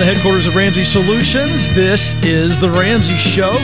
[0.00, 3.54] The headquarters of Ramsey Solutions, this is The Ramsey Show.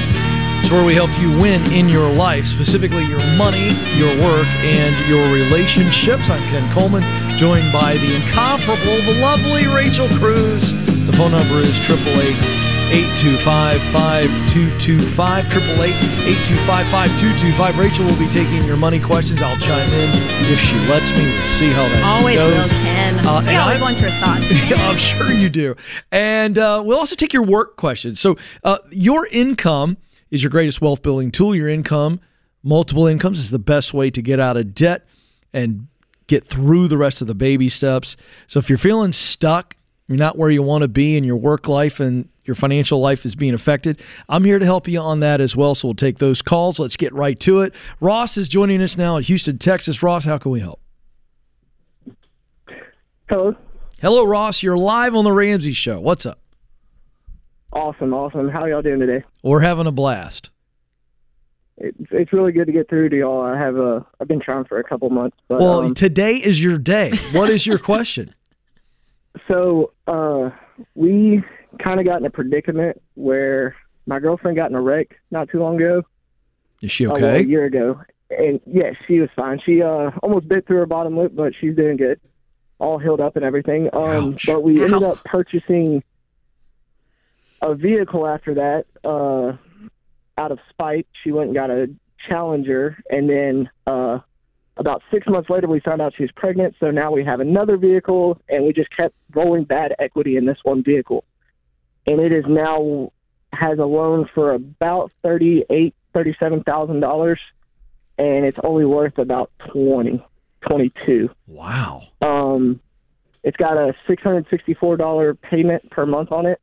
[0.61, 5.09] It's where we help you win in your life, specifically your money, your work, and
[5.09, 6.29] your relationships.
[6.29, 7.03] I'm Ken Coleman,
[7.39, 10.73] joined by the incomparable, the lovely Rachel Cruze.
[11.07, 15.47] The phone number is 888 825 5225.
[15.47, 15.91] 888
[16.47, 17.79] 825 5225.
[17.79, 19.43] Rachel will be taking your money questions.
[19.43, 20.11] I'll chime in
[20.53, 21.25] if she lets me.
[21.25, 22.71] We'll see how that Always goes.
[22.71, 23.27] will, Ken.
[23.27, 24.45] Uh, we always I- want your thoughts.
[24.80, 25.75] I'm sure you do.
[26.13, 28.21] And uh, we'll also take your work questions.
[28.21, 29.97] So, uh, your income
[30.30, 31.55] is your greatest wealth building tool.
[31.55, 32.21] Your income,
[32.63, 35.07] multiple incomes, is the best way to get out of debt
[35.53, 35.88] and
[36.29, 38.16] get through the rest of the baby steps.
[38.47, 39.76] So, if you're feeling stuck,
[40.09, 43.24] you're not where you want to be in your work life and your financial life
[43.24, 44.01] is being affected.
[44.29, 45.74] I'm here to help you on that as well.
[45.74, 46.79] So, we'll take those calls.
[46.79, 47.74] Let's get right to it.
[48.01, 50.02] Ross is joining us now in Houston, Texas.
[50.02, 50.80] Ross, how can we help?
[53.29, 53.57] Hello.
[54.01, 54.63] Hello, Ross.
[54.63, 55.98] You're live on the Ramsey Show.
[55.98, 56.38] What's up?
[57.73, 58.48] Awesome, awesome.
[58.48, 59.24] How y'all doing today?
[59.43, 60.51] We're having a blast.
[61.79, 63.43] It's it's really good to get through to y'all.
[63.43, 66.62] I have a I've been trying for a couple months, but Well, um, today is
[66.62, 67.12] your day.
[67.32, 68.34] What is your question?
[69.48, 70.50] so uh,
[70.94, 71.42] we
[71.82, 73.76] kind of got in a predicament where
[74.06, 76.03] my girlfriend got in a wreck not too long ago.
[76.82, 78.00] Is she uh, well, a year ago,
[78.31, 79.60] and yes, she was fine.
[79.64, 82.20] She uh almost bit through her bottom lip, but she's doing good,
[82.78, 83.88] all healed up and everything.
[83.92, 84.47] Um, Ouch.
[84.47, 86.03] but we ended up purchasing
[87.62, 88.87] a vehicle after that.
[89.03, 89.56] Uh,
[90.38, 91.88] out of spite, she went and got a
[92.28, 94.19] Challenger, and then uh,
[94.76, 96.75] about six months later, we found out she was pregnant.
[96.81, 100.59] So now we have another vehicle, and we just kept rolling bad equity in this
[100.62, 101.25] one vehicle,
[102.06, 103.12] and it is now
[103.53, 107.41] has a loan for about thirty eight, thirty seven thousand dollars,
[108.19, 110.25] and it's only worth about twenty,
[110.66, 111.31] twenty two.
[111.47, 112.03] Wow.
[112.20, 112.81] Um,
[113.43, 116.60] it's got a six hundred sixty-four dollar payment per month on it,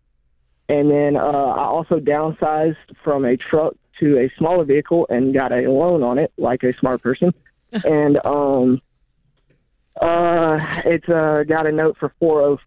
[0.69, 5.51] and then uh, I also downsized from a truck to a smaller vehicle and got
[5.51, 7.34] a loan on it, like a smart person.
[7.85, 8.81] And um,
[10.00, 12.57] uh, it's uh, got a note for four oh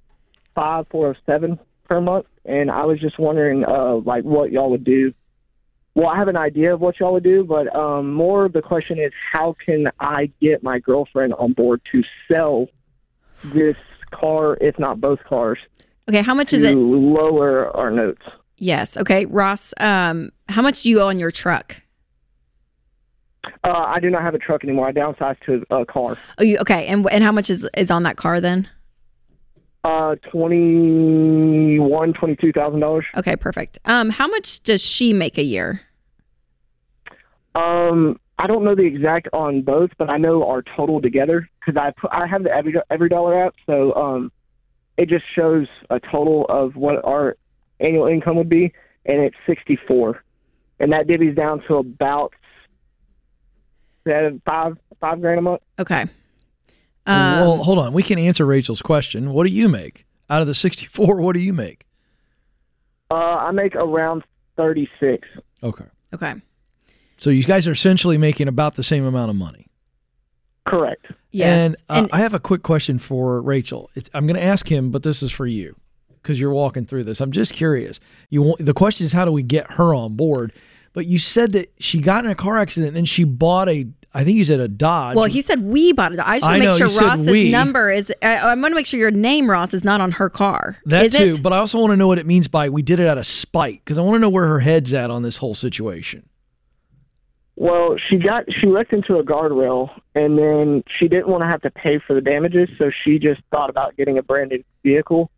[0.55, 1.59] five, four oh seven
[1.89, 5.12] per month, and I was just wondering, uh, like what y'all would do.
[5.95, 8.61] Well, I have an idea of what y'all would do, but um, more of the
[8.61, 12.69] question is how can I get my girlfriend on board to sell
[13.45, 13.77] this
[14.11, 15.59] car, if not both cars,
[16.09, 16.77] Okay, how much is it?
[16.77, 18.22] lower our notes.
[18.59, 18.97] Yes.
[18.97, 19.75] Okay, Ross.
[19.78, 21.77] Um, how much do you owe on your truck?
[23.65, 24.89] Uh, I do not have a truck anymore.
[24.89, 26.17] I downsized to a car.
[26.39, 26.87] Oh, you okay?
[26.87, 28.69] And and how much is is on that car then?
[29.84, 33.05] Uh, twenty one, twenty two thousand dollars.
[33.17, 33.79] Okay, perfect.
[33.84, 35.81] Um, how much does she make a year?
[37.55, 41.81] Um, I don't know the exact on both, but I know our total together because
[41.81, 44.33] I put, I have the every every dollar app, so um,
[44.97, 47.37] it just shows a total of what our
[47.81, 48.73] annual income would be,
[49.05, 50.23] and it's sixty four,
[50.81, 52.34] and that divvies down to about
[54.06, 55.62] seven, five five grand a month.
[55.78, 56.06] Okay.
[57.06, 57.93] well, Um, hold on.
[57.93, 59.33] We can answer Rachel's question.
[59.33, 61.21] What do you make out of the 64?
[61.21, 61.84] What do you make?
[63.11, 64.25] Uh, I make around
[64.56, 65.28] thirty six.
[65.62, 65.84] Okay.
[66.15, 66.34] okay.
[67.19, 69.66] So you guys are essentially making about the same amount of money.
[70.66, 71.06] Correct.
[71.31, 71.61] Yes.
[71.61, 73.89] And, uh, I have a quick question for Rachel.
[73.95, 75.77] It's, I'm going to ask him, but this is for you
[76.21, 77.21] because you're walking through this.
[77.21, 78.00] I'm just curious.
[78.31, 80.53] You want, the question is how do we get her on board?
[80.97, 83.87] But you said that she got in a car accident and then she bought a
[84.15, 85.15] I think you said a Dodge.
[85.15, 86.21] well, he said we bought it.
[86.21, 87.51] I just want to make sure Ross's we.
[87.51, 88.11] number is.
[88.23, 90.79] I, I want to make sure your name, Ross, is not on her car.
[90.87, 91.43] that is too, it?
[91.43, 93.27] but I also want to know what it means by we did it out of
[93.27, 96.27] spite because I want to know where her head's at on this whole situation.
[97.57, 101.60] Well, she got she wrecked into a guardrail, and then she didn't want to have
[101.60, 105.31] to pay for the damages, so she just thought about getting a brand new vehicle.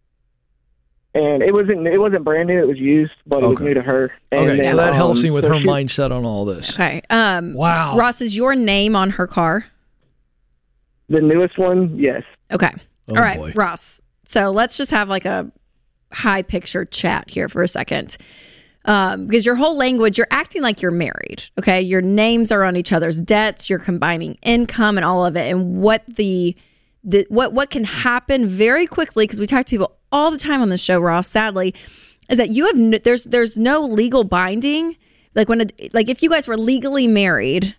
[1.19, 3.83] And it wasn't it wasn't brand new; it was used, but it was new to
[3.83, 4.13] her.
[4.31, 6.45] And Okay, so then, that helps um, me with so her she- mindset on all
[6.45, 6.75] this.
[6.75, 7.03] Okay.
[7.11, 7.97] Um, Wow.
[7.97, 9.65] Ross, is your name on her car?
[11.09, 12.23] The newest one, yes.
[12.53, 12.71] Okay.
[13.11, 13.53] Oh, All right, boy.
[13.57, 14.03] Ross.
[14.27, 15.51] So let's just have like a
[16.13, 18.17] high picture chat here for a second.
[18.85, 21.43] Um, because your whole language, you're acting like you're married.
[21.59, 21.81] Okay.
[21.81, 25.51] Your names are on each other's debts, you're combining income and all of it.
[25.51, 26.55] And what the
[27.05, 30.63] the what what can happen very quickly, because we talk to people all the time
[30.63, 31.75] on this show, Ross, sadly,
[32.29, 34.97] is that you have no, there's there's no legal binding.
[35.35, 37.75] Like when a, like if you guys were legally married,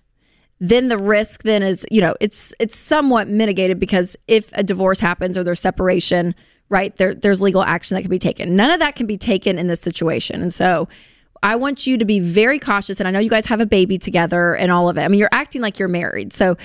[0.59, 4.99] then the risk then is you know it's it's somewhat mitigated because if a divorce
[4.99, 6.35] happens or there's separation
[6.69, 8.55] right there there's legal action that can be taken.
[8.55, 10.41] None of that can be taken in this situation.
[10.41, 10.87] And so
[11.41, 13.97] i want you to be very cautious and i know you guys have a baby
[13.97, 15.01] together and all of it.
[15.01, 16.33] I mean you're acting like you're married.
[16.33, 16.57] So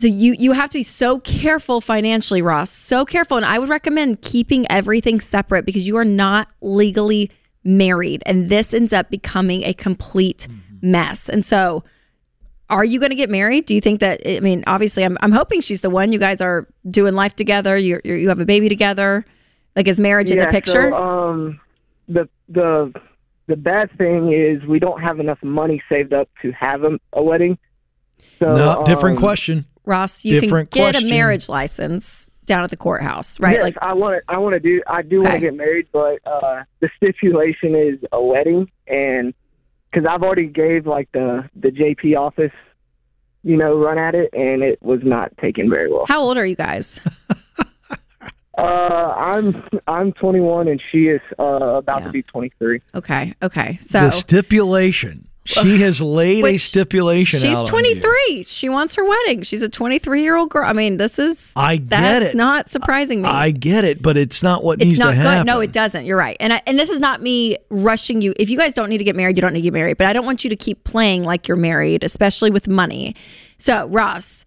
[0.00, 2.70] So you you have to be so careful financially, Ross.
[2.70, 7.30] So careful, and I would recommend keeping everything separate because you are not legally
[7.64, 10.46] married, and this ends up becoming a complete
[10.80, 11.28] mess.
[11.28, 11.82] And so,
[12.70, 13.66] are you going to get married?
[13.66, 14.20] Do you think that?
[14.24, 16.12] I mean, obviously, I'm I'm hoping she's the one.
[16.12, 17.76] You guys are doing life together.
[17.76, 19.24] You you you have a baby together.
[19.74, 20.90] Like, is marriage in the picture?
[20.90, 21.60] So, um,
[22.06, 22.92] the the
[23.48, 27.22] the bad thing is we don't have enough money saved up to have a, a
[27.22, 27.58] wedding.
[28.38, 29.66] So no, different um, question.
[29.88, 31.08] Ross, you different can get question.
[31.08, 33.54] a marriage license down at the courthouse, right?
[33.54, 34.32] Yes, Like, I want to.
[34.34, 34.80] I want to do.
[34.86, 39.34] I do want to get married, but uh, the stipulation is a wedding, and
[39.90, 42.52] because I've already gave like the the JP office,
[43.42, 46.06] you know, run at it, and it was not taken very well.
[46.06, 47.00] how old are you guys?
[48.56, 52.06] Uh, I'm I'm 21, and she is uh, about Yeah.
[52.06, 52.80] to be 23.
[52.96, 53.76] Okay, okay.
[53.80, 55.27] So the stipulation.
[55.48, 57.94] She has laid a stipulation She's out on you.
[57.94, 58.42] 23.
[58.42, 59.40] She wants her wedding.
[59.42, 60.64] She's a 23 year old girl.
[60.68, 62.36] I mean, this is I get that's it.
[62.36, 63.30] not surprising me.
[63.30, 65.20] I get it, but it's not what it's needs not to good.
[65.22, 65.46] happen.
[65.46, 66.04] No, it doesn't.
[66.04, 66.36] You're right.
[66.38, 68.34] And I, and this is not me rushing you.
[68.38, 69.96] If you guys don't need to get married, you don't need to get married.
[69.96, 73.16] But I don't want you to keep playing like you're married, especially with money.
[73.56, 74.44] So Ross.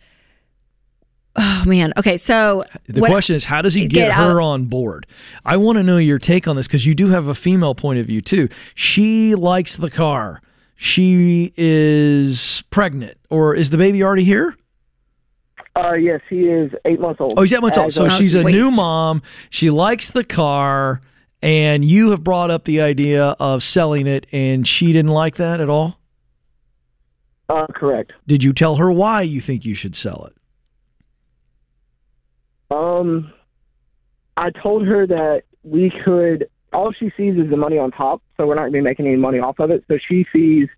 [1.36, 1.94] Oh man.
[1.98, 2.18] Okay.
[2.18, 5.07] So The what- question is, how does he Get get, her on board?
[5.45, 8.00] I want to know your take on this because you do have a female point
[8.00, 8.50] of view too.
[8.75, 10.42] She likes the car.
[10.83, 14.57] She is pregnant, or is the baby already here?
[15.75, 17.36] Uh, yes, he is eight months old.
[17.38, 17.94] Oh, he's eight months old.
[17.94, 19.22] So of- Oh, she's a new mom.
[19.51, 21.00] She likes the car,
[21.44, 25.60] and you have brought up the idea of selling it, and she didn't like that
[25.62, 26.00] at all.
[27.48, 28.13] uh, correct.
[28.25, 30.36] Did you tell her why you think you should sell it?
[32.75, 33.31] Um,
[34.36, 36.50] I told her that we could.
[36.74, 39.08] All she sees is the money on top, so we're not going to be making
[39.08, 39.84] any money off of it.
[39.88, 40.70] So she sees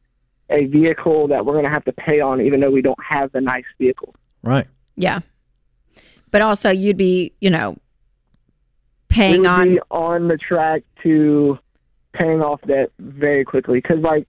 [0.49, 3.31] a vehicle that we're going to have to pay on, even though we don't have
[3.31, 4.15] the nice vehicle.
[4.41, 4.67] Right.
[4.95, 5.21] yeah.
[6.31, 7.77] But also, you'd be, you know,
[9.07, 9.73] paying on.
[9.73, 11.59] be on the track to
[12.13, 14.27] paying off debt very quickly because, like,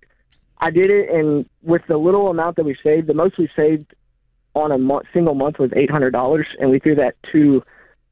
[0.58, 3.94] I did it, and with the little amount that we saved, the most we saved
[4.54, 7.62] on a month, single month was eight hundred dollars, and we threw that to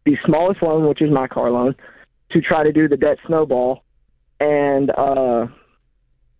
[0.04, 1.74] the smallest loan, which is my car loan,
[2.32, 3.84] to try to do the debt snowball,
[4.40, 5.46] and uh,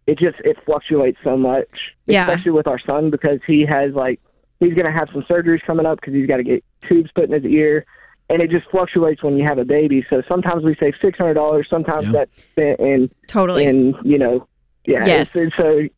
[0.06, 1.68] it just it fluctuates so much,
[2.06, 2.26] Yeah.
[2.28, 4.20] especially with our son because he has like
[4.60, 7.24] he's going to have some surgeries coming up because he's got to get tubes put
[7.30, 7.84] in his ear,
[8.30, 10.04] and it just fluctuates when you have a baby.
[10.10, 12.12] So sometimes we save six hundred dollars, sometimes Yeah.
[12.12, 13.64] that's spent in Totally.
[13.64, 14.46] in you know,
[14.84, 15.04] yeah.
[15.06, 15.36] Yes.
[15.36, 15.88] it's- it's- so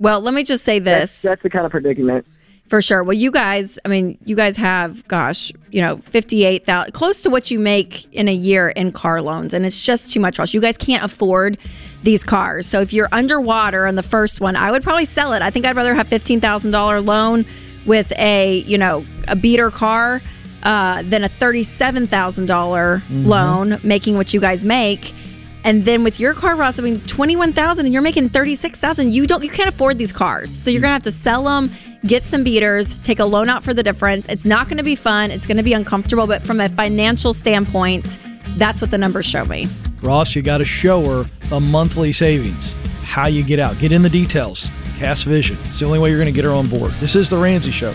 [0.00, 1.28] well, let me just say that's, this.
[1.30, 2.24] that's the kind of predicament.
[2.68, 3.02] For sure.
[3.02, 7.50] Well, you guys, I mean, you guys have, gosh, you know, 58,000, close to what
[7.50, 9.54] you make in a year in car loans.
[9.54, 10.52] And it's just too much, Ross.
[10.52, 11.56] You guys can't afford
[12.02, 12.66] these cars.
[12.66, 15.40] So if you're underwater on the first one, I would probably sell it.
[15.40, 17.46] I think I'd rather have $15,000 loan
[17.86, 20.20] with a, you know, a beater car
[20.62, 25.14] uh, than a $37,000 loan making what you guys make.
[25.64, 29.12] And then with your car, Ross, I mean, twenty-one thousand, and you're making thirty-six thousand.
[29.12, 31.72] You don't, you can't afford these cars, so you're gonna have to sell them,
[32.06, 34.28] get some beaters, take a loan out for the difference.
[34.28, 35.30] It's not gonna be fun.
[35.30, 38.18] It's gonna be uncomfortable, but from a financial standpoint,
[38.56, 39.68] that's what the numbers show me.
[40.02, 43.78] Ross, you got to show her the monthly savings, how you get out.
[43.78, 44.70] Get in the details.
[44.96, 45.56] Cast Vision.
[45.66, 46.92] It's the only way you're going to get her on board.
[46.94, 47.94] This is The Ramsey Show.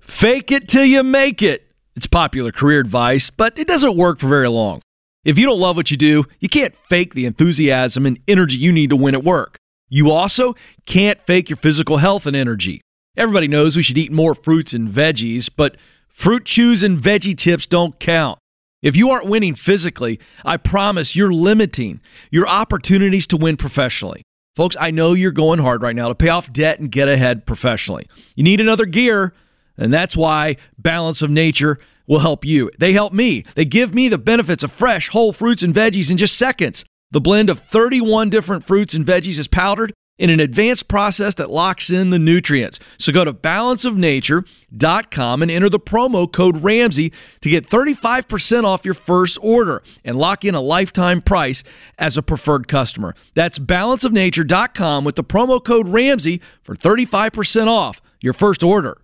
[0.00, 1.70] Fake it till you make it.
[1.94, 4.82] It's popular career advice, but it doesn't work for very long.
[5.24, 8.72] If you don't love what you do, you can't fake the enthusiasm and energy you
[8.72, 9.58] need to win at work.
[9.88, 10.54] You also
[10.86, 12.80] can't fake your physical health and energy.
[13.16, 15.76] Everybody knows we should eat more fruits and veggies, but
[16.08, 18.38] fruit chews and veggie tips don't count.
[18.80, 24.22] If you aren't winning physically, I promise you're limiting your opportunities to win professionally.
[24.54, 27.46] Folks, I know you're going hard right now to pay off debt and get ahead
[27.46, 28.06] professionally.
[28.36, 29.34] You need another gear,
[29.76, 32.70] and that's why Balance of Nature will help you.
[32.78, 33.44] They help me.
[33.54, 36.84] They give me the benefits of fresh, whole fruits and veggies in just seconds.
[37.10, 41.50] The blend of 31 different fruits and veggies is powdered in an advanced process that
[41.50, 42.80] locks in the nutrients.
[42.98, 48.94] So go to balanceofnature.com and enter the promo code Ramsey to get 35% off your
[48.94, 51.64] first order and lock in a lifetime price
[51.98, 53.14] as a preferred customer.
[53.34, 59.00] That's balanceofnature.com with the promo code Ramsey for 35% off your first order.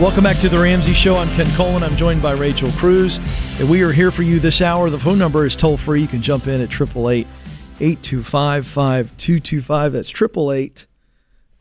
[0.00, 1.14] Welcome back to the Ramsey Show.
[1.14, 1.84] I'm Ken Coleman.
[1.84, 3.20] I'm joined by Rachel Cruze.
[3.60, 4.90] And we are here for you this hour.
[4.90, 6.00] The phone number is toll free.
[6.00, 7.28] You can jump in at 888
[7.78, 9.92] 825 5225.
[9.92, 10.86] That's 888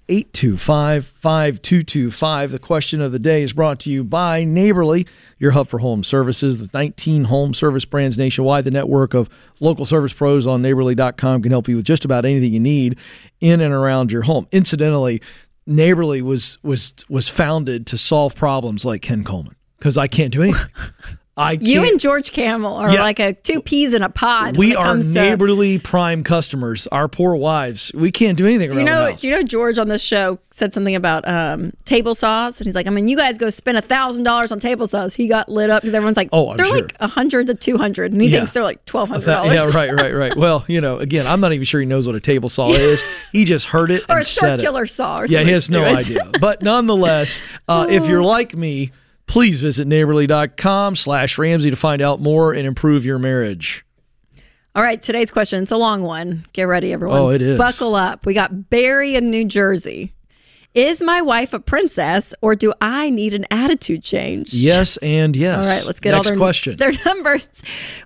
[0.09, 2.51] 825 5225.
[2.51, 5.05] The question of the day is brought to you by Neighborly,
[5.37, 6.57] your hub for home services.
[6.57, 8.65] The 19 home service brands nationwide.
[8.65, 12.51] The network of local service pros on neighborly.com can help you with just about anything
[12.51, 12.97] you need
[13.39, 14.47] in and around your home.
[14.51, 15.21] Incidentally,
[15.65, 20.43] Neighborly was was was founded to solve problems like Ken Coleman because I can't do
[20.43, 20.65] anything.
[21.35, 23.01] I You and George Kamel are Yeah.
[23.01, 24.55] like a two peas in a pod.
[24.55, 26.85] we are comes to- neighborly prime customers.
[26.91, 27.91] Our poor wives.
[27.95, 29.15] We can't do anything Do you know?
[29.15, 32.75] Do you know George on this show said something about um, table saws, and he's
[32.75, 35.15] like, I mean, you guys go spend a thousand dollars on table saws.
[35.15, 36.75] He got lit up because everyone's like, Oh, I'm they're sure.
[36.75, 38.37] like a hundred to two hundred, and he Yeah.
[38.41, 39.53] thinks they're like twelve hundred dollars.
[39.55, 40.35] yeah, right, right, right.
[40.43, 43.03] Well, you know, again, I'm not even sure he knows what a table saw is.
[43.31, 44.57] He just heard it or and a said it.
[44.59, 45.21] circular saw.
[45.21, 46.29] Or Yeah, he has no idea.
[46.39, 48.91] But nonetheless, uh, if you're like me,
[49.33, 53.83] please visit neighborly.com slash Ramsey to find out more and improve your marriage.
[54.75, 55.63] All right, today's question.
[55.63, 56.45] It's a long one.
[56.53, 57.17] Get ready, everyone.
[57.17, 57.57] Oh, it is.
[57.57, 58.27] Buckle up.
[58.27, 60.13] We got Barry in New Jersey.
[60.75, 64.53] Is my wife a princess, or do I need an attitude change?
[64.55, 65.67] Yes and yes.
[65.67, 66.77] All right, let's get Next all their question.
[66.77, 67.47] their numbers.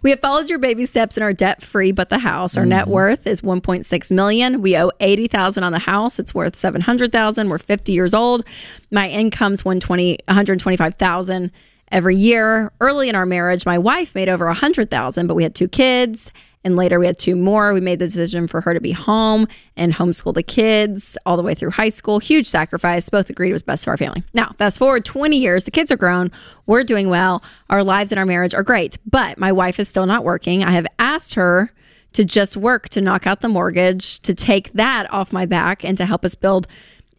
[0.01, 2.57] We have followed your baby steps and are debt free, but the house.
[2.57, 2.69] Our Mm-hmm.
[2.69, 4.61] net worth is 1.6 million.
[4.61, 6.19] We owe 80,000 on the house.
[6.19, 7.47] It's worth 700,000.
[7.49, 8.43] We're 50 years old.
[8.91, 11.51] My income's 120 125,000
[11.89, 12.73] every year.
[12.81, 16.33] Early in our marriage, my wife made over 100,000, but we had two kids.
[16.63, 17.73] And later we had two more.
[17.73, 21.43] We made the decision for her to be home and homeschool the kids all the
[21.43, 22.19] way through high school.
[22.19, 23.09] Huge sacrifice.
[23.09, 24.23] Both agreed it was best for our family.
[24.33, 26.31] Now, fast forward 20 years, the kids are grown.
[26.65, 27.43] We're doing well.
[27.69, 28.97] Our lives and our marriage are great.
[29.05, 30.63] But my wife is still not working.
[30.63, 31.71] I have asked her
[32.13, 35.97] to just work to knock out the mortgage, to take that off my back, and
[35.97, 36.67] to help us build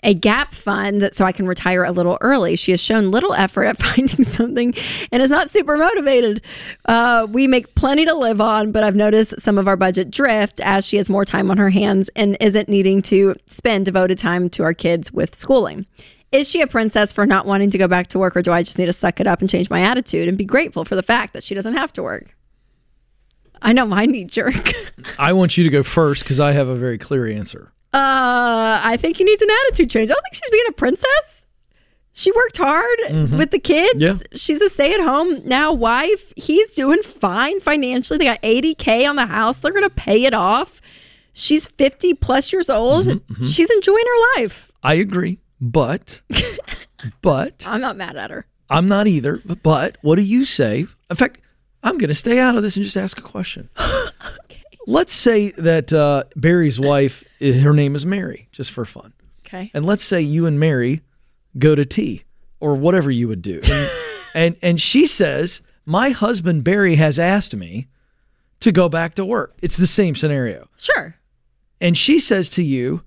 [0.02, 2.56] a gap fund so I can retire a little early.
[2.56, 4.74] She has shown little effort at finding something
[5.10, 6.42] and is not super motivated.
[6.84, 10.60] Uh, we make plenty to live on, but I've noticed some of our budget drift
[10.60, 14.48] as she has more time on her hands and isn't needing to spend devoted time
[14.50, 15.86] to our kids with schooling.
[16.30, 18.62] Is she a princess for not wanting to go back to work, or do I
[18.62, 21.02] just need to suck it up and change my attitude and be grateful for the
[21.02, 22.36] fact that she doesn't have to work?
[23.62, 24.72] I know my knee jerk.
[25.18, 27.72] I want you to go first because I have a very clear answer.
[27.92, 30.10] Uh, I think he needs an attitude change.
[30.10, 31.46] I don't think she's being a princess.
[32.12, 32.98] She worked hard
[33.38, 33.94] with the kids.
[33.94, 34.18] Mm-hmm.
[34.20, 34.36] Yeah.
[34.36, 36.32] She's a stay at home now wife.
[36.36, 38.18] He's doing fine financially.
[38.18, 39.58] They got 80K on the house.
[39.58, 40.80] They're going to pay it off.
[41.32, 43.06] She's 50 plus years old.
[43.06, 44.72] Mm-hmm, She's enjoying her life.
[44.82, 46.20] I agree, but
[47.22, 48.46] but I'm not mad at her.
[48.68, 49.40] I'm not either.
[49.62, 50.86] But what do you say?
[51.08, 51.40] In fact,
[51.84, 53.70] I'm going to stay out of this and just ask a question.
[54.88, 59.12] Let's say that uh, Barry's wife, eh, her name is Mary, just for fun.
[59.40, 59.70] Okay.
[59.74, 61.02] And let's say you and Mary
[61.58, 62.24] go to tea
[62.58, 63.60] or whatever you would do.
[63.70, 63.90] And,
[64.34, 67.88] and, and she says, My husband Barry has asked me
[68.60, 69.58] to go back to work.
[69.60, 70.70] It's the same scenario.
[70.78, 71.16] Sure.
[71.82, 73.02] And she says to you,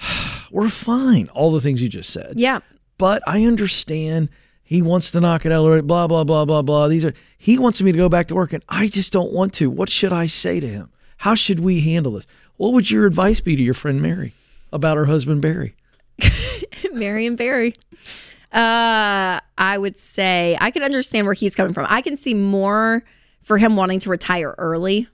[0.50, 1.28] We're fine.
[1.34, 2.34] All the things you just said.
[2.36, 2.60] Yeah.
[2.96, 4.30] But I understand
[4.62, 6.88] he wants to knock it out blah, blah, blah, blah, blah.
[6.88, 9.52] These are he wants me to go back to work and I just don't want
[9.54, 9.68] to.
[9.68, 10.92] What should I say to him?
[11.18, 12.26] How should we handle this?
[12.56, 14.32] What would your advice be to your friend Mary
[14.72, 15.74] about her husband Barry?
[16.92, 17.74] Mary and Barry.
[18.52, 21.86] Uh, I would say I could understand where he's coming from.
[21.88, 23.02] I can see more
[23.42, 25.08] for him wanting to retire early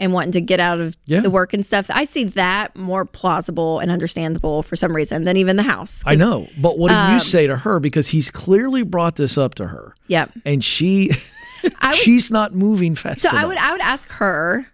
[0.00, 1.12] and wanting to get out of Mm-hmm.
[1.14, 1.20] Yeah.
[1.20, 1.86] the work and stuff.
[1.90, 6.02] I see that more plausible and understandable for some reason than even the house.
[6.06, 7.78] I know, but what do um, you say to her?
[7.80, 10.26] Because he's clearly brought this up to her, Yeah.
[10.44, 11.10] and she
[11.62, 13.20] would, she's not moving fast.
[13.20, 14.66] so I would I would ask her,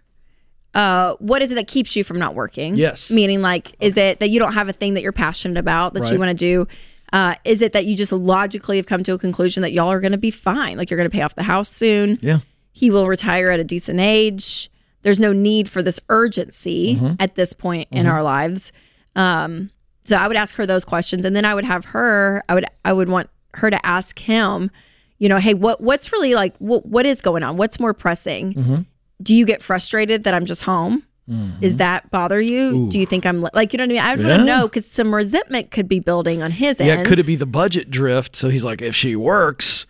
[0.75, 2.75] uh, what is it that keeps you from not working?
[2.75, 3.09] Yes.
[3.09, 6.11] Meaning like, is it that you don't have a thing that you're passionate about that
[6.11, 6.67] you want to do?
[7.13, 10.01] Uh, is it that you just logically have come to a conclusion that y'all are
[10.01, 10.77] going to be fine?
[10.77, 12.19] Like you're going to pay off the house soon.
[12.21, 12.39] Yeah,
[12.73, 14.69] he will retire at a decent age.
[15.03, 17.13] There's no need for this urgency Mm-hmm.
[17.19, 18.71] at this point in our lives.
[19.15, 19.69] Um,
[20.03, 22.43] so I would ask her those questions, and then I would have her.
[22.49, 24.71] I would I would want her to ask him.
[25.19, 26.57] You know, hey, what what's really like?
[26.57, 27.55] What what is going on?
[27.55, 28.53] What's more pressing?
[28.55, 28.75] Mm-hmm.
[29.21, 31.03] Do you get frustrated that I'm just home?
[31.27, 31.77] Does mm-hmm.
[31.77, 32.87] that bother you?
[32.91, 33.99] Do you think I'm li- like you know what I mean?
[33.99, 34.57] I want to Yeah.
[34.57, 36.85] know because some resentment could be building on his yeah.
[36.85, 36.99] end.
[36.99, 38.35] Yeah, could it be the budget drift?
[38.35, 39.87] So he's like, if she works,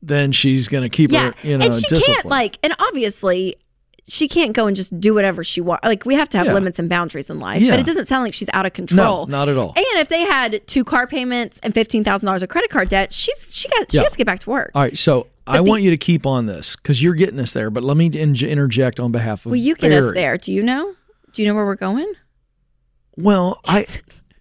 [0.00, 2.04] then she's going to keep Yeah, her, you know, and she disciplined.
[2.04, 3.56] can't like, and obviously,
[4.08, 5.84] she can't go and just do whatever she wants.
[5.84, 6.54] Like we have to have Yeah.
[6.54, 7.60] limits and boundaries in life.
[7.60, 7.72] Yeah.
[7.72, 9.26] But it doesn't sound like she's out of control.
[9.26, 9.72] no, not at all.
[9.76, 13.12] And if they had two car payments and fifteen thousand dollars of credit card debt,
[13.12, 14.70] she's she got she has to get back to work.
[14.74, 17.52] All right, so I the- want you to keep on this because you're getting us
[17.52, 17.70] there.
[17.70, 19.50] But let me in- interject on behalf of.
[19.50, 20.36] Will you get us there?
[20.36, 20.94] Do you know?
[21.32, 22.12] Do you know where we're going?
[23.16, 23.86] Well, I.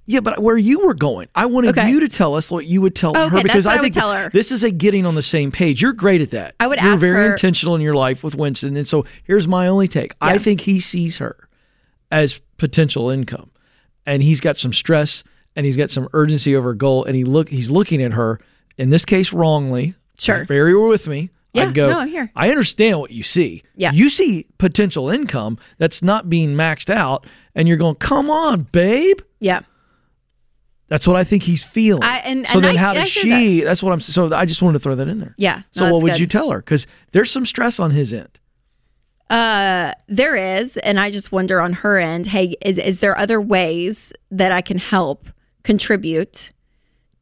[0.07, 1.89] Yeah, but where you were going, I wanted Okay.
[1.89, 3.81] you to tell us what you would tell oh, Okay, her because I I would
[3.81, 4.29] think tell her.
[4.29, 5.81] this is a getting on the same page.
[5.81, 6.53] You're great at that.
[6.59, 9.47] I would You're ask very her- intentional in your life with Winston, and so here's
[9.47, 10.13] my only take.
[10.21, 11.49] I think he sees her
[12.11, 13.49] as potential income,
[14.05, 15.23] and he's got some stress
[15.55, 18.39] and he's got some urgency over a goal, and he look he's looking at her
[18.77, 19.95] in this case wrongly.
[20.19, 20.41] Sure.
[20.43, 21.31] If Barry were with me.
[21.53, 22.29] Yeah, I'd go, no, I'm here.
[22.35, 23.63] I understand what you see.
[23.77, 23.93] Yeah.
[23.93, 29.19] You see potential income that's not being maxed out, and you're going, come on, babe.
[29.39, 29.61] Yeah.
[30.87, 32.03] That's what I think he's feeling.
[32.03, 33.61] I- and- so and then, I- how does she?
[33.61, 33.99] That's what I'm.
[33.99, 35.33] So I just wanted to throw that in there.
[35.37, 35.61] Yeah.
[35.71, 36.19] So no, what would good.
[36.19, 36.59] you tell her?
[36.59, 38.39] Because there's some stress on his end.
[39.29, 42.27] Uh, there is, and I just wonder on her end.
[42.27, 45.27] Hey, is is there other ways that I can help
[45.63, 46.51] contribute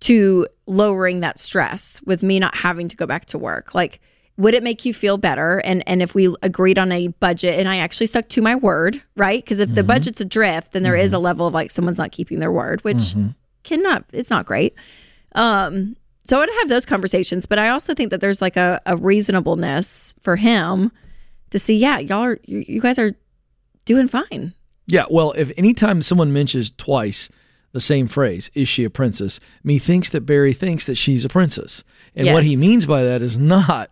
[0.02, 3.74] to lowering that stress with me not having to go back to work?
[3.74, 4.02] Like,
[4.36, 5.60] would it make you feel better?
[5.60, 9.02] And and if we agreed on a budget, and I actually stuck to my word,
[9.16, 9.42] right?
[9.42, 9.88] Because if the mm-hmm.
[9.88, 11.18] budget's adrift, then there is mm-hmm.
[11.18, 13.30] a level of like someone's not keeping their word, which mm-hmm.
[13.64, 14.06] Cannot.
[14.14, 14.74] It's not great.
[15.36, 18.82] Um, so I would have those conversations, but I also think that there's like a,
[18.86, 20.92] a reasonableness for him
[21.50, 23.14] to see, yeah, y'all are, you, guys are
[23.86, 24.54] doing fine.
[24.88, 25.06] Yeah.
[25.10, 27.30] Well, if anytime someone mentions twice
[27.72, 31.84] the same phrase, "Is she a princess?" methinks that Barry thinks that she's a princess,
[32.16, 33.90] and what he means by that is not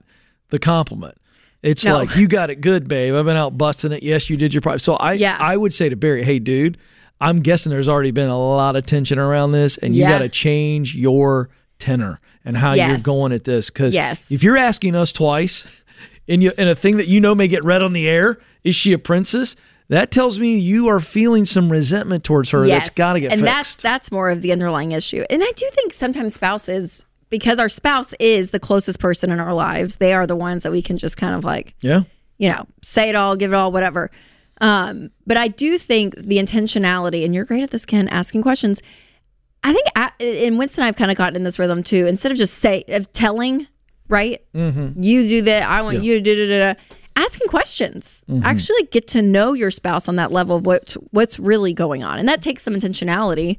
[0.50, 1.16] the compliment.
[1.64, 1.96] It's No.
[1.96, 3.14] like you got it good, babe.
[3.16, 4.04] I've been out busting it.
[4.04, 4.82] Yes, you did your part.
[4.82, 5.38] So I, Yeah.
[5.40, 6.78] I would say to Barry, "Hey, dude,
[7.22, 10.10] I'm guessing there's already been a lot of tension around this, and you Yeah.
[10.10, 11.50] got to change your
[11.80, 13.70] tenor and how you're going at this.
[13.70, 14.32] Because Yes.
[14.32, 15.66] if you're asking us twice,
[16.28, 18.92] you in a thing that you know may get read on the air, is she
[18.94, 19.56] a princess?
[19.90, 22.66] That tells me you are feeling some resentment towards her.
[22.66, 23.54] That's got to get and fixed.
[23.54, 25.24] that's that's more of the underlying issue.
[25.30, 29.54] And I do think sometimes spouses, because our spouse is the closest person in our
[29.54, 32.04] lives, they are the ones that we can just kind of like yeah.
[32.38, 34.10] you know, say it all, give it all, whatever.
[34.62, 38.82] Um, but I do think the intentionality, and you're great at this, Ken, asking questions.
[39.64, 42.08] I think, I, and Winston and I've kind of gotten in this rhythm too.
[42.08, 43.68] Instead of just say of telling,
[44.08, 44.42] right?
[44.54, 45.02] Mm-hmm.
[45.02, 45.64] You do that.
[45.64, 46.80] I want you to do da, da, da.
[47.18, 51.74] Asking questions, actually get to know your spouse on that level of what what's really
[51.74, 53.58] going on, and that takes some intentionality.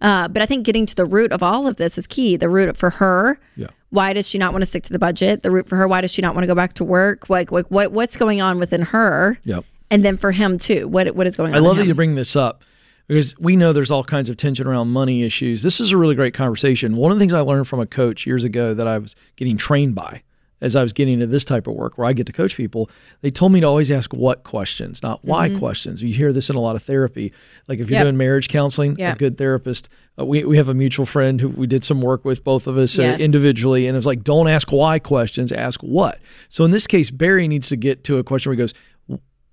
[0.00, 2.36] Uh, but I think getting to the root of all of this is key.
[2.36, 3.38] The root for her.
[3.56, 3.68] Yeah.
[3.90, 5.42] Why does she not want to stick to the budget?
[5.42, 5.86] The root for her.
[5.86, 7.28] Why does she not want to go back to work?
[7.30, 9.38] Like, like what what's going on within her?
[9.44, 9.64] Yep.
[9.90, 10.88] And then for him too.
[10.88, 11.56] What what is going on?
[11.56, 12.62] I love that you bring this up
[13.06, 15.62] because we know there's all kinds of tension around money issues.
[15.62, 16.96] This is a really great conversation.
[16.96, 19.56] One of the things I learned from a coach years ago that I was getting
[19.56, 20.22] trained by
[20.60, 22.88] as I was getting into this type of work where I get to coach people,
[23.20, 26.02] they told me to always ask what questions, not why questions.
[26.02, 27.34] You hear this in a lot of therapy.
[27.68, 27.92] Like if you're Mm-hmm.
[27.96, 28.04] Yep.
[28.04, 29.12] doing marriage counseling, Yeah.
[29.12, 32.24] a good therapist, uh, we, we have a mutual friend who we did some work
[32.24, 33.20] with, both of us Yes.
[33.20, 33.86] uh, individually.
[33.86, 36.18] And it was like, don't ask why questions, ask what.
[36.48, 38.72] So in this case, Barry needs to get to a question where he goes,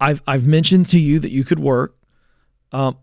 [0.01, 1.95] I've, I've mentioned to you that you could work.
[2.71, 2.97] Um,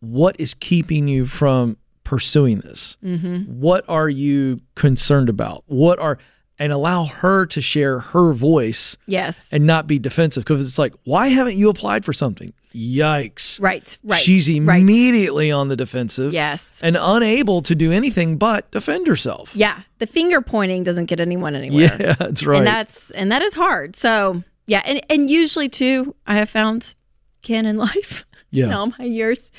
[0.00, 2.96] what is keeping you from pursuing this?
[3.04, 3.60] Mm-hmm.
[3.60, 5.64] What are you concerned about?
[5.66, 6.18] What are
[6.60, 9.48] and allow her to share her voice Yes.
[9.52, 12.52] and not be defensive because it's like, why haven't you applied for something?
[12.74, 13.60] Yikes!
[13.60, 13.96] right.
[14.02, 14.20] Right.
[14.20, 14.80] She's right.
[14.80, 16.80] immediately on the defensive Yes.
[16.82, 19.50] and unable to do anything but defend herself.
[19.54, 19.80] Yeah.
[19.98, 21.96] The finger pointing doesn't get anyone anywhere.
[22.00, 22.58] Yeah, that's right.
[22.58, 23.94] And that's and that is hard.
[23.96, 26.94] So yeah, and and usually too, I have found
[27.42, 28.24] Ken in life.
[28.50, 28.66] Yeah.
[28.66, 29.50] in all my years.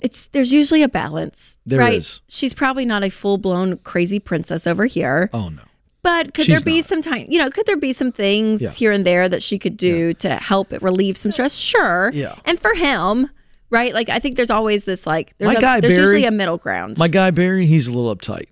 [0.00, 1.58] It's there's usually a balance.
[1.66, 1.98] There right?
[1.98, 2.20] is.
[2.28, 5.28] She's probably not a full blown crazy princess over here.
[5.34, 5.62] oh no.
[6.02, 6.86] But could She's there be not.
[6.86, 8.70] some time, you know, could there be some things Yeah.
[8.70, 11.54] here and there that she could do to help it relieve some stress?
[11.56, 12.10] Sure.
[12.14, 12.36] Yeah.
[12.46, 13.28] And for him,
[13.68, 13.92] right?
[13.92, 16.56] Like I think there's always this like there's My a, there's Barry- usually a middle
[16.56, 16.96] ground.
[16.96, 18.46] My guy Barry, he's a little uptight.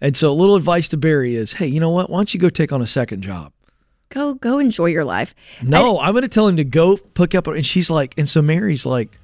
[0.00, 2.08] And so a little advice to Barry is, hey, you know what?
[2.10, 3.52] Why don't you go take on a second job?
[4.12, 5.34] Go go enjoy your life.
[5.62, 7.46] No, I'm going to tell him to go pick up.
[7.46, 9.18] And she's like, and so Mary's like,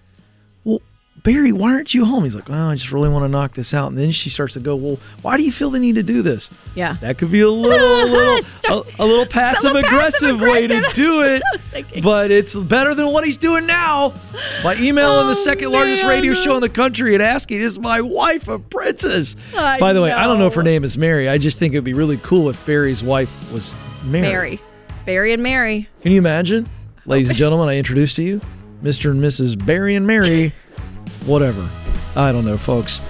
[0.64, 0.81] well,
[1.24, 2.22] Barry, why aren't you home?
[2.22, 3.88] He's like, well, I just really want to knock this out.
[3.88, 6.22] And then she starts to go, well, why do you feel the need to do
[6.22, 6.48] this?
[6.77, 6.96] Yeah.
[7.01, 11.22] That could be a little, a little, a, a little passive aggressive way to do
[11.22, 11.42] it.
[11.42, 12.03] That's what I was thinking.
[12.05, 14.14] But it's better than what he's doing now
[14.62, 18.01] by emailing the Oh, second largest radio show in the country and asking, is my
[18.01, 19.35] wife a princess?
[19.57, 21.29] I By the way, I don't know if her name is Mary.
[21.29, 24.29] I just think it would be really cool if Barry's wife was Mary.
[24.29, 24.61] Mary.
[25.09, 25.88] Barry and Mary.
[26.03, 26.68] Can you imagine?
[27.07, 28.42] Ladies and gentlemen, I introduce to you
[28.83, 29.11] Mr.
[29.11, 29.57] and Mrs.
[29.57, 30.53] Barry and Mary.
[31.25, 31.66] Whatever.
[32.14, 33.01] I don't know, folks.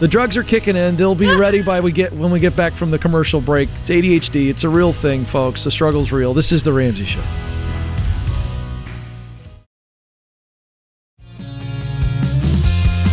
[0.00, 0.96] The drugs are kicking in.
[0.96, 3.70] They'll be ready by we get when we get back from the commercial break.
[3.76, 4.50] It's ADHD.
[4.50, 5.64] It's a real thing, folks.
[5.64, 6.34] The struggle's real.
[6.34, 7.22] This is the Ramsey Show.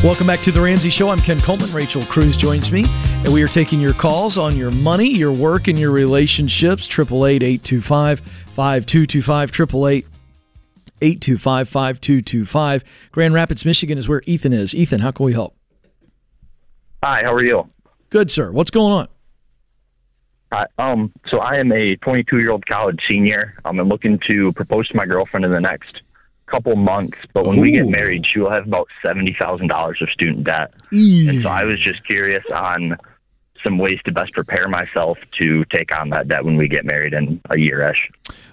[0.03, 1.09] Welcome back to the Ramsey Show.
[1.09, 1.73] I'm Ken Coleman.
[1.73, 5.67] Rachel Cruze joins me, and we are taking your calls on your money, your work,
[5.67, 6.85] and your relationships.
[6.85, 9.49] Triple eight eight two five five two two five.
[9.51, 10.05] Triple eight
[11.01, 12.83] 825 5225.
[13.11, 14.75] Grand Rapids, Michigan is where Ethan is.
[14.75, 15.55] Ethan, how can we help?
[17.03, 17.67] Hi, how are you?
[18.11, 18.51] Good, sir.
[18.51, 19.07] What's going on?
[20.51, 23.55] Hi, um, so I am a 22 year old college senior.
[23.65, 26.01] Um, I'm looking to propose to my girlfriend in the next
[26.47, 30.09] couple months, but when we get married, she will have about seventy thousand dollars of
[30.09, 30.73] student debt.
[30.91, 32.97] And so I was just curious on
[33.63, 37.13] some ways to best prepare myself to take on that debt when we get married
[37.13, 38.09] in a year ish.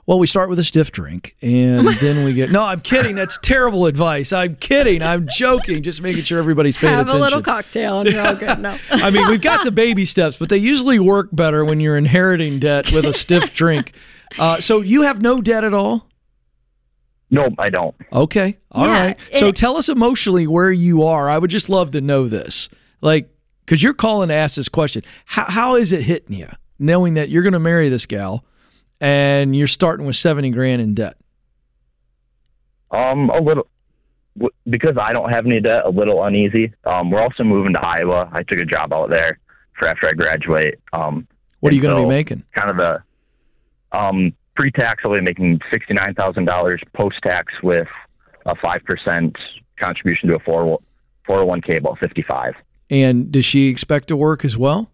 [0.06, 2.50] Well, we start with a stiff drink, and then we get.
[2.50, 3.14] No, I'm kidding.
[3.14, 4.32] That's terrible advice.
[4.32, 5.02] I'm kidding.
[5.02, 5.82] I'm joking.
[5.82, 7.22] Just making sure everybody's paying Have attention.
[7.22, 8.58] Have a little cocktail and you're all good.
[8.58, 8.76] No.
[8.90, 12.58] I mean, we've got the baby steps, but they usually work better when you're inheriting
[12.58, 13.92] debt with a stiff drink.
[14.36, 16.08] Uh, so you have no debt at all.
[17.34, 17.94] No, I don't.
[18.12, 18.56] Okay.
[18.72, 19.18] all Yeah, right.
[19.32, 21.28] So and- tell us emotionally where you are.
[21.28, 22.68] I would just love to know this.
[23.00, 23.28] Like,
[23.64, 25.02] because you're calling to ask this question.
[25.24, 28.44] How, how is it hitting you knowing that you're going to marry this gal
[29.00, 31.16] and you're starting with 70 grand in debt?
[32.90, 33.66] Um, a little
[34.68, 35.82] because I don't have any debt.
[35.84, 36.72] A little uneasy.
[36.84, 38.28] Um, we're also moving to Iowa.
[38.32, 39.38] I took a job out there
[39.78, 40.78] for after I graduate.
[40.92, 41.26] Um,
[41.60, 42.42] What are you and going to so be making?
[42.54, 43.02] Kind of the
[43.98, 45.02] um pre-tax.
[45.04, 46.80] I'll be making sixty nine thousand dollars.
[46.94, 47.88] Post-tax with
[48.46, 49.36] a five percent
[49.78, 50.78] contribution to a four
[51.26, 52.54] four hundred one k about fifty five.
[52.90, 54.90] And does she expect to work as well?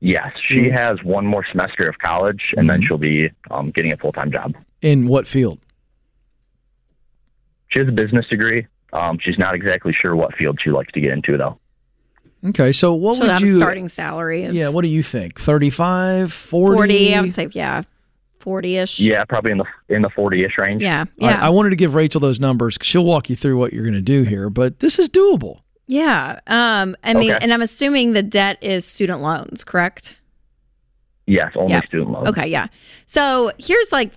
[0.00, 3.96] Yes, she has one more semester of college, and then she'll be um, getting a
[3.96, 4.54] full time job.
[4.82, 5.58] In what field?
[7.68, 8.66] She has a business degree.
[8.92, 11.58] Um, she's not exactly sure what field she likes to get into, though.
[12.46, 12.70] Okay.
[12.72, 13.56] So what So would that's you.
[13.56, 14.68] starting salary of Yeah.
[14.68, 15.40] What do you think?
[15.40, 16.76] 35, 40?
[16.76, 17.14] 40.
[17.14, 17.82] I would say, yeah,
[18.44, 19.00] 40 ish.
[19.00, 20.80] Yeah, probably in the in the forty ish range.
[20.82, 21.06] Yeah.
[21.20, 21.38] I, Yeah.
[21.44, 22.78] I wanted to give Rachel those numbers.
[22.78, 25.60] 'cause She'll walk you through what you're going to do here, but this is doable.
[25.88, 26.38] yeah.
[26.46, 27.38] Um, I mean, Okay.
[27.42, 30.14] and I'm assuming the debt is student loans, correct?
[31.26, 31.80] Yes, only Yeah.
[31.86, 32.28] student loans.
[32.28, 32.66] Okay, yeah.
[33.06, 34.12] So here's like,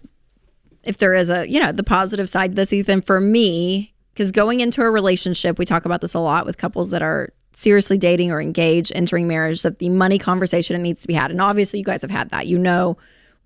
[0.84, 4.60] if there is a, you know, the positive side this, Ethan, for me, because going
[4.60, 8.32] into a relationship, we talk about this a lot with couples that are seriously dating
[8.32, 11.32] or engaged, entering marriage, that the money conversation needs to be had.
[11.32, 12.48] And obviously, you guys have had that.
[12.48, 12.98] You know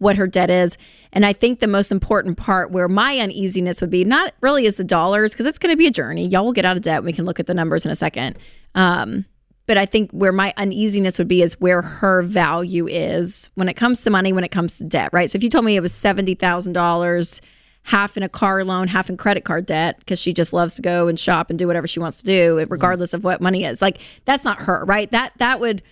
[0.01, 0.77] what her debt is.
[1.13, 4.75] And I think the most important part where my uneasiness would be not really is
[4.77, 6.27] the dollars, because it's going to be a journey.
[6.27, 7.03] Y'all will get out of debt.
[7.03, 8.37] We can look at the numbers in a second.
[8.75, 9.25] Um,
[9.67, 13.75] but I think where my uneasiness would be is where her value is when it
[13.75, 15.29] comes to money, when it comes to debt, right?
[15.29, 17.41] So if you told me it was seventy thousand dollars,
[17.83, 20.81] half in a car loan, half in credit card debt, because she just loves to
[20.81, 23.81] go and shop and do whatever she wants to do, regardless of what money is,
[23.81, 25.11] like that's not her, right?
[25.11, 25.83] That that would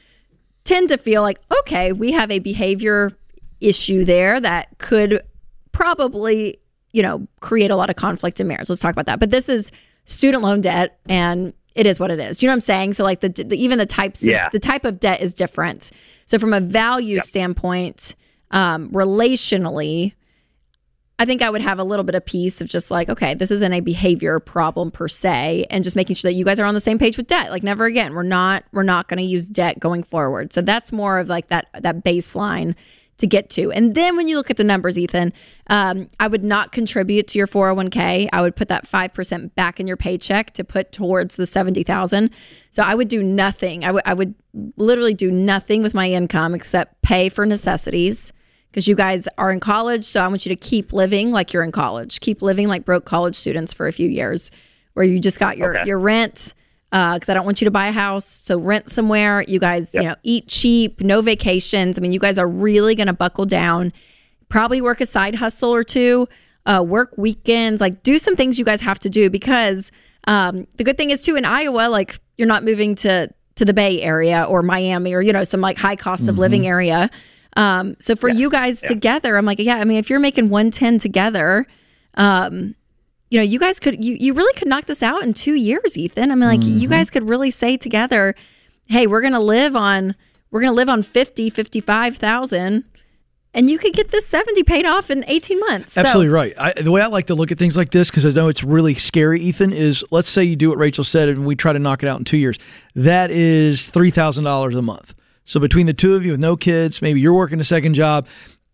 [0.63, 3.11] tend to feel like okay, we have a behavior
[3.61, 5.21] issue there that could
[5.71, 6.57] probably
[6.91, 8.69] you know create a lot of conflict in marriage.
[8.69, 9.19] Let's talk about that.
[9.19, 9.71] But this is
[10.05, 12.41] student loan debt and it is what it is.
[12.41, 12.93] You know what I'm saying?
[12.95, 14.47] So like the, the even the types Yeah.
[14.47, 15.91] of, the type of debt is different.
[16.25, 18.15] So from a value standpoint,
[18.51, 20.13] um, relationally,
[21.19, 23.51] I think I would have a little bit of peace of just like, okay, this
[23.51, 26.73] isn't a behavior problem per se, and just making sure that you guys are on
[26.73, 27.51] the same page with debt.
[27.51, 30.53] Like never again, we're not we're not going to use debt going forward.
[30.53, 32.73] So that's more of like that that baseline
[33.19, 33.71] to get to.
[33.71, 35.31] And then when you look at the numbers, Ethan,
[35.67, 38.27] um, I would not contribute to your 401k.
[38.33, 42.31] I would put that 5% back in your paycheck to put towards the 70,000.
[42.71, 43.83] So I would do nothing.
[43.85, 44.33] I would would
[44.77, 48.33] literally do nothing with my income except pay for necessities
[48.71, 50.05] because you guys are in college.
[50.05, 52.19] So I want you to keep living like you're in college.
[52.19, 54.51] Keep living like broke college students for a few years
[54.93, 55.87] where you just got your Okay.
[55.87, 56.53] your rent
[56.91, 58.25] because I don't want you to buy a house.
[58.25, 59.43] So rent somewhere.
[59.47, 61.97] You guys, you know, eat cheap, no vacations.
[61.97, 63.93] I mean, you guys are really going to buckle down.
[64.49, 66.27] Probably work a side hustle or two.
[66.65, 67.81] Uh, work weekends.
[67.81, 69.91] Like do some things you guys have to do because
[70.25, 73.73] um, the good thing is too in Iowa, like you're not moving to to the
[73.73, 77.09] Bay Area or Miami or you know some like high cost of living area.
[77.57, 79.77] Um, so for you guys together, I'm like, yeah.
[79.77, 81.67] I mean, if you're making 110 together,
[82.13, 82.75] um,
[83.29, 85.97] you know, you guys could you you really could knock this out in two years,
[85.97, 86.31] Ethan.
[86.31, 86.89] I mean, like you mm-hmm.
[86.89, 88.35] guys could really say together,
[88.87, 90.15] hey, we're gonna live on
[90.51, 92.83] we're gonna live on 50, 55,000
[93.53, 95.93] and you could get this 70 paid off in 18 months.
[95.93, 96.53] So- Absolutely right.
[96.57, 98.63] I, the way I like to look at things like this, because I know it's
[98.63, 101.79] really scary, Ethan, is let's say you do what Rachel said and we try to
[101.79, 102.57] knock it out in two years.
[102.95, 105.15] That is $3,000 a month.
[105.45, 108.27] So between the two of you with no kids, maybe you're working a second job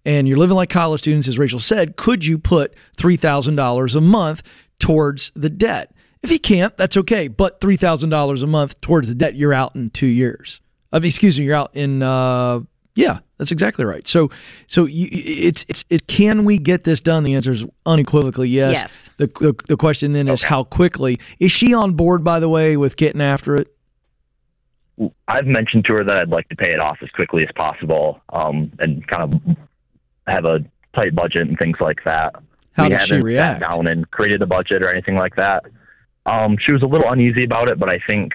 [0.05, 4.43] and you're living like college students, as Rachel said, could you put $3,000 a month
[4.79, 5.91] towards the debt?
[6.21, 7.27] If you can't, that's okay.
[7.27, 10.61] But $3,000 a month towards the debt, you're out in two years.
[10.91, 12.61] I mean, excuse me, you're out in, uh,
[12.95, 14.07] yeah, that's exactly right.
[14.07, 14.31] So,
[14.67, 16.07] so you, it's it's it.
[16.07, 17.23] Can we get this done?
[17.23, 18.73] The answer is unequivocally yes.
[18.73, 19.11] Yes.
[19.17, 22.23] The the, the question then is how quickly is she on board?
[22.23, 23.67] By the way, with getting after it.
[25.27, 28.21] I've mentioned to her that I'd like to pay it off as quickly as possible,
[28.29, 29.57] um, and kind of
[30.27, 30.59] have a
[30.95, 32.35] tight budget and things like that.
[32.73, 33.61] How we did she haven't react?
[33.61, 35.63] Sat down and created a budget or anything like that.
[36.25, 38.33] Um, she was a little uneasy about it, but I think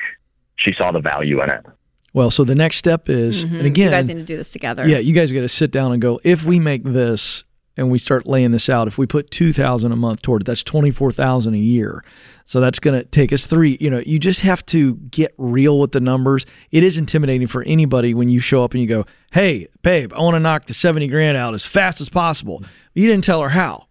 [0.57, 1.65] she saw the value in it.
[2.13, 3.59] Well, so the next step is, Mhm.
[3.59, 4.87] and again, you guys need to do this together.
[4.87, 6.21] yeah, you guys got to sit down and go.
[6.25, 7.45] If we make this
[7.81, 10.45] and we start laying this out, if we put two thousand a month toward it,
[10.45, 12.05] that's twenty four thousand a year.
[12.47, 13.77] So that's going to take us three.
[13.81, 16.47] You know, you just have to get real with the numbers.
[16.73, 20.21] It is intimidating for anybody when you show up and you go, "Hey, babe, I
[20.21, 22.63] want to knock the seventy grand out as fast as possible."
[22.95, 23.87] You didn't tell her how.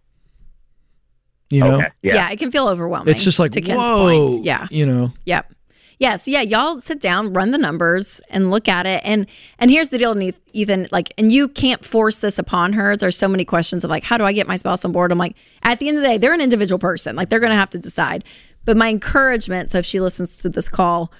[1.48, 1.88] You know, Okay.
[2.02, 2.14] Yeah.
[2.14, 2.30] Yeah.
[2.30, 3.10] it can feel overwhelming.
[3.10, 4.28] it's just like to Ken's whoa.
[4.28, 4.46] points.
[4.46, 4.68] Yeah.
[4.70, 5.52] you know, Yep.
[6.00, 6.16] Yeah.
[6.16, 9.02] So yeah, y'all sit down, run the numbers, and look at it.
[9.04, 9.26] And
[9.58, 10.18] and here's the deal,
[10.52, 10.88] Ethan.
[10.90, 12.96] Like, and you can't force this upon her.
[12.96, 15.12] There's so many questions of like, how do I get my spouse on board?
[15.12, 17.14] I'm like, at the end of the day, they're an individual person.
[17.14, 18.24] Like, they're gonna have to decide.
[18.64, 21.12] But my encouragement, so if she listens to this call,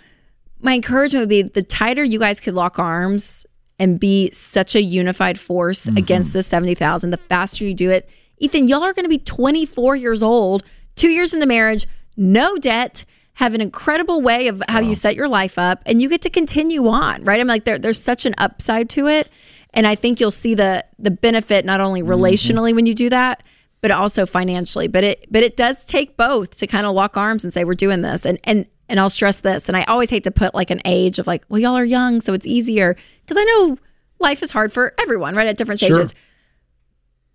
[0.60, 3.46] my encouragement would be the tighter you guys could lock arms
[3.78, 5.98] and be such a unified force mm-hmm.
[5.98, 8.08] against this 70,000, the faster you do it.
[8.38, 10.64] Ethan, y'all are going to be 24 years old,
[10.96, 15.28] two years into marriage, no debt, have an incredible way of how you set your
[15.28, 17.40] life up, and you get to continue on, right?
[17.40, 19.30] I'm like, there, there's such an upside to it.
[19.72, 22.10] And I think you'll see the the benefit not only mm-hmm.
[22.10, 23.42] relationally when you do that,
[23.80, 24.88] but also financially.
[24.88, 27.74] But it but it does take both to kind of lock arms and say we're
[27.74, 28.26] doing this.
[28.26, 29.68] And and and I'll stress this.
[29.68, 32.20] And I always hate to put like an age of like, well, y'all are young,
[32.20, 33.78] so it's easier because I know
[34.18, 35.46] life is hard for everyone, right?
[35.46, 35.94] At different Sure.
[35.94, 36.14] stages.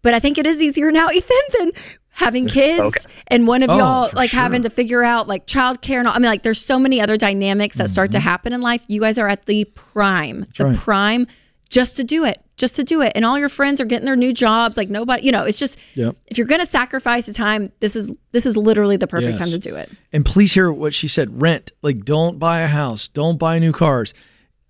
[0.01, 1.71] But I think it is easier now, Ethan, than
[2.15, 3.13] having kids Okay.
[3.27, 6.13] and one of Oh, y'all like having to figure out like childcare and all.
[6.15, 8.83] I mean, like there's so many other dynamics that start to happen in life.
[8.87, 10.63] You guys are at the prime, the Mm-hmm.
[10.63, 10.77] right.
[10.77, 11.27] prime
[11.69, 13.11] just to do it, just to do it.
[13.15, 14.77] And all your friends are getting their new jobs.
[14.77, 16.15] Like nobody, you know, it's just Yep.
[16.27, 19.39] if you're going to sacrifice the time, this is this is literally the perfect Yes.
[19.39, 19.89] time to do it.
[20.13, 21.41] And please hear what she said.
[21.41, 21.71] Rent.
[21.81, 23.07] Like, don't buy a house.
[23.09, 24.13] Don't buy new cars.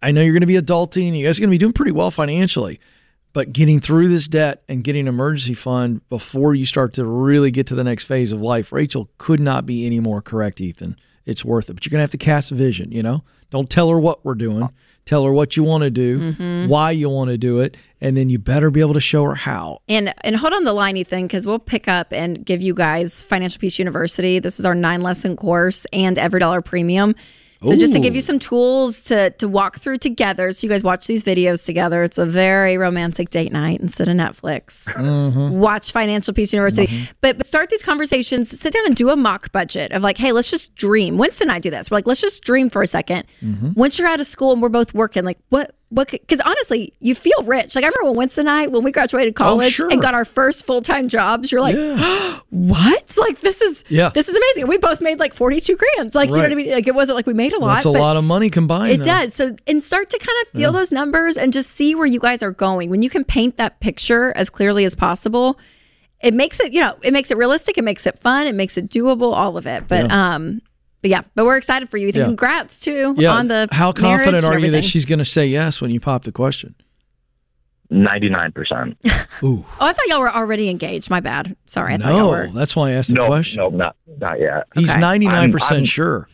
[0.02, 1.16] I know you're going to be adulting.
[1.18, 2.80] You guys are going to be doing pretty well financially.
[3.36, 7.52] But getting through this debt and getting an emergency fund before you start to really
[7.52, 10.96] get to the next phase of life, Rachel could not be any more correct, Ethan.
[11.26, 11.74] It's worth it.
[11.74, 13.26] But you're going to have to cast a vision, you know?
[13.50, 14.70] Don't tell her what we're doing.
[15.04, 16.70] Tell her what you want to do, mm-hmm.
[16.70, 19.36] why you want to do it, and then you better be able to show her
[19.36, 19.80] how.
[19.90, 23.22] And and hold on the line, Ethan, because we'll pick up and give you guys
[23.22, 24.40] Financial Peace University.
[24.40, 27.16] This is our nine lesson course and EveryDollar Premium.
[27.66, 30.84] So just to give you some tools to to walk through together, so you guys
[30.84, 32.04] watch these videos together.
[32.04, 34.86] It's a very romantic date night instead of Netflix.
[34.86, 35.60] Mm-hmm.
[35.60, 37.12] Watch Financial Peace University, mm-hmm.
[37.22, 38.50] but but start these conversations.
[38.50, 41.18] Sit down and do a mock budget of like, hey, let's just dream.
[41.18, 41.92] Winston and I do this.
[41.92, 43.74] We're like, let's just dream for a 2nd mm-hmm.
[43.76, 46.12] Once you're out of school and we're both working, like what what?
[46.12, 47.76] Because honestly, you feel rich.
[47.76, 49.90] Like I remember when Winston and I when we graduated college sure.
[49.92, 51.52] and got our first full time jobs.
[51.52, 51.76] You're like,
[52.50, 53.14] what?
[53.18, 54.10] Like this is Yeah.
[54.10, 54.68] this is amazing.
[54.68, 56.14] We both made like 42 grand.
[56.14, 56.72] Like you know what I mean?
[56.72, 57.76] Like it wasn't like we made a lot.
[57.76, 58.92] That's a lot of money combined.
[58.92, 59.06] it though.
[59.06, 59.34] does.
[59.34, 62.44] So and start to kind of feel those numbers and just see where you guys
[62.44, 62.90] are going.
[62.90, 65.58] When you can paint that picture as clearly as possible,
[66.22, 68.78] it makes it, you know, it makes it realistic, it makes it fun, it makes
[68.78, 69.88] it doable, all of it.
[69.88, 70.62] But um
[71.06, 72.08] but yeah, but we're excited for you.
[72.08, 72.22] Ethan.
[72.22, 72.26] Yeah.
[72.26, 73.34] Congrats too Yeah.
[73.34, 75.92] on the How marriage confident and are you that she's going to say yes when
[75.92, 76.74] you pop the question?
[77.92, 78.98] Ninety-nine percent.
[79.44, 79.64] Ooh.
[79.80, 81.12] Oh, I thought y'all were already engaged.
[81.12, 81.56] My bad.
[81.68, 81.94] Sorry.
[81.94, 82.48] I thought y'all No, were.
[82.48, 83.58] that's why I asked the No, question.
[83.58, 84.66] no, not not yet.
[84.74, 85.00] He's Okay.
[85.00, 86.28] ninety nine I'm- percent I'm- sure.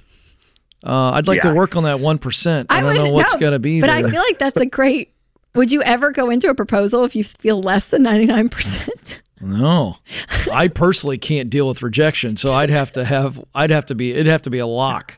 [0.85, 2.67] Uh, I'd like to work on that one percent.
[2.71, 3.97] I, don't know what's no, going to be But there.
[4.07, 5.13] I feel like that's a great.
[5.53, 9.19] Would you ever go into a proposal if you feel less than 99%?
[9.41, 9.97] No,
[10.51, 13.43] I personally can't deal with rejection, so I'd have to have.
[13.55, 14.11] I'd have to be.
[14.11, 15.17] It'd have to be a lock.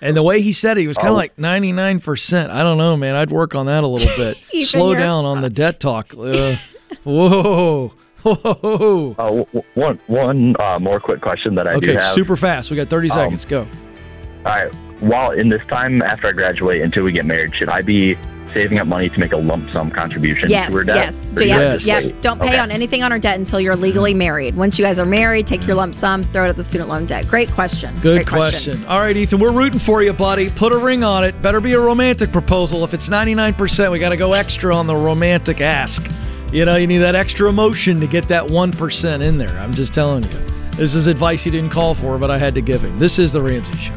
[0.00, 1.16] And the way he said it, he was kind of Oh.
[1.16, 2.52] like ninety nine percent.
[2.52, 3.14] I don't know, man.
[3.16, 4.36] I'd work on that a little bit.
[4.66, 6.14] Slow your- down on the debt talk.
[6.16, 6.56] Uh,
[7.02, 7.88] whoa,
[8.22, 9.14] whoa.
[9.18, 11.96] Uh, one one uh, more quick question that I do have.
[11.96, 12.70] Okay, super fast.
[12.70, 13.44] We got thirty Um, seconds.
[13.44, 13.60] Go.
[13.60, 14.72] All right.
[15.00, 18.16] While in this time after I graduate until we get married, should I be
[18.52, 20.96] saving up money to make a lump sum contribution Yes, to her debt?
[20.96, 21.28] yes.
[21.40, 22.04] Or yep, yes.
[22.06, 22.20] Yep.
[22.20, 22.58] Don't pay Okay.
[22.58, 24.56] on anything on our debt until you're legally married.
[24.56, 27.06] Once you guys are married, take your lump sum, throw it at the student loan
[27.06, 27.28] debt.
[27.28, 27.94] Great question.
[28.02, 28.84] Good Great question.
[28.86, 30.50] All right, Ethan, we're rooting for you, buddy.
[30.50, 31.40] Put a ring on it.
[31.42, 32.84] Better be a romantic proposal.
[32.84, 36.08] If it's 99%, we got to go extra on the romantic ask.
[36.52, 39.58] You know, you need that extra emotion to get that 1% in there.
[39.58, 40.46] I'm just telling you.
[40.76, 42.98] This is advice he didn't call for, but I had to give him.
[42.98, 43.94] This is The Ramsey Show.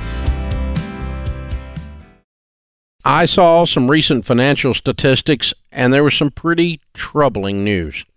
[3.04, 8.06] I saw some recent financial statistics, and there was some pretty troubling news.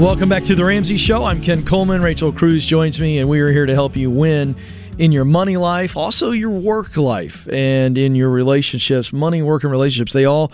[0.00, 1.24] Welcome back to the Ramsey Show.
[1.24, 2.00] I'm Ken Coleman.
[2.00, 4.56] Rachel Cruze joins me, and we are here to help you win
[4.96, 9.12] in your money life, also your work life, and in your relationships.
[9.12, 10.52] Money, work, and relationships, they all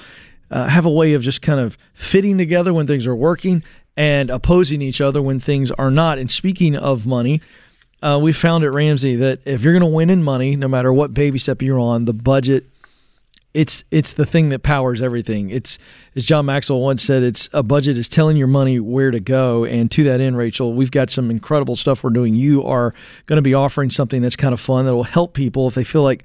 [0.51, 3.63] uh, have a way of just kind of fitting together when things are working
[3.97, 6.19] and opposing each other when things are not.
[6.19, 7.41] And speaking of money,
[8.03, 10.93] uh, we found at Ramsey that if you're going to win in money, no matter
[10.93, 12.65] what baby step you're on, the budget
[13.57, 15.49] it's it's the thing that powers everything.
[15.49, 15.79] It's
[16.15, 19.65] as John Maxwell once said, it's a budget is telling your money where to go.
[19.65, 22.35] And to that end, Rachel, we've got some incredible stuff we're doing.
[22.35, 22.93] You are
[23.25, 25.85] going to be offering something that's kind of fun that will help people if they
[25.85, 26.23] feel like,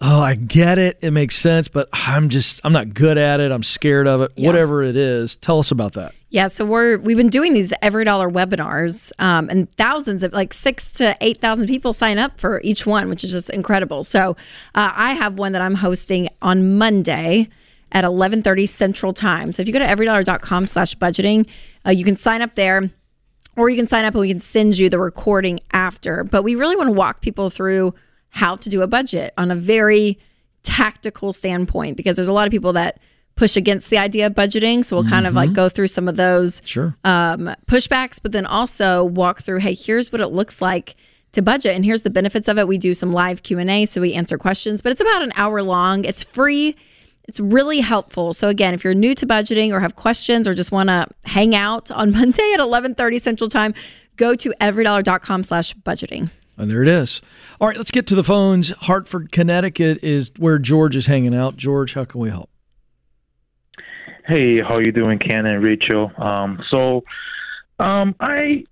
[0.00, 3.50] oh, I get it, it makes sense, but I'm just I'm not good at it.
[3.50, 4.32] I'm scared of it.
[4.36, 4.46] Yeah.
[4.46, 6.14] Whatever it is, tell us about that.
[6.30, 10.92] Yeah, so we're we've been doing these EveryDollar webinars, um, and thousands of like six
[10.94, 14.04] to eight thousand people sign up for each one, which is just incredible.
[14.04, 14.36] So
[14.74, 17.48] uh, I have one that I'm hosting on Monday
[17.92, 19.52] at 11:30 Central Time.
[19.52, 21.46] So if you go to everydollar.com/budgeting,
[21.86, 22.90] uh, you can sign up there,
[23.56, 26.24] or you can sign up and we can send you the recording after.
[26.24, 27.94] But we really want to walk people through
[28.30, 30.18] how to do a budget on a very
[30.62, 33.00] tactical standpoint because there's a lot of people that
[33.36, 34.84] push against the idea of budgeting.
[34.84, 36.96] So we'll kind of like go through some of those Sure.
[37.04, 40.96] um, pushbacks, but then also walk through, hey, here's what it looks like
[41.32, 42.66] to budget, and here's the benefits of it.
[42.66, 45.32] We do some live Q and A, so we answer questions, but it's about an
[45.36, 46.04] hour long.
[46.04, 46.74] It's free.
[47.28, 48.32] It's really helpful.
[48.32, 51.54] So again, if you're new to budgeting or have questions or just want to hang
[51.54, 53.74] out on Monday at 11:30 Central Time,
[54.16, 56.30] go to everydollar.com/budgeting.
[56.58, 57.22] And there it is.
[57.60, 58.70] All right, let's get to the phones.
[58.70, 61.56] Hartford, Connecticut is where George is hanging out.
[61.56, 62.50] George, how can we help?
[64.26, 66.10] Hey, how you doing, Ken and Rachel?
[66.18, 67.04] Um, so,
[67.78, 68.64] um, I,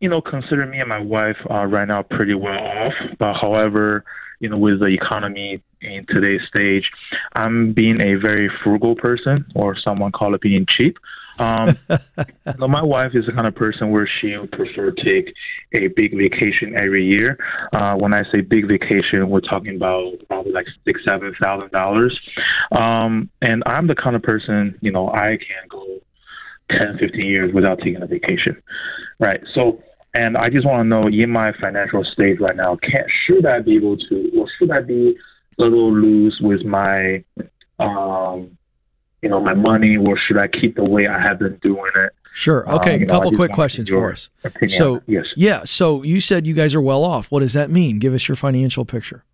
[0.00, 2.94] you know, consider me and my wife uh, right now pretty well off.
[3.18, 4.04] But however,
[4.38, 6.90] you know, with the economy in today's stage,
[7.34, 10.96] I'm being a very frugal person, or someone call it being cheap.
[11.38, 15.04] Um, you know, my wife is the kind of person where she would prefer to
[15.04, 15.34] take
[15.74, 17.38] a big vacation every year.
[17.72, 22.18] Uh, when I say big vacation, we're talking about probably like six, seven thousand dollars.
[22.78, 26.00] Um, and I'm the kind of person, you know, I can go
[26.70, 28.60] 10, 15 years without taking a vacation,
[29.18, 29.40] right?
[29.54, 29.82] So,
[30.14, 33.60] and I just want to know, in my financial state right now, can should I
[33.60, 35.16] be able to, or should I be
[35.58, 37.22] a little loose with my,
[37.78, 38.55] um,
[39.26, 42.12] you know, my money, or should I keep the way I have been doing it?
[42.32, 42.68] Sure.
[42.68, 44.30] Uh, Okay, you a couple just quick questions for us.
[44.44, 45.24] opinion So, yes.
[45.34, 47.28] yeah, so you said you guys are well off.
[47.32, 47.98] What does that mean?
[47.98, 49.24] Give us your financial picture.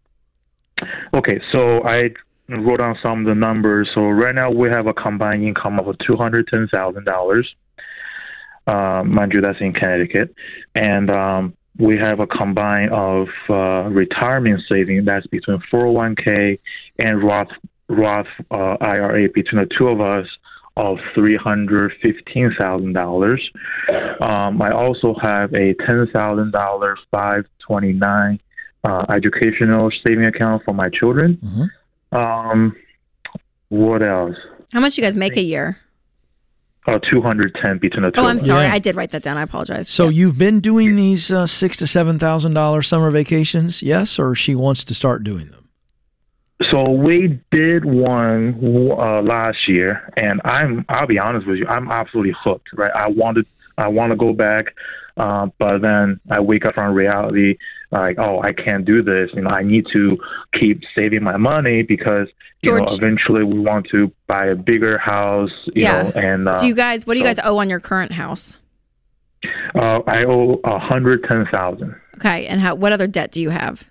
[1.12, 2.10] Okay, so I
[2.48, 3.90] wrote down some of the numbers.
[3.94, 7.54] So right now we have a combined income of two hundred ten thousand dollars.
[8.66, 10.34] Uh, mind you, that's in Connecticut,
[10.74, 16.16] and um, we have a combined of uh, retirement saving that's between four hundred one
[16.16, 16.58] k
[16.98, 17.48] and Roth
[17.92, 20.26] Roth uh, IRA between the two of us
[20.76, 23.42] of three hundred fifteen thousand dollars.
[24.20, 28.40] Um, I also have a ten thousand dollar five twenty nine
[28.84, 31.38] uh, educational saving account for my children.
[31.44, 32.18] Mhm.
[32.18, 32.76] Um,
[33.68, 34.36] what else?
[34.72, 35.76] How much you guys make a year?
[36.86, 38.20] Uh, two hundred ten between the two.
[38.20, 38.74] Oh, I'm sorry, Yeah.
[38.74, 39.36] I did write that down.
[39.36, 39.88] I apologize.
[39.88, 40.10] So Yeah.
[40.10, 44.54] you've been doing these uh, six to seven thousand dollar summer vacations, yes, or she
[44.54, 45.61] wants to start doing them?
[46.70, 48.58] So we did one
[48.92, 50.84] uh, last year, and I'm.
[50.88, 51.66] I'll be honest with you.
[51.66, 52.68] I'm absolutely hooked.
[52.74, 52.92] Right.
[52.94, 53.46] I wanted.
[53.78, 54.74] I want to go back,
[55.16, 57.56] uh, but then I wake up from reality.
[57.90, 59.30] Like, oh, I can't do this.
[59.34, 60.16] You know, I need to
[60.58, 62.28] keep saving my money because
[62.62, 65.50] you know eventually we want to buy a bigger house.
[65.74, 66.02] You Yeah.
[66.02, 67.06] know, and uh, do you guys?
[67.06, 68.58] What do you so- guys owe on your current house?
[69.74, 71.94] uh, I owe a hundred ten thousand.
[72.16, 72.74] Okay, and how?
[72.74, 73.84] What other debt do you have?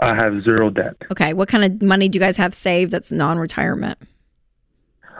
[0.00, 0.96] I have zero debt.
[1.12, 3.98] Okay, what kind of money do you guys have saved that's non-retirement?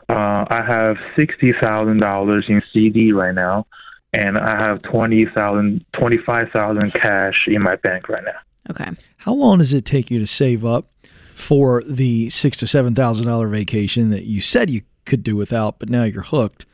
[0.08, 3.66] Uh, I have sixty thousand dollars in CD right now,
[4.12, 8.38] and I have twenty thousand, twenty-five thousand cash in my bank right now.
[8.70, 10.86] Okay, How long does it take you to save up
[11.34, 15.78] for the six to seven thousand dollar vacation that you said you could do without,
[15.78, 16.66] but now you're hooked?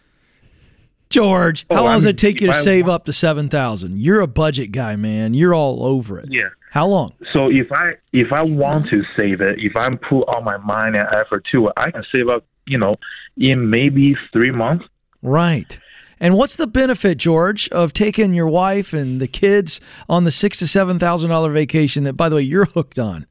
[1.09, 3.48] George, how Oh, long does I'm- it take you to I save up to seven
[3.48, 3.98] thousand?
[3.98, 5.34] You're a budget guy, man.
[5.34, 6.26] You're all over it.
[6.30, 6.48] Yeah.
[6.70, 7.14] How long?
[7.32, 10.96] So if I if I want to save it, if I put all my mind
[10.96, 12.44] and effort to it, I can save up.
[12.66, 12.96] You know,
[13.36, 14.84] in maybe three months.
[15.22, 15.76] Right.
[16.20, 20.58] And what's the benefit, George, of taking your wife and the kids on the six
[20.58, 23.26] to seven thousand dollar vacation that, by the way, you're hooked on?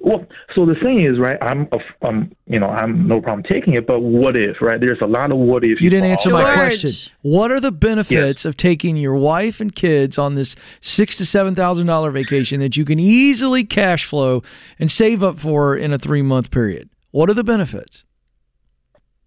[0.00, 1.38] Well, so the thing is, right?
[1.42, 4.80] I'm, a, um, you know, I'm no problem taking it, but what if, right?
[4.80, 5.80] There's a lot of what if.
[5.80, 6.90] You didn't answer my question.
[7.22, 11.54] What are the benefits of taking your wife and kids on this six to seven
[11.54, 14.42] thousand dollar vacation that you can easily cash flow
[14.78, 16.88] and save up for in a three month period?
[17.10, 18.04] What are the benefits?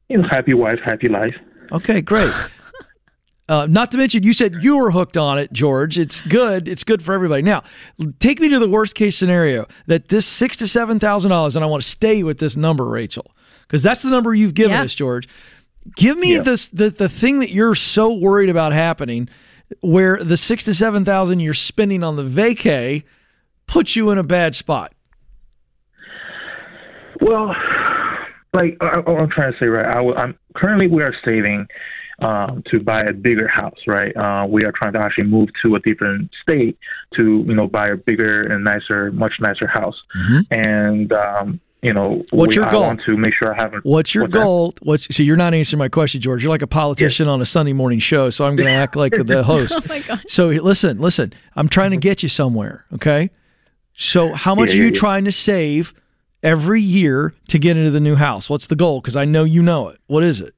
[0.09, 1.36] You know, happy wife, happy life.
[1.72, 2.34] Okay, great.
[3.48, 6.00] Uh, not to mention, you said you were hooked on it, George.
[6.00, 6.68] It's good.
[6.68, 7.43] It's good for everybody.
[7.43, 7.62] Now,
[8.20, 11.64] take me to the worst case scenario that this six to seven thousand dollars, and
[11.64, 13.32] I want to stay with this number, Rachel,
[13.68, 14.82] because that's the number you've given Yeah.
[14.84, 15.28] us, George.
[15.96, 16.41] Give me Yeah.
[16.41, 19.30] this the the thing that you're so worried about happening,
[19.82, 23.04] where the six to seven thousand you're spending on the vacay
[23.68, 24.91] puts you in a bad spot.
[27.22, 27.56] Well,
[28.54, 29.86] like I, I- I'm trying to say, right?
[29.86, 31.68] I, am currently we are saving
[32.20, 34.16] um, to buy a bigger house, right?
[34.16, 36.78] Uh, we are trying to actually move to a different state
[37.16, 40.01] to, you know, buy a bigger and nicer, much nicer house.
[40.51, 42.82] And um, you know, What's we, your I goal?
[42.84, 43.74] want to make sure I have.
[43.76, 44.39] a- What's your what's that?
[44.39, 44.74] goal?
[44.82, 46.41] What's so you're not answering my question, George.
[46.41, 49.13] You're like a politician on a Sunday morning show, so I'm going to act like
[49.13, 49.76] the host.
[49.78, 50.24] Oh my gosh.
[50.28, 51.34] So listen, listen.
[51.55, 52.86] I'm trying to get you somewhere.
[52.93, 53.30] Okay.
[53.93, 54.99] So how much Yeah, are you yeah, yeah.
[54.99, 55.93] trying to save
[56.41, 58.49] every year to get into the new house?
[58.49, 58.99] What's the goal?
[58.99, 59.99] Because I know you know it.
[60.07, 60.55] What is it?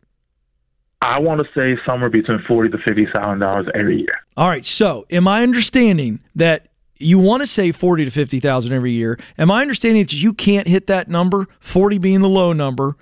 [1.01, 4.17] I want to save somewhere between forty to fifty thousand dollars every year.
[4.35, 4.65] All right.
[4.65, 6.67] So am I understanding that
[6.97, 9.19] you want to save forty to fifty thousand every year?
[9.37, 12.95] Am I understanding that you can't hit that number, forty being the low number,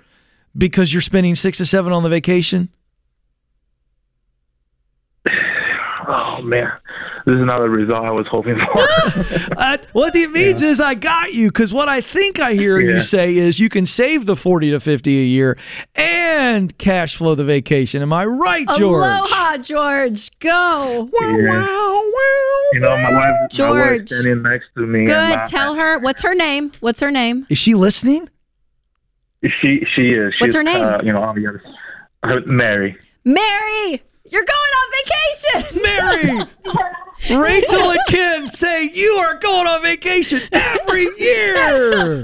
[0.56, 2.68] because you're spending six to seven on the vacation?
[6.08, 6.70] Oh man,
[7.26, 8.88] this is not the result I was hoping for.
[9.58, 13.00] Uh, what it means is I got you because what I think I hear you
[13.00, 15.56] say is you can save the forty to fifty a year
[15.94, 18.02] and cash flow the vacation.
[18.02, 19.04] Am I right, George?
[19.06, 20.30] Aloha, George.
[20.40, 21.08] Go.
[21.12, 21.48] Wow, Yeah.
[21.60, 22.62] wow, wow.
[22.72, 24.08] you know, my wife, my wife George.
[24.10, 25.04] standing next to me.
[25.06, 25.36] Good.
[25.36, 26.70] my- Tell her what's her name.
[26.80, 27.46] What's her name?
[27.48, 28.28] Is she listening?
[29.42, 30.34] She she is.
[30.34, 30.84] She's, What's her name?
[30.84, 32.42] Uh, you know, on the other.
[32.46, 32.96] Mary.
[33.24, 34.02] Mary.
[34.28, 35.82] You're going on vacation.
[35.82, 36.46] Mary,
[37.30, 42.22] Rachel, and Ken say you are going on vacation every year.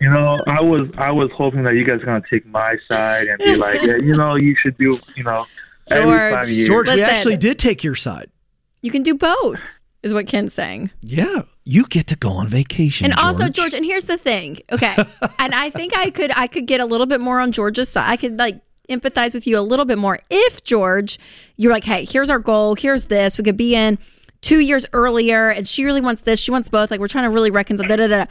[0.00, 3.26] You know, I was I was hoping that you guys are gonna take my side
[3.28, 5.46] and be like, yeah, you know, you should do, you know,
[5.90, 6.34] every George.
[6.34, 6.68] five years.
[6.68, 7.10] George, we Listen.
[7.10, 8.30] actually did take your side.
[8.82, 9.62] You can do both,
[10.02, 10.90] is what Ken's saying.
[11.00, 13.04] Yeah, you get to go on vacation.
[13.04, 14.58] And also, George, and here's the thing.
[14.72, 14.96] Okay.
[15.38, 18.08] and I think I could I could get a little bit more on George's side.
[18.08, 18.60] I could like
[18.90, 21.18] empathize with you a little bit more if George,
[21.56, 23.38] you're like, hey, here's our goal, here's this.
[23.38, 23.98] We could be in
[24.42, 26.90] two years earlier, and she really wants this, she wants both.
[26.90, 27.88] Like we're trying to really reconcile.
[27.88, 28.24] Da, da, da.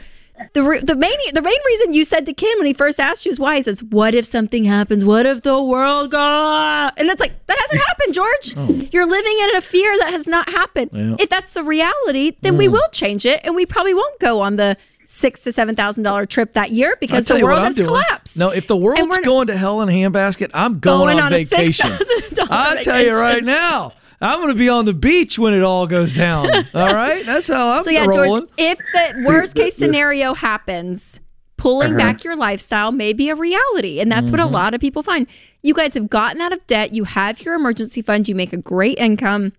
[0.54, 3.26] The, re- the main the main reason you said to Ken when he first asked
[3.26, 7.08] you is why he says what if something happens what if the world goes and
[7.10, 10.90] it's like that hasn't happened George you're living in a fear that has not happened
[10.94, 10.98] Oh.
[10.98, 11.16] Yeah.
[11.18, 14.56] if that's the reality then we will change it and we probably won't go on
[14.56, 14.78] the
[15.10, 17.88] six to seven thousand dollar trip that year because the world has doing.
[17.88, 18.38] collapsed.
[18.38, 21.44] No, if the world's going to hell in a handbasket, I'm going, Going on, on
[21.44, 21.90] vacation.
[22.48, 25.86] I'll tell you right now, I'm going to be on the beach when it all
[25.86, 26.46] goes down.
[26.74, 28.32] all right, that's how I'm So yeah, rolling.
[28.32, 31.18] George, if the worst case scenario happens,
[31.56, 31.98] pulling uh-huh.
[31.98, 34.54] back your lifestyle may be a reality, and that's what a mm-hmm.
[34.54, 35.26] lot of people find.
[35.62, 36.94] You guys have gotten out of debt.
[36.94, 38.28] You have your emergency fund.
[38.28, 39.54] You make a great income.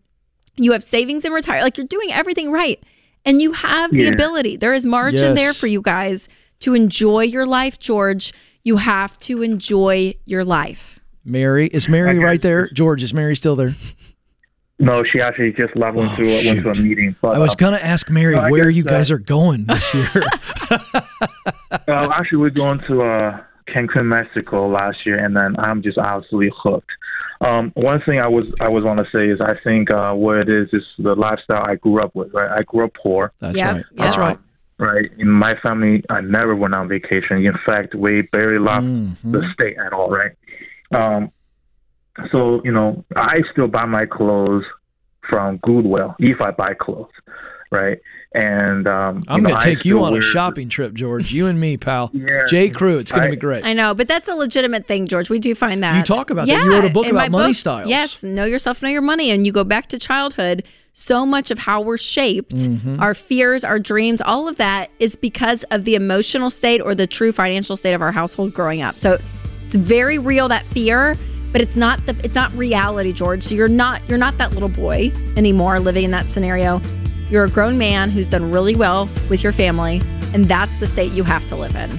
[0.55, 1.61] You have savings and retire.
[1.61, 2.81] Like you're doing everything right,
[3.25, 4.09] and you have the Yeah.
[4.13, 4.57] ability.
[4.57, 6.27] There is margin there for you guys
[6.61, 8.33] to enjoy your life, George.
[8.63, 10.99] You have to enjoy your life.
[11.25, 12.19] Mary is Mary Okay.
[12.19, 12.69] right there.
[12.73, 13.75] George is Mary still there?
[14.79, 17.15] No, she actually just left went to a, went to a Oh, meeting.
[17.21, 19.15] But I was um, going to ask Mary no, I where guess, you guys uh,
[19.15, 20.09] are going this year.
[21.71, 26.51] uh, actually we're going to uh, Cancun, Mexico last year, and then I'm just absolutely
[26.55, 26.89] hooked.
[27.41, 30.37] Um, one thing I was I was want to say is I think uh, what
[30.37, 32.31] it is is the lifestyle I grew up with.
[32.33, 33.31] Right, I grew up poor.
[33.39, 33.85] That's Yeah, right.
[33.93, 34.03] yeah.
[34.03, 34.37] That's right.
[34.37, 34.43] Um,
[34.77, 35.09] right.
[35.17, 37.43] In my family, I never went on vacation.
[37.45, 39.15] In fact, we barely left Mhm.
[39.31, 40.09] the state at all.
[40.11, 40.31] Right.
[40.93, 41.31] Um,
[42.31, 44.65] so you know, I still buy my clothes
[45.29, 47.09] from Goodwill if I buy clothes.
[47.71, 47.99] Right.
[48.33, 51.33] And um, I'm going to take you still on a shopping trip, George.
[51.33, 52.09] You and me, pal.
[52.21, 52.45] Yeah.
[52.47, 52.69] J.
[52.69, 52.97] Crew.
[52.99, 53.65] It's going to be great.
[53.65, 55.29] I know, but that's a legitimate thing, George.
[55.29, 55.95] We do find that.
[55.97, 56.63] You talk about that.
[56.63, 57.89] You wrote a book about my money styles.
[57.89, 60.63] Yes, know yourself, know your money, and you go back to childhood.
[60.93, 62.99] So much of how we're shaped, Mm-hmm.
[63.01, 67.07] our fears, our dreams, all of that is because of the emotional state or the
[67.07, 68.97] true financial state of our household growing up.
[68.99, 69.17] So
[69.65, 71.17] it's very real that fear,
[71.53, 73.41] but it's not the it's not reality, George.
[73.43, 76.81] So you're not you're not that little boy anymore living in that scenario.
[77.31, 80.01] You're a grown man who's done really well with your family,
[80.33, 81.89] and that's the state you have to live in.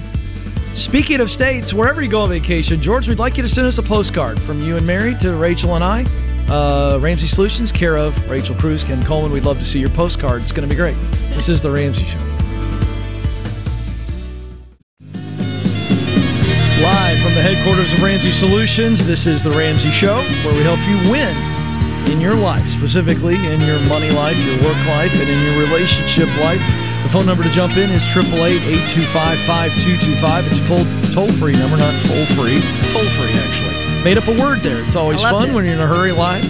[0.75, 3.79] Speaking of states, wherever you go on vacation, George, we'd like you to send us
[3.79, 6.05] a postcard from you and Mary to Rachel and I.
[6.47, 9.31] Uh, Ramsey Solutions, care of Rachel Cruze, Ken Coleman.
[9.31, 10.43] We'd love to see your postcard.
[10.43, 10.97] It's going to be great.
[11.29, 12.19] This is The Ramsey Show.
[16.83, 20.79] Live from the headquarters of Ramsey Solutions, this is The Ramsey Show, where we help
[20.87, 21.52] you win
[22.11, 26.27] in your life, specifically in your money life, your work life, and in your relationship
[26.39, 26.61] life.
[27.03, 30.47] The phone number to jump in is 888-825-5225.
[30.47, 32.61] It's a full toll-free number, not toll-free.
[32.93, 34.03] Toll-free, actually.
[34.03, 34.83] Made up a word there.
[34.83, 35.53] It's always fun it.
[35.53, 36.43] when you're in a hurry live.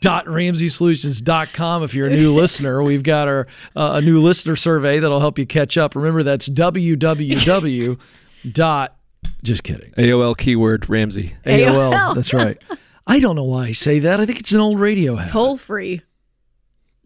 [0.00, 4.98] dot ramseysolutions.com if you're a new listener we've got our uh, a new listener survey
[4.98, 7.98] that'll help you catch up remember that's www
[8.52, 8.96] dot
[9.42, 11.34] just kidding AOL keyword Ramsey.
[11.44, 11.92] AOL.
[11.92, 12.14] AOL.
[12.14, 12.56] that's right
[13.10, 15.56] i don't know why i say that i think it's an old radio habit toll
[15.56, 16.00] free.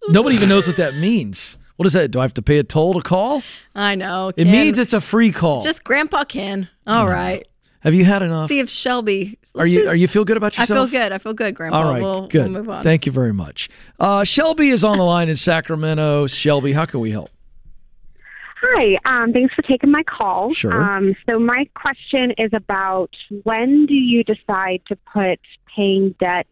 [0.09, 2.62] nobody even knows what that means what is that do i have to pay a
[2.64, 3.42] toll to call
[3.74, 4.28] I know.
[4.28, 4.52] it Ken.
[4.52, 6.68] means it's a free call It's just Grandpa Ken.
[6.86, 7.44] All right.
[7.80, 9.38] have you had enough See if Shelby.
[9.57, 10.70] are you are you feel good about yourself?
[10.70, 11.12] I feel good.
[11.12, 11.78] I feel good, Grandpa.
[11.78, 12.42] All right, we'll, good.
[12.44, 12.82] We'll move on.
[12.84, 13.68] Thank you very much.
[13.98, 16.26] Uh, Shelby is on the line in Sacramento.
[16.28, 17.30] Shelby, how can we help?
[18.66, 20.54] Hi, um, thanks for taking my call.
[20.54, 20.72] Sure.
[20.72, 23.10] Um, so my question is about
[23.42, 25.38] when do you decide to put
[25.76, 26.46] paying debt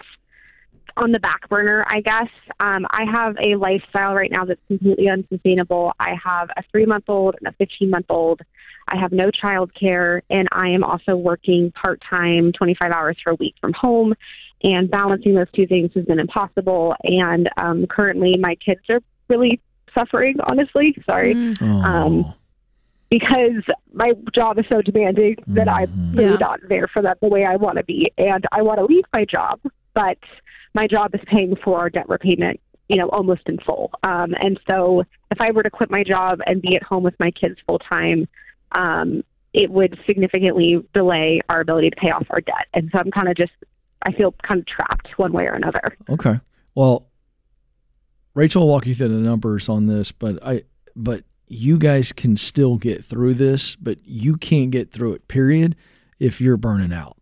[0.99, 1.85] on the back burner?
[1.89, 2.29] I guess
[2.61, 5.93] um, I have a lifestyle right now that's completely unsustainable.
[5.99, 8.43] I have a three-month-old and a fifteen-month-old.
[8.89, 13.55] I have no child care, and I am also working part-time, twenty-five hours per week
[13.59, 14.15] from home.
[14.63, 16.95] And balancing those two things has been impossible.
[17.03, 19.61] And um, currently, my kids are really
[19.95, 20.37] suffering.
[20.45, 22.35] Honestly, sorry Mm, Oh, Um,
[23.11, 23.63] because
[23.93, 26.37] my job is so demanding that I'm really Yeah.
[26.41, 28.11] not there for them the way I want to be.
[28.17, 29.61] And I want to leave my job,
[29.95, 30.19] but
[30.75, 33.91] my job is paying for our debt repayment, you know, almost in full.
[34.03, 37.19] Um, and so if I were to quit my job and be at home with
[37.21, 38.27] my kids full time,
[38.73, 39.23] um,
[39.53, 42.67] it would significantly delay our ability to pay off our debt.
[42.73, 43.53] And so I'm kind of just,
[44.07, 45.95] I feel kind of trapped one way or another.
[46.09, 46.41] okay.
[46.75, 47.07] Well,
[48.35, 50.63] Rachel will walk you through the numbers on this, but I,
[50.97, 55.29] but you guys can still get through this, but you can't get through it.
[55.29, 55.77] Period.
[56.19, 57.17] If you're burning out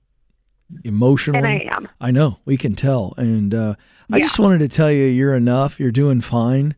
[0.85, 1.89] emotionally, And I am.
[2.01, 3.75] I know we can tell, and uh,
[4.13, 5.81] I just wanted to tell you you're enough.
[5.81, 6.75] You're doing fine.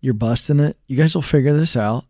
[0.00, 0.76] You're busting it.
[0.86, 2.04] You guys will figure this out.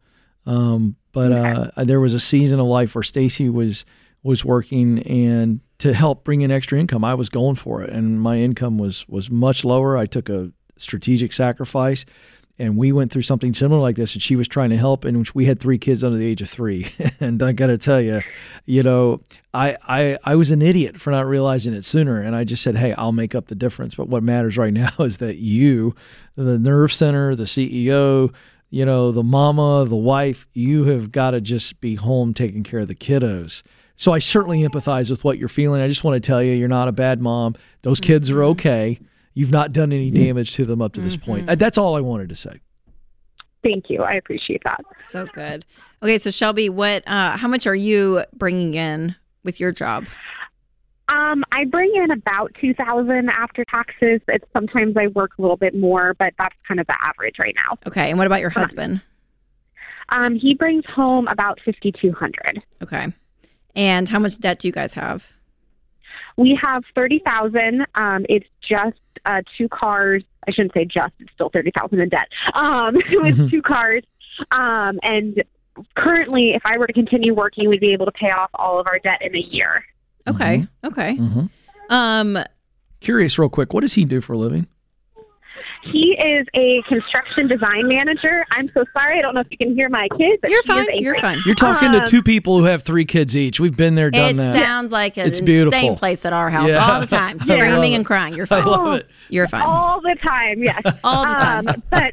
[0.46, 3.84] Um, but uh, there was a season of life where Stacy was
[4.22, 8.20] was working, and to help bring in extra income, I was going for it, and
[8.20, 9.96] my income was was much lower.
[9.96, 10.52] I took a
[10.84, 12.04] strategic sacrifice.
[12.56, 15.28] And we went through something similar like this, and she was trying to help, and
[15.34, 16.86] we had three kids under the age of three.
[17.20, 18.20] and I got to tell you,
[18.64, 19.20] you know,
[19.52, 22.76] I, I I was an idiot for not realizing it sooner, and I just said,
[22.76, 25.96] "Hey, I'll make up the difference." But what matters right now is that you,
[26.36, 28.32] the nerve center, the CEO,
[28.70, 32.80] you know, the mama, the wife, you have got to just be home taking care
[32.80, 33.64] of the kiddos.
[33.96, 35.80] So I certainly empathize with what you're feeling.
[35.80, 37.54] I just want to tell you, you're not a bad mom.
[37.82, 38.50] Those kids are mm-hmm.
[38.50, 39.00] okay.
[39.34, 41.50] You've not done any damage to them up to this point.
[41.50, 42.60] Uh, That's all I wanted to say.
[43.64, 44.02] Thank you.
[44.02, 44.84] I appreciate that.
[45.02, 45.64] So good.
[46.02, 47.02] Okay, so Shelby, what?
[47.06, 50.06] Uh, how much are you bringing in with your job?
[51.08, 54.20] Um, I bring in about two thousand after taxes.
[54.28, 57.54] It's sometimes I work a little bit more, but that's kind of the average right
[57.56, 57.76] now.
[57.86, 59.02] Okay, and what about your husband?
[60.10, 62.62] Um, he brings home about fifty two hundred.
[62.82, 63.12] Okay,
[63.74, 65.26] and how much debt do you guys have?
[66.36, 67.86] We have thirty thousand.
[67.94, 70.22] Um, it's just uh, two cars.
[70.46, 71.12] I shouldn't say just.
[71.20, 72.28] It's still thirty thousand in debt.
[72.54, 73.50] Um, with Mhm.
[73.50, 74.02] two cars.
[74.50, 75.42] Um, and
[75.96, 78.86] currently, if I were to continue working, we'd be able to pay off all of
[78.86, 79.84] our debt in a year.
[80.26, 81.16] Okay, okay.
[81.16, 81.46] hmm
[81.90, 82.38] Um,
[83.00, 84.66] Curious, real quick, what does he do for a living?
[85.92, 88.44] He is a construction design manager.
[88.52, 89.18] I'm so sorry.
[89.18, 90.38] I don't know if you can hear my kids.
[90.40, 90.86] but you're fine.
[90.94, 91.38] You're fine.
[91.46, 93.60] You're talking to Um, two people who have three kids each.
[93.60, 94.56] We've been there, done It that.
[94.56, 95.96] sounds like an It's insane beautiful.
[95.96, 96.90] place at our house Yeah.
[96.90, 97.96] all the time, screaming it.
[97.96, 98.34] and crying.
[98.34, 98.64] You're I fine.
[98.66, 99.08] love it.
[99.28, 99.62] You're fine.
[99.62, 100.80] All the time, yes.
[101.04, 101.68] All the time.
[101.68, 102.12] Um, but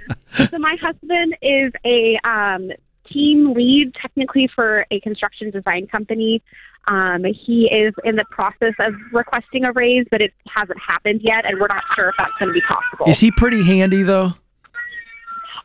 [0.50, 2.72] so my husband is a um,
[3.12, 6.42] team lead, technically for a construction design company.
[6.88, 11.46] Um, he is in the process of requesting a raise, but it hasn't happened yet,
[11.46, 13.06] and we're not sure if that's going to be possible.
[13.08, 14.34] Is he pretty handy though?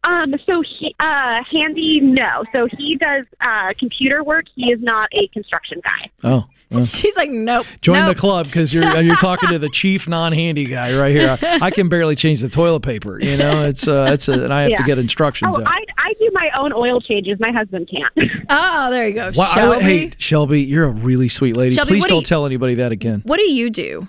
[0.04, 2.44] Um, so he, uh, handy, no.
[2.54, 4.44] So he does uh, computer work.
[4.54, 6.10] He is not a construction guy.
[6.22, 6.84] Oh, well.
[6.84, 7.66] She's like, nope.
[7.80, 8.14] join nope.
[8.14, 11.38] the club because you're uh, you're talking to the chief non-handy guy right here.
[11.42, 13.20] I, I can barely change the toilet paper.
[13.20, 15.54] You know, it's uh, it's a, and I have to get instructions.
[15.56, 15.66] Oh, out.
[15.66, 17.38] I, I do my own oil changes.
[17.40, 18.30] My husband can't.
[18.48, 19.30] Oh, there you go.
[19.36, 21.74] Well, I Shelby, would- hey, Shelby, you're a really sweet lady.
[21.74, 23.22] Shelby, Please what do don't you- tell anybody that again.
[23.24, 24.06] what do you do?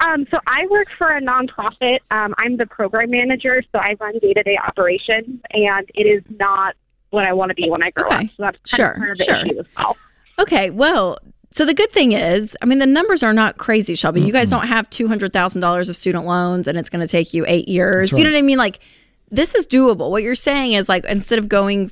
[0.00, 1.98] Um, so I work for a nonprofit.
[2.10, 6.22] Um, I'm the program manager, so I run day to day operations, and it is
[6.38, 6.76] not
[7.10, 8.16] what I want to be when I grow Okay.
[8.16, 8.22] up.
[8.36, 9.36] So that's kind Sure, of part of the sure.
[9.46, 9.96] issue as well.
[10.38, 11.18] Okay, well,
[11.50, 14.20] so the good thing is, I mean, the numbers are not crazy, Shelby.
[14.20, 17.08] You guys don't have two hundred thousand dollars of student loans, and it's going to
[17.10, 18.10] take you eight years.
[18.10, 18.58] That's You know what I mean?
[18.58, 18.80] Like,
[19.30, 20.10] this is doable.
[20.10, 21.90] What you're saying is like instead of going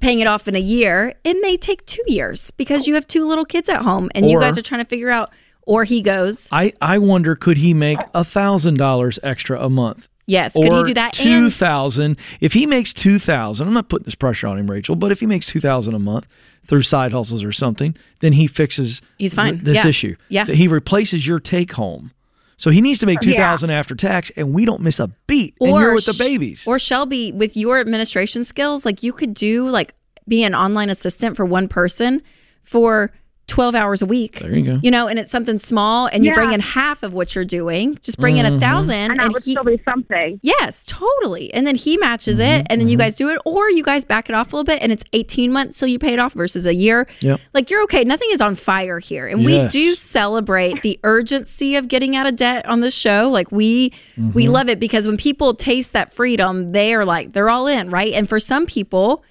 [0.00, 3.26] paying it off in a year, it may take two years because you have two
[3.26, 5.30] little kids at home, and you guys are trying to figure out.
[5.62, 10.08] Or he goes, I, I wonder could he make a thousand dollars extra a month?
[10.26, 10.56] yes.
[10.56, 11.12] or Could he do that?
[11.12, 12.04] Two thousand.
[12.04, 14.96] And- If he makes two thousand, I'm not putting this pressure on him, Rachel.
[14.96, 16.26] But if he makes two thousand a month
[16.68, 19.54] through side hustles or something, then he fixes He's fine.
[19.54, 19.86] th- this Yeah.
[19.88, 20.16] issue.
[20.28, 20.44] Yeah.
[20.44, 22.12] He replaces your take home.
[22.58, 25.54] So he needs to make two thousand after tax, and we don't miss a beat.
[25.60, 26.64] and you're with the babies.
[26.66, 29.94] Or Shelby, with your administration skills, like you could do like
[30.26, 32.20] be an online assistant for one person
[32.64, 33.12] for
[33.48, 34.38] 12 hours a week.
[34.40, 34.78] there you go.
[34.82, 36.36] You know, and it's something small and you Yeah.
[36.36, 37.98] bring in half of what you're doing.
[38.02, 38.56] Just bring in Mm-hmm.
[38.56, 40.38] a thousand And that and would he still be something.
[40.42, 41.52] Yes, totally.
[41.54, 44.04] And then he matches Mm-hmm, it and then you guys do it or you guys
[44.04, 46.34] back it off a little bit and it's 18 months till you pay it off
[46.34, 47.06] versus a year.
[47.20, 47.40] Yep.
[47.54, 48.04] Like you're okay.
[48.04, 49.26] Nothing is on fire here.
[49.26, 49.72] And Yes.
[49.74, 53.28] we do celebrate the urgency of getting out of debt on this show.
[53.30, 54.32] Like we Mm-hmm.
[54.32, 57.88] we love it because when people taste that freedom, they are like they're all in,
[57.90, 58.12] right?
[58.12, 59.22] And for some people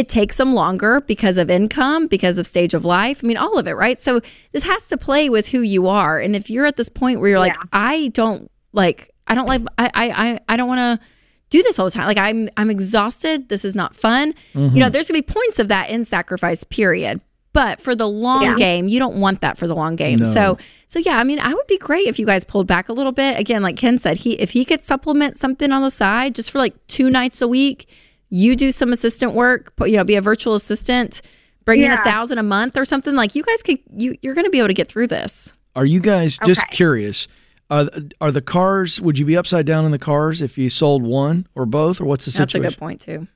[0.00, 3.20] it takes them longer because of income, because of stage of life.
[3.22, 4.00] I mean, all of it, right?
[4.00, 4.22] So
[4.52, 6.18] this has to play with who you are.
[6.18, 7.64] And if you're at this point where you're like, Yeah.
[7.70, 11.06] I don't like, I don't like, I, I, I, I don't want to
[11.50, 12.06] do this all the time.
[12.06, 13.50] Like I'm, I'm exhausted.
[13.50, 14.32] This is not fun.
[14.54, 14.78] You mm-hmm.
[14.78, 17.20] know, there's gonna be points of that in sacrifice period.
[17.52, 18.54] But for the long Yeah.
[18.54, 20.20] game, you don't want that for the long game.
[20.20, 20.30] No.
[20.30, 20.56] So,
[20.88, 23.12] so yeah, I mean, I would be great if you guys pulled back a little
[23.12, 23.38] bit.
[23.38, 26.58] Again, like Ken said, he if he could supplement something on the side just for
[26.58, 27.86] like two nights a week,
[28.30, 31.20] you do some assistant work, put- you know, be a virtual assistant,
[31.64, 33.14] bring in a thousand a month or something.
[33.14, 35.52] Like you guys could, you you're going to be able to get through this.
[35.76, 36.76] Are you guys just Okay.
[36.76, 37.28] curious?
[37.70, 37.88] Are
[38.20, 39.00] are the cars?
[39.00, 42.04] Would you be upside down in the cars if you sold one or both, or
[42.04, 42.62] what's the situation?
[42.62, 43.28] That's a good point too.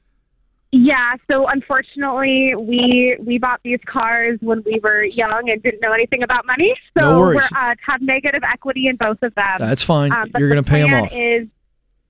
[0.76, 5.92] Yeah, so unfortunately, we we bought these cars when we were young and didn't know
[5.92, 6.74] anything about money.
[6.98, 9.56] So No we're uh, have negative equity in both of them.
[9.60, 10.10] That's fine.
[10.10, 11.12] Um, You're going to pay them plan off.
[11.12, 11.46] Is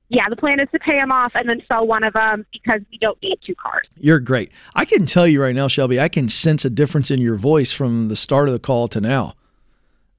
[0.09, 2.81] yeah, the plan is to pay them off and then sell one of them because
[2.93, 3.87] we don't need two cars.
[3.97, 4.53] You're great.
[4.75, 5.99] I can tell you right now, Shelby.
[6.01, 9.01] I can sense a difference in your voice from the start of the call to
[9.01, 9.35] now.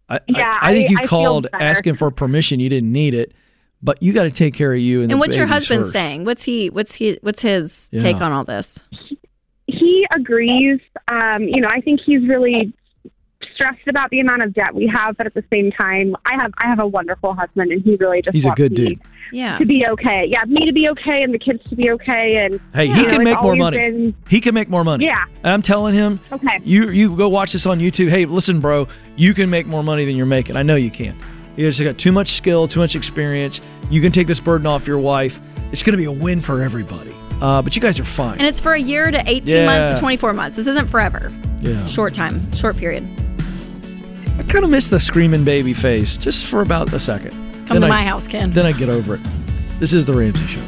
[0.10, 1.64] I, Yeah, I, I think you I called better.
[1.64, 2.60] asking for permission.
[2.60, 3.34] You didn't need it,
[3.82, 5.02] but you got to take care of you.
[5.02, 5.94] And, And what's your husband first.
[5.94, 6.26] saying?
[6.26, 6.70] What's he?
[6.70, 7.18] What's he?
[7.22, 8.00] What's his Yeah.
[8.02, 8.84] take on all this?
[9.68, 10.80] He agrees.
[11.08, 12.74] Um, you know, I think he's really
[13.56, 16.52] stressed about the amount of debt we have, but at the same time, I have
[16.58, 19.02] I have a wonderful husband, and he really just He's a good me dude.
[19.32, 19.58] Yeah.
[19.58, 20.26] to be okay.
[20.30, 23.04] Yeah, me to be okay, and the kids to be okay, and Hey, you he
[23.04, 23.78] know, can it's make more money.
[23.78, 25.06] been- He can make more money.
[25.06, 25.24] Yeah.
[25.44, 26.60] And I'm telling him, Okay.
[26.64, 28.10] you you go watch this on YouTube.
[28.10, 30.56] Hey, listen, bro, you can make more money than you're making.
[30.58, 31.16] I know you can.
[31.56, 33.62] You just got too much skill, too much experience.
[33.90, 35.40] You can take this burden off your wife.
[35.72, 37.16] It's going to be a win for everybody.
[37.42, 38.38] Uh, but you guys are fine.
[38.38, 40.56] And it's for a year to 18 months to 24 months.
[40.58, 41.32] This isn't forever.
[41.62, 41.86] yeah.
[41.86, 43.06] Short time, short period.
[44.38, 47.34] I kind of miss the screaming baby face just for about a second.
[47.66, 48.54] Come Then to I- my house, Ken.
[48.54, 49.22] Then I get over it.
[49.80, 50.62] This is the Ramsey Show.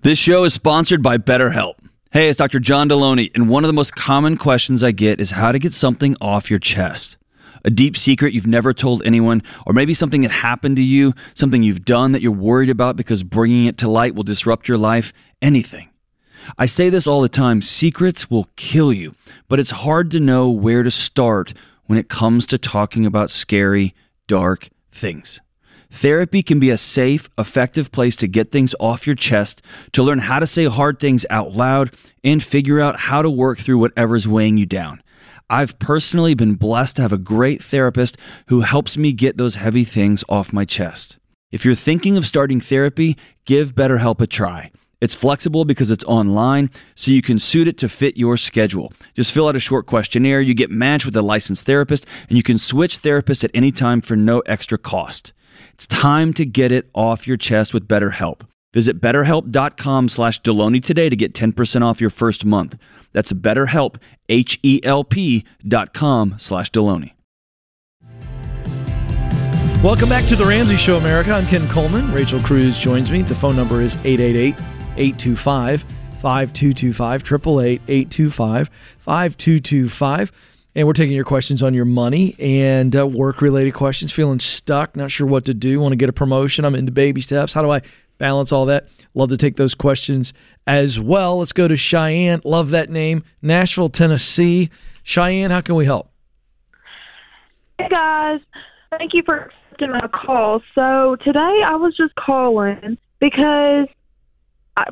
[0.00, 1.74] This show is sponsored by BetterHelp.
[2.12, 2.60] Hey, it's Dr.
[2.60, 5.74] John Delony, and one of the most common questions I get is how to get
[5.74, 7.16] something off your chest.
[7.64, 11.62] A deep secret you've never told anyone, or maybe something that happened to you, something
[11.62, 15.12] you've done that you're worried about because bringing it to light will disrupt your life,
[15.42, 15.88] anything.
[16.58, 19.14] I say this all the time secrets will kill you,
[19.48, 21.54] but it's hard to know where to start
[21.86, 23.94] when it comes to talking about scary,
[24.26, 25.40] dark things.
[25.90, 29.62] Therapy can be a safe, effective place to get things off your chest,
[29.92, 33.58] to learn how to say hard things out loud, and figure out how to work
[33.58, 35.00] through whatever's weighing you down.
[35.48, 38.16] I've personally been blessed to have a great therapist
[38.48, 41.18] who helps me get those heavy things off my chest.
[41.52, 44.72] If you're thinking of starting therapy, give BetterHelp a try.
[45.04, 48.90] It's flexible because it's online, so you can suit it to fit your schedule.
[49.12, 52.42] Just fill out a short questionnaire, you get matched with a licensed therapist, and you
[52.42, 55.34] can switch therapists at any time for no extra cost.
[55.74, 58.46] It's time to get it off your chest with BetterHelp.
[58.72, 62.78] Visit betterhelp.com slash Delony today to get 10% off your first month.
[63.12, 63.96] That's betterhelp,
[64.30, 67.10] H-E-L-P dot com slash Delony.
[69.82, 71.32] Welcome back to the Ramsey Show, America.
[71.32, 72.10] I'm Ken Coleman.
[72.10, 73.20] Rachel Cruze joins me.
[73.20, 74.54] The phone number is 888
[74.96, 75.84] 825
[76.20, 80.32] 5225, 888 825 5225.
[80.76, 84.10] And we're taking your questions on your money and uh, work related questions.
[84.10, 86.64] Feeling stuck, not sure what to do, want to get a promotion.
[86.64, 87.52] I'm in the baby steps.
[87.52, 87.82] How do I
[88.18, 88.88] balance all that?
[89.14, 90.32] Love to take those questions
[90.66, 91.38] as well.
[91.38, 92.40] Let's go to Cheyenne.
[92.44, 93.22] Love that name.
[93.42, 94.70] Nashville, Tennessee.
[95.04, 96.10] Cheyenne, how can we help?
[97.78, 98.40] Hey guys,
[98.98, 100.62] thank you for accepting my call.
[100.74, 103.88] So today I was just calling because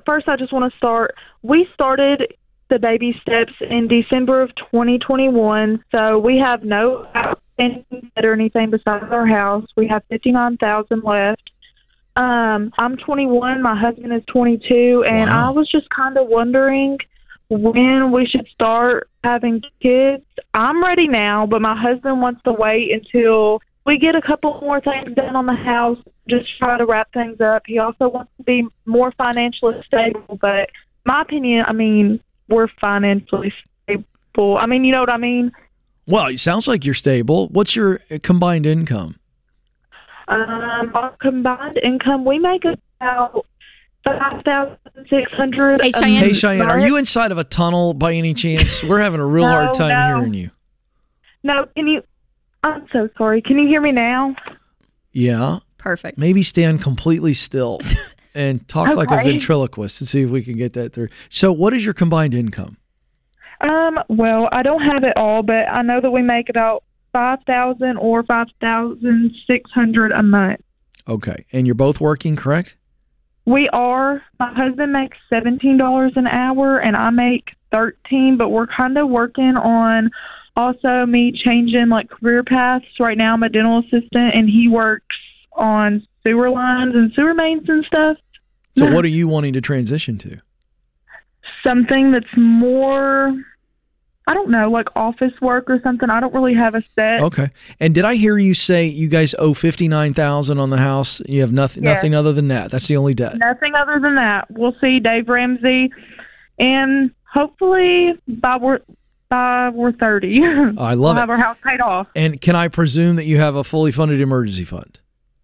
[0.07, 1.15] first I just want to start.
[1.43, 2.35] We started
[2.69, 8.71] the baby steps in December of 2021, so we have no outstanding debt or anything
[8.71, 9.67] besides our house.
[9.77, 11.51] We have 59,000 left.
[12.17, 13.63] Um, I'm 21.
[13.63, 15.49] My husband is 22, and Wow.
[15.49, 16.99] I was just kind of wondering
[17.49, 20.25] when we should start having kids.
[20.55, 24.81] I'm ready now, but my husband wants to wait until we get a couple more
[24.81, 27.63] things done on the house, just try to wrap things up.
[27.67, 30.71] He also wants to be more financially stable, but
[31.05, 33.53] my opinion, I mean, we're financially
[33.85, 34.57] stable.
[34.59, 35.53] I mean, you know what I mean?
[36.07, 37.49] Well, it sounds like you're stable.
[37.49, 39.17] What's your uh, combined income?
[40.29, 43.47] Um, our combined income, we make about
[44.05, 44.79] five thousand
[45.09, 45.81] six hundred.
[45.83, 46.25] Hey, Cheyenne.
[46.25, 48.83] Hey, Cheyenne, are you inside of a tunnel by any chance?
[48.83, 50.17] We're having a real hard time no.
[50.17, 50.51] hearing you.
[51.43, 52.03] No, can you?
[52.63, 53.43] I'm so sorry.
[53.43, 54.35] Can you hear me now?
[55.13, 55.59] Yeah.
[55.83, 56.17] Perfect.
[56.17, 57.81] Maybe stand completely still
[58.37, 61.09] and talk like a ventriloquist and see if we can get that through.
[61.29, 62.77] So, what is your combined income?
[63.61, 67.41] Um, well, I don't have it all, but I know that we make about five
[67.49, 70.61] thousand or five thousand six hundred a month.
[71.09, 71.47] Okay.
[71.53, 72.77] And you're both working, correct?
[73.45, 74.23] We are.
[74.39, 78.37] My husband makes seventeen dollars an hour, and I make thirteen.
[78.37, 80.11] But we're kind of working on
[80.57, 82.85] also me changing like career paths.
[83.01, 85.17] Right now, I'm a dental assistant, and he works
[85.53, 88.17] on sewer lines and sewer mains and stuff.
[88.79, 90.39] So, what are you wanting to transition to?
[91.65, 93.35] Something that's more.
[94.29, 96.09] I don't know, like office work or something.
[96.09, 97.21] I don't really have a set.
[97.23, 97.51] Okay.
[97.81, 101.21] And did I hear you say you guys owe fifty nine thousand on the house?
[101.27, 101.97] You have nothing, Yes.
[101.97, 102.71] nothing other than that.
[102.71, 103.37] That's the only debt.
[103.39, 104.49] Nothing other than that.
[104.51, 105.91] We'll see Dave Ramsey,
[106.59, 108.57] and hopefully by
[109.33, 111.17] we're by we're thirty, I love we'll it.
[111.17, 112.09] have our house paid off.
[112.15, 115.01] And can I presume that you have a fully funded emergency fund?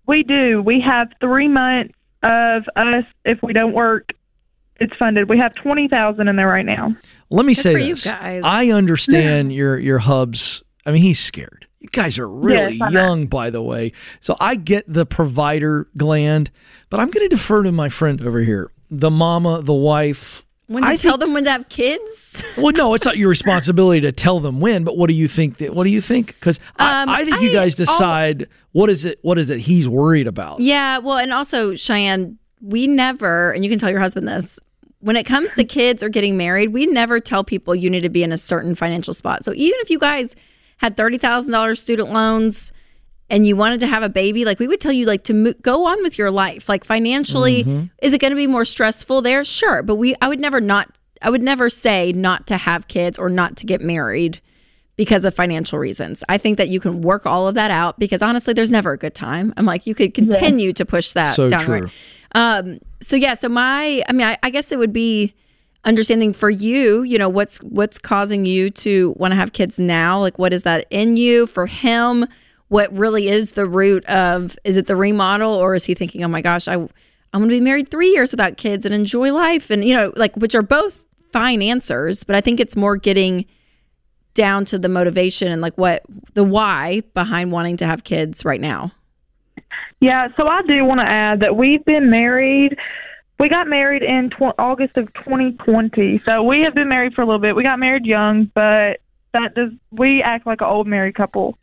[0.07, 0.63] We do.
[0.63, 4.11] We have three months of us if we don't work.
[4.81, 5.29] It's funded.
[5.29, 6.95] We have twenty thousand in there right now.
[7.31, 8.05] Let me Good say for you this.
[8.05, 8.43] guys.
[8.45, 10.63] I understand your your hubs.
[10.87, 11.67] I mean, he's scared.
[11.81, 13.01] You guys are really Yes, I know.
[13.07, 13.93] young, by the way.
[14.21, 16.51] So I get the provider gland,
[16.91, 20.43] but I'm going to defer to my friend over here, the mama, the wife.
[20.69, 22.43] When you I tell think- them when to have kids?
[22.57, 24.85] Well, no, it's not your responsibility to tell them when.
[24.85, 25.59] But what do you think?
[25.59, 26.29] That, what do you think?
[26.29, 29.19] Because Um, I, I think you I- guys I'll- decide what is it.
[29.23, 30.61] What is it he's worried about?
[30.61, 34.59] Yeah, well, and also Cheyenne, we never, and you can tell your husband this.
[35.01, 38.09] When it comes to kids or getting married, we never tell people you need to
[38.09, 39.45] be in a certain financial spot.
[39.45, 40.35] So even if you guys
[40.79, 42.73] had thirty thousand dollars student loans
[43.31, 45.55] and you wanted to have a baby, like we would tell you, like to mo-
[45.63, 46.69] go on with your life.
[46.69, 47.87] Like financially, Mm-hmm.
[48.03, 49.45] is it going to be more stressful there?
[49.45, 50.89] Sure, but we, I would never not,
[51.23, 54.41] I would never say not to have kids or not to get married
[54.97, 56.25] because of financial reasons.
[56.29, 58.99] I think that you can work all of that out because honestly, there's never a
[58.99, 59.53] good time.
[59.57, 61.91] I'm like, you could continue to push that So down true.
[62.35, 65.35] Um, so yeah, so my, I mean, I, I guess it would be
[65.85, 70.19] understanding for you, you know, what's what's causing you to want to have kids now?
[70.21, 71.47] Like, what is that in you?
[71.47, 72.27] For him,
[72.69, 74.57] what really is the root of?
[74.65, 77.57] Is it the remodel, or is he thinking, oh my gosh, I I'm going to
[77.57, 80.63] be married three years without kids and enjoy life, and you know, like which are
[80.63, 83.45] both fine answers, but I think it's more getting
[84.35, 86.05] down to the motivation and like what
[86.35, 88.93] the why behind wanting to have kids right now.
[90.01, 92.79] Yeah, so I do want to add that we've been married.
[93.41, 97.25] We got married in tw- August of 2020, so we have been married for a
[97.27, 97.57] little bit.
[97.57, 99.01] We got married young, but
[99.35, 101.59] that does we act like an old married couple.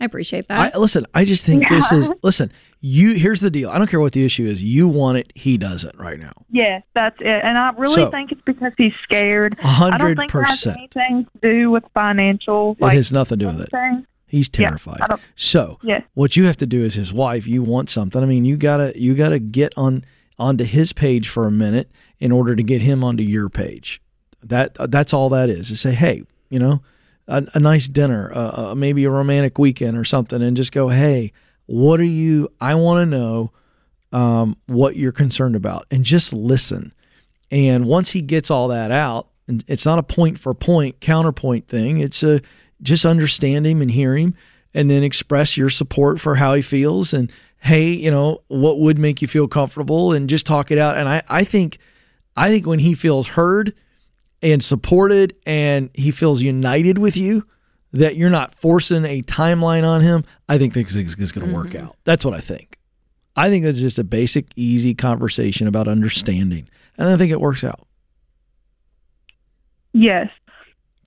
[0.00, 0.74] I appreciate that.
[0.74, 2.52] I, listen, I just think this is listen.
[2.80, 3.70] You here's the deal.
[3.70, 4.62] I don't care what the issue is.
[4.62, 5.32] You want it.
[5.34, 6.32] He doesn't right now.
[6.50, 7.26] Yes, that's it.
[7.44, 9.54] And I really So- think it's because he's scared.
[9.54, 10.78] A I don't hundred think it has percent.
[10.78, 12.76] anything to do with financial.
[12.78, 14.04] It Like has nothing to do with it.
[14.28, 15.00] He's terrified.
[15.08, 16.02] Don't- so Yeah.
[16.14, 18.22] what you have to do as his wife, you want something.
[18.22, 20.04] I mean, you gotta you gotta get on
[20.38, 21.90] onto his page for a minute
[22.20, 24.00] in order to get him onto your page.
[24.44, 25.66] That that's all that is.
[25.68, 26.82] To say, hey, you know,
[27.28, 30.88] a, a nice dinner, uh, uh, maybe a romantic weekend or something, and just go,
[30.88, 31.32] hey,
[31.66, 32.48] what are you?
[32.60, 33.52] I want to know
[34.10, 36.92] um, what you're concerned about, and just listen.
[37.50, 41.68] And once he gets all that out, and it's not a point for point counterpoint
[41.68, 42.00] thing.
[42.00, 42.40] It's a
[42.82, 44.34] just understand him and hear him,
[44.74, 47.12] and then express your support for how he feels.
[47.12, 50.96] And hey, you know what would make you feel comfortable, and just talk it out.
[50.96, 51.78] And I, I think,
[52.36, 53.74] I think when he feels heard
[54.42, 57.46] and supported, and he feels united with you,
[57.92, 60.24] that you're not forcing a timeline on him.
[60.48, 61.86] I think this is going to work mm-hmm.
[61.86, 61.96] out.
[62.04, 62.78] That's what I think.
[63.36, 67.64] I think that's just a basic, easy conversation about understanding, and I think it works
[67.64, 67.86] out.
[69.92, 70.28] Yes.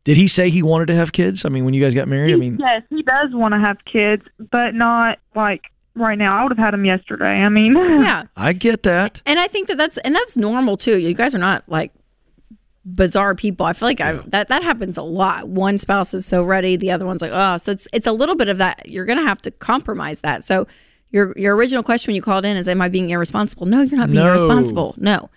[0.04, 1.46] Did he say he wanted to have kids?
[1.46, 3.78] I mean, when you guys got married, I mean, yes, he does want to have
[3.86, 5.62] kids, but not like
[5.96, 6.38] right now.
[6.38, 7.26] I would have had them yesterday.
[7.26, 8.24] I mean, Yeah.
[8.36, 9.22] I get that.
[9.26, 10.98] And I think that that's and that's normal too.
[10.98, 11.92] You guys are not like
[12.86, 13.66] bizarre people.
[13.66, 15.48] I feel like I, that that happens a lot.
[15.50, 18.36] One spouse is so ready, the other one's like, oh, so it's it's a little
[18.36, 18.88] bit of that.
[18.90, 20.44] You're gonna have to compromise that.
[20.44, 20.68] So
[21.12, 23.66] your your original question when you called in is, am I being irresponsible?
[23.68, 24.30] No, you're not being No.
[24.30, 24.96] irresponsible.
[24.98, 25.30] No,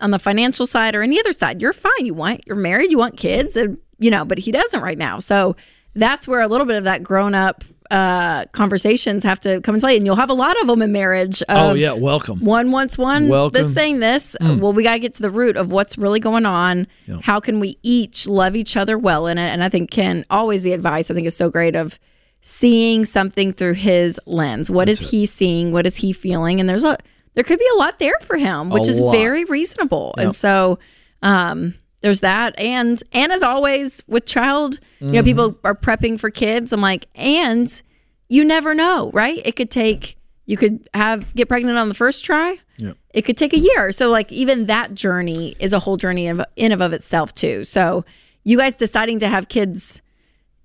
[0.00, 2.04] on the financial side or any other side, you're fine.
[2.06, 5.18] You want you're married, you want kids, and you know, but he doesn't right now.
[5.18, 5.56] So
[5.94, 9.84] that's where a little bit of that grown up uh conversations have to come into
[9.84, 12.38] play and you'll have a lot of them in marriage oh yeah, welcome.
[12.44, 13.60] one wants one Welcome.
[13.60, 14.60] this thing this Mm.
[14.60, 17.18] well we got to get to the root of what's really going on Yeah.
[17.22, 20.62] how can we each love each other well in it and i think ken always
[20.62, 21.98] the advice i think is so great of
[22.42, 26.84] seeing something through his lens What is he seeing what is he feeling and there's
[26.84, 26.96] a
[27.34, 29.12] there could be a lot there for him which A is lot.
[29.12, 30.24] very reasonable Yep.
[30.26, 30.78] and so
[31.22, 32.58] um there's that.
[32.58, 36.72] And and as always with child you know people are prepping for kids.
[36.72, 37.82] I'm like and
[38.28, 39.40] you never know right?
[39.44, 42.58] It could take you could have get pregnant on the first try.
[42.78, 42.96] Yep.
[43.12, 43.92] it could take a year.
[43.92, 47.62] So like even that journey is a whole journey in, in of, of itself too.
[47.64, 48.04] So
[48.44, 50.00] you guys deciding to have kids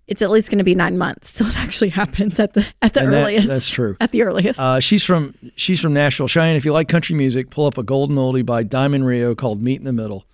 [0.08, 2.94] it's at least going to be nine months so it actually happens at the at
[2.94, 3.48] the And that- earliest.
[3.48, 3.98] that's true.
[4.00, 4.60] at the earliest.
[4.60, 6.28] Uh, she's from she's from Nashville.
[6.28, 9.62] Cheyenne, if you like country music, pull up a golden oldie by Diamond Rio called
[9.62, 10.26] "Meet in the Middle."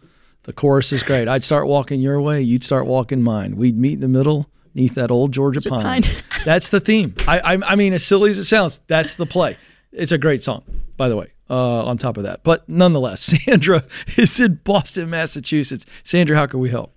[0.44, 1.28] The chorus is great.
[1.28, 3.56] I'd start walking your way, you'd start walking mine.
[3.58, 6.04] We'd meet in the middle, neath that old Georgia pine.
[6.04, 6.24] pine.
[6.46, 7.16] that's the theme.
[7.28, 9.58] I, I I mean, as silly as it sounds, that's the play.
[9.92, 10.64] It's a great song,
[10.98, 11.28] by the way.
[11.50, 13.84] Uh, on top of that, but nonetheless, Sandra
[14.16, 15.86] is in Boston, Massachusetts.
[16.02, 16.96] Sandra, how can we help?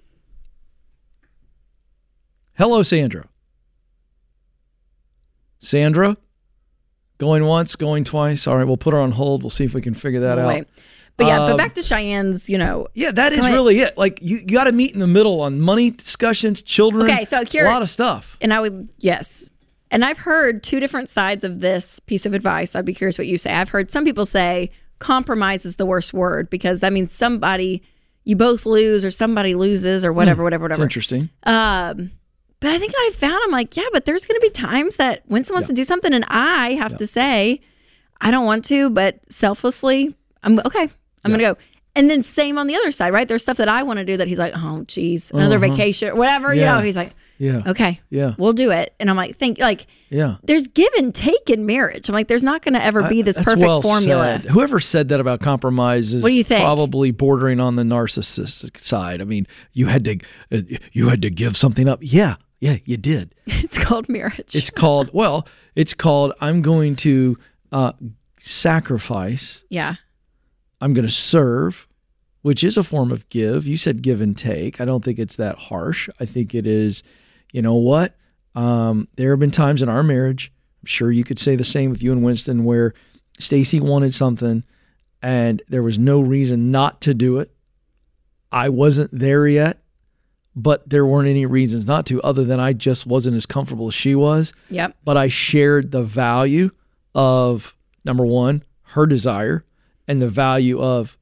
[2.57, 3.27] Hello, Sandra.
[5.59, 6.17] Sandra,
[7.19, 8.47] going once, going twice.
[8.47, 9.43] All right, we'll put her on hold.
[9.43, 10.67] We'll see if we can figure that out.
[11.17, 13.53] But yeah Um, but back to cheyenne's you know Yeah, that is ahead.
[13.53, 13.97] really it.
[13.97, 17.05] Like you, you got to meet in the middle on money discussions, children.
[17.11, 18.37] Okay, so here- a lot of stuff.
[18.41, 19.49] And I would, yes.
[19.91, 22.75] And I've heard two different sides of this piece of advice.
[22.75, 23.53] I'd be curious what you say.
[23.53, 27.81] I've heard some people say compromise is the worst word because that means somebody,
[28.25, 30.83] you both lose or somebody loses or whatever, whatever, It's whatever.
[30.85, 31.31] interesting.
[31.45, 32.11] Um,
[32.61, 35.23] but I think I found, I'm like, yeah, but there's going to be times that
[35.27, 37.61] when someone wants to do something and I have to say,
[38.21, 40.89] I don't want to, but selflessly, I'm okay.
[41.25, 41.57] I'm going to go.
[41.97, 43.29] And then same on the other side, right?
[43.29, 45.69] There's stuff that I want to do that he's like, oh, geez, another Uh-huh.
[45.69, 46.81] vacation, or whatever, you know.
[46.81, 47.63] He's like, Yeah.
[47.69, 48.35] okay, Yeah.
[48.37, 48.95] we'll do it.
[48.99, 50.37] And I'm like, think like Yeah.
[50.43, 52.09] there's give and take in marriage.
[52.09, 54.41] I'm like, there's not going to ever be this That's perfect well formula.
[54.43, 54.51] said.
[54.51, 56.63] Whoever said that about compromise is What do you think?
[56.65, 59.21] probably bordering on the narcissistic side.
[59.21, 60.19] I mean, you had to
[60.53, 60.59] uh,
[60.93, 62.01] you had to give something up.
[62.03, 63.37] Yeah, yeah, you did.
[63.47, 64.57] It's called marriage.
[64.57, 65.47] It's called well,
[65.77, 67.39] it's called I'm going to
[67.71, 67.93] uh,
[68.39, 69.63] sacrifice.
[69.71, 69.95] yeah.
[70.81, 71.87] I'm going to serve,
[72.43, 73.67] which is a form of give.
[73.67, 74.81] You said give and take.
[74.81, 76.09] I don't think it's that harsh.
[76.21, 77.03] I think it is,
[77.53, 78.15] you know what?
[78.55, 80.53] Um, there have been times in our marriage,
[80.83, 82.95] I'm sure you could say the same with you and Winston, where
[83.39, 84.63] Stacy wanted something
[85.23, 87.51] and there was no reason not to do it.
[88.53, 89.79] I wasn't there yet,
[90.55, 93.95] but there weren't any reasons not to, other than I just wasn't as comfortable as
[93.95, 94.95] she was Yep.
[95.05, 96.71] but I shared the value
[97.15, 99.65] of number one, her desire,
[100.09, 101.17] and the value of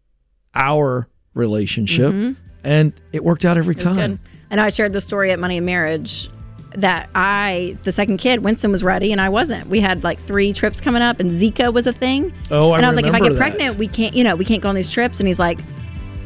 [0.55, 2.37] our relationship, Mhm.
[2.65, 3.97] and it worked out every time.
[3.97, 4.19] good.
[4.51, 6.29] And I shared the story at Money and Marriage
[6.75, 9.69] that I, the second kid, Winston was ready and I wasn't.
[9.69, 12.33] We had like three trips coming up and Zika was a thing.
[12.51, 13.39] Oh, I and I was like, if I get that.
[13.39, 15.21] pregnant, we can't, you know, we can't go on these trips.
[15.21, 15.59] And he's like,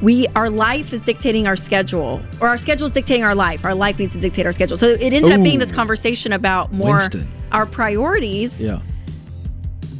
[0.03, 3.65] we, our life is dictating our schedule, or our schedule is dictating our life.
[3.65, 4.77] Our life needs to dictate our schedule.
[4.77, 7.27] So it ended up being this conversation about more Winston.
[7.51, 8.61] our priorities.
[8.63, 8.81] Yeah,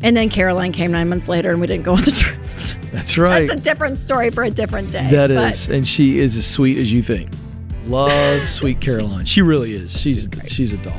[0.07, 2.77] And then Caroline came nine months later and we didn't go on the trips.
[2.93, 3.49] that's right.
[3.49, 5.11] That's a different story for a different day.
[5.11, 7.29] That but- is, and she is as sweet as you think.
[7.87, 9.25] Love sweet Caroline.
[9.25, 9.91] She really is.
[10.01, 10.95] She's she's a doll.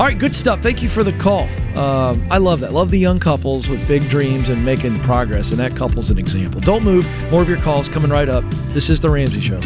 [0.00, 0.62] All right, good stuff.
[0.62, 1.42] Thank you for the call.
[1.78, 2.72] Um, I love that.
[2.72, 6.60] Love the young couples with big dreams and making progress, and that couple's an example.
[6.60, 7.06] Don't move.
[7.30, 8.42] More of your calls coming right up.
[8.72, 9.60] This is the Ramsey Show.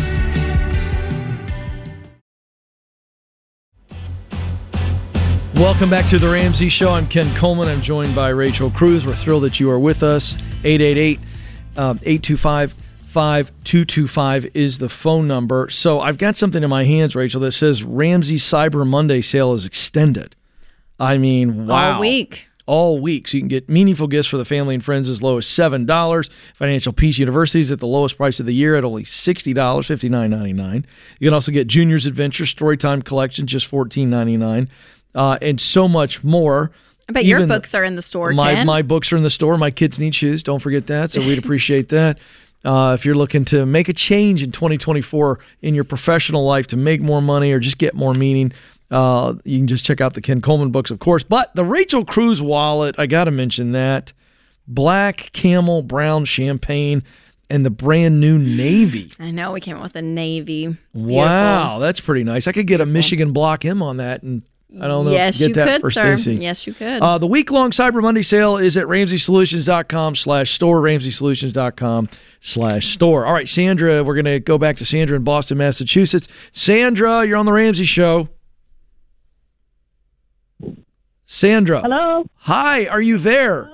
[5.65, 6.91] Welcome back to the Ramsey Show.
[6.91, 7.69] I'm Ken Coleman.
[7.69, 9.07] I'm joined by Rachel Cruze.
[9.07, 10.35] We're thrilled that you are with us.
[10.63, 11.19] 888
[11.79, 12.73] um, 825
[13.07, 15.71] 5225 is the phone number.
[15.71, 19.65] So I've got something in my hands, Rachel, that says Ramsey Cyber Monday sale is
[19.65, 20.37] extended.
[21.01, 21.95] I mean, wow.
[21.95, 22.47] All week.
[22.67, 23.27] All week.
[23.27, 26.31] So you can get meaningful gifts for the family and friends as low as $7.
[26.55, 30.85] Financial Peace Universities at the lowest price of the year at only $60, $59.99.
[31.21, 34.69] You can also get Junior's Adventure Storytime Collection, just $14.99.
[35.15, 36.71] Uh, and so much more.
[37.07, 38.67] But your books are in the store, my Ken.
[38.67, 39.59] my books are in the store.
[39.59, 40.43] My kids need shoes.
[40.43, 41.11] Don't forget that.
[41.11, 42.19] So we'd appreciate that.
[42.65, 46.79] Uh, if you're looking to make a change in 2024 in your professional life to
[46.79, 48.53] make more money or just get more meaning,
[48.91, 51.23] uh, you can just check out the Ken Coleman books, of course.
[51.23, 54.15] But the Rachel Cruze wallet, I got to mention that.
[54.67, 57.03] Black, camel, brown, champagne,
[57.51, 59.13] and the brand new navy.
[59.21, 60.75] I know we came up with a navy.
[60.95, 62.47] Wow, that's pretty nice.
[62.47, 64.41] I could get a Michigan Block M on that, and
[64.81, 65.13] I don't know.
[65.13, 66.17] Yes, get you that could, for sir.
[66.17, 66.37] Stacy.
[66.43, 67.01] Yes, you could.
[67.03, 72.09] Uh, the week long Cyber Monday sale is at RamseySolutions.com slash store, RamseySolutions.com
[72.41, 73.25] slash store.
[73.27, 76.27] All right, Sandra, we're going to go back to Sandra in Boston, Massachusetts.
[76.53, 78.29] Sandra, you're on the Ramsey Show.
[81.27, 81.81] Sandra.
[81.81, 82.27] Hello.
[82.39, 83.71] Hi, are you there?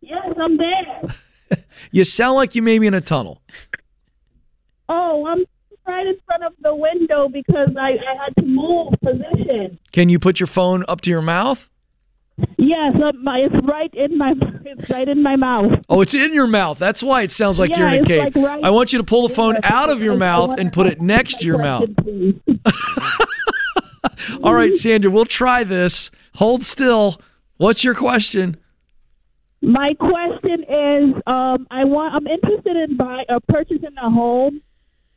[0.00, 1.02] Yes, I'm there.
[1.92, 3.42] You sound like you may be in a tunnel.
[4.88, 5.44] Oh, I'm
[5.90, 9.78] right in front of the window because I, I had to move position.
[9.92, 11.68] Can you put your phone up to your mouth?
[12.56, 14.32] Yes, it's right in my
[14.64, 15.72] it's right in my mouth.
[15.90, 16.78] Oh, it's in your mouth.
[16.78, 18.24] That's why it sounds like Yeah, you're in a cave.
[18.24, 20.86] like right- I want you to pull the phone out of your mouth and put
[20.86, 21.88] it next to your mouth.
[24.42, 26.10] All right, Sandra, we'll try this.
[26.36, 27.20] Hold still.
[27.58, 28.56] What's your question?
[29.62, 34.62] My question is, um, I want I'm interested in buy uh, purchasing a home,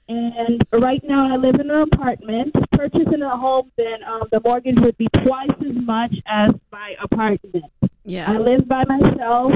[0.09, 2.55] and right now I live in an apartment.
[2.71, 7.65] Purchasing a home, then um, the mortgage would be twice as much as my apartment.
[8.03, 8.31] yeah.
[8.31, 9.51] I live by myself.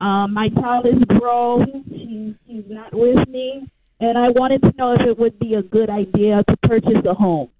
[0.00, 1.84] Um, my child is grown.
[1.88, 3.66] She's she's not with me,
[4.00, 7.14] and I wanted to know if it would be a good idea to purchase a
[7.14, 7.50] home.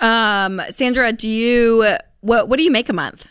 [0.00, 3.26] Um, Sandra, do you what what do you make a month?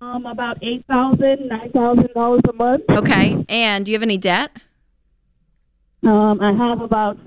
[0.00, 2.82] Um, about eight thousand, nine thousand dollars a month.
[2.90, 3.44] Okay.
[3.48, 4.50] And do you have any debt?
[6.04, 7.18] Um, I have about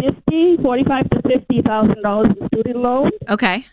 [0.00, 3.12] fifty, forty-five to fifty thousand dollars in student loans.
[3.28, 3.66] Okay.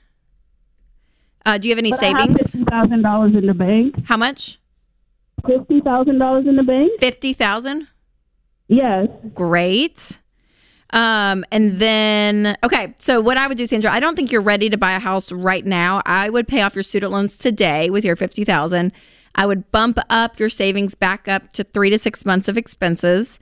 [1.45, 2.41] Uh, do you have any But I have savings?
[2.51, 3.95] fifty thousand dollars in the bank.
[4.05, 4.59] How much?
[5.47, 6.91] Fifty thousand dollars in the bank.
[6.99, 7.88] Fifty thousand.
[8.68, 9.07] Yes.
[9.34, 10.20] Great.
[10.91, 14.70] Um, and then okay, so what I would do, Sandra, I don't think you're ready
[14.70, 16.01] to buy a house right now.
[16.05, 18.91] I would pay off your student loans today with your fifty thousand.
[19.34, 23.39] I would bump up your savings back up to three to six months of expenses,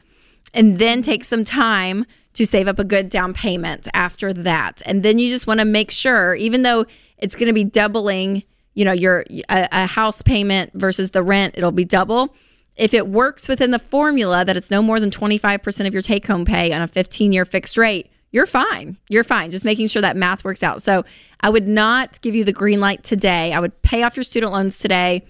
[0.53, 4.81] and then take some time to save up a good down payment after that.
[4.85, 6.85] And then you just want to make sure, even though
[7.17, 8.43] it's going to be doubling,
[8.73, 12.33] you know, your a, a house payment versus the rent, it'll be double
[12.79, 16.25] if it works within the formula that it's no more than 25% of your take
[16.25, 18.97] home pay on a 15 year fixed rate, you're fine.
[19.09, 19.51] You're fine.
[19.51, 20.81] Just making sure that math works out.
[20.81, 21.03] So
[21.41, 23.51] I would not give you the green light today.
[23.51, 25.25] I would pay off your student loans today,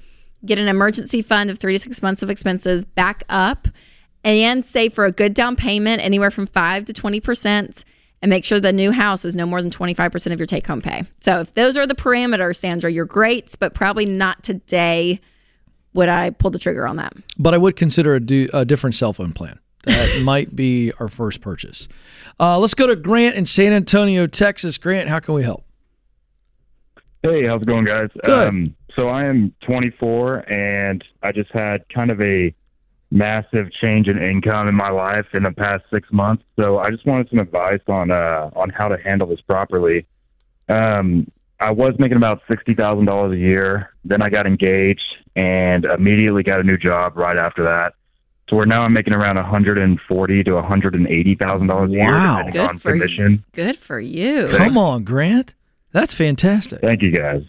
[0.46, 3.68] get an emergency fund of three to six months of expenses back up,
[4.24, 7.84] and save for a good down payment, anywhere from 5 to 20%,
[8.22, 10.82] and make sure the new house is no more than 25% of your take home
[10.82, 11.04] pay.
[11.22, 15.22] So if those are the parameters, Sandra, you're great, but probably not today
[15.94, 17.14] would I pull the trigger on that.
[17.38, 19.60] But I would consider a, do, a different cell phone plan.
[19.84, 21.88] That might be our first purchase.
[22.40, 24.78] Uh, let's go to Grant in San Antonio, Texas.
[24.78, 25.64] Grant, how can we help?
[27.24, 28.10] Hey, how's it going, guys?
[28.24, 28.48] Good.
[28.48, 32.54] Um, so I am 24, and I just had kind of a
[33.12, 36.44] massive change in income in my life in the past six months.
[36.60, 40.06] So I just wanted some advice on uh, on how to handle this properly.
[40.68, 41.30] Um,
[41.60, 43.92] I was making about sixty thousand dollars a year.
[44.06, 45.02] Then I got engaged
[45.36, 47.94] and immediately got a new job right after that.
[48.50, 51.36] So where now I'm making around one hundred and forty to one hundred and eighty
[51.36, 52.50] thousand dollars a year, Wow.
[52.52, 53.40] Good on for you.
[53.52, 54.48] Good for you.
[54.50, 55.54] Come on, Grant.
[55.92, 56.82] That's fantastic.
[56.82, 57.44] Thank you guys.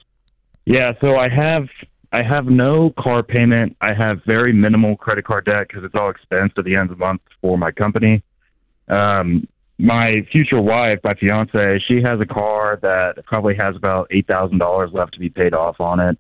[0.67, 1.69] Yeah, so I have
[2.13, 3.77] I have no car payment.
[3.81, 6.99] I have very minimal credit card debt because it's all expensed at the end of
[6.99, 8.23] the month for my company.
[8.89, 9.47] Um,
[9.79, 14.59] my future wife, my fiance, she has a car that probably has about eight thousand
[14.59, 16.19] dollars left to be paid off on it.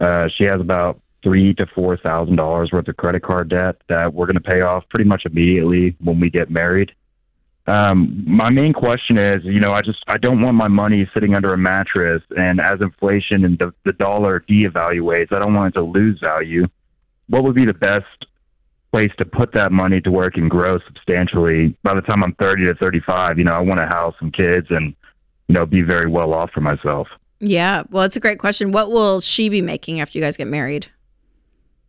[0.00, 4.14] Uh, she has about three to four thousand dollars worth of credit card debt that
[4.14, 6.92] we're going to pay off pretty much immediately when we get married.
[7.66, 11.34] Um, my main question is, you know, I just I don't want my money sitting
[11.34, 15.78] under a mattress, and as inflation and the, the dollar devaluates, I don't want it
[15.78, 16.66] to lose value.
[17.28, 18.06] What would be the best
[18.92, 21.76] place to put that money to work and grow substantially?
[21.82, 24.68] By the time I'm 30 to 35, you know, I want a house and kids,
[24.70, 24.94] and
[25.48, 27.08] you know, be very well off for myself.
[27.40, 27.82] Yeah.
[27.90, 28.72] Well, it's a great question.
[28.72, 30.86] What will she be making after you guys get married?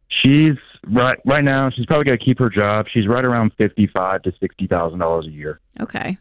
[0.09, 0.57] She's
[0.91, 1.69] right right now.
[1.69, 2.87] She's probably going to keep her job.
[2.91, 5.59] She's right around fifty-five to sixty thousand dollars a year.
[5.79, 6.17] Okay.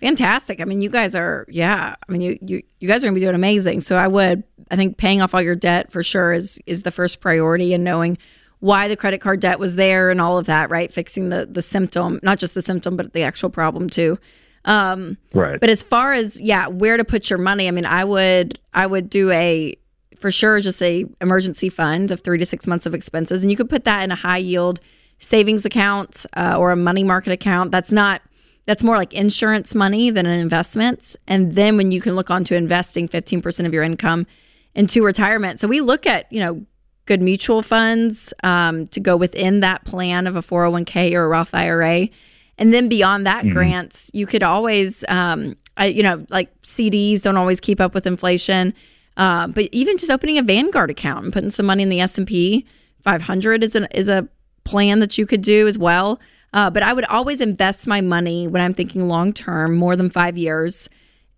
[0.00, 0.60] Fantastic.
[0.60, 1.94] I mean, you guys are, yeah.
[2.06, 3.80] I mean, you you you guys are gonna be doing amazing.
[3.80, 6.90] So I would, I think, paying off all your debt for sure is is the
[6.90, 8.18] first priority, and knowing
[8.60, 10.92] why the credit card debt was there and all of that, right?
[10.92, 14.18] Fixing the the symptom, not just the symptom, but the actual problem too.
[14.66, 15.60] Um, Right.
[15.60, 18.86] But as far as yeah, where to put your money, I mean, I would I
[18.86, 19.76] would do a
[20.18, 23.56] for sure just a emergency fund of three to six months of expenses, and you
[23.56, 24.80] could put that in a high yield
[25.18, 27.70] savings account uh, or a money market account.
[27.72, 28.22] That's not
[28.66, 31.14] that's more like insurance money than an investment.
[31.28, 34.26] And then when you can look onto investing 15% of your income
[34.74, 35.60] into retirement.
[35.60, 36.66] So we look at, you know,
[37.04, 41.54] good mutual funds um, to go within that plan of a 401k or a Roth
[41.54, 42.08] IRA.
[42.58, 43.52] And then beyond that, Mhm.
[43.52, 48.04] grants, you could always, um, I, you know, like CDs don't always keep up with
[48.04, 48.74] inflation.
[49.16, 52.18] Uh, but even just opening a Vanguard account and putting some money in the S
[52.18, 52.66] and P
[53.00, 54.28] 500 is an is a
[54.64, 56.20] plan that you could do as well.
[56.52, 60.10] Uh, but I would always invest my money when I'm thinking long term, more than
[60.10, 60.88] five years,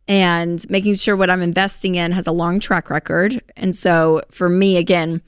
[0.06, 3.42] and making sure what I'm investing in has a long track record.
[3.56, 5.20] And so for me, again,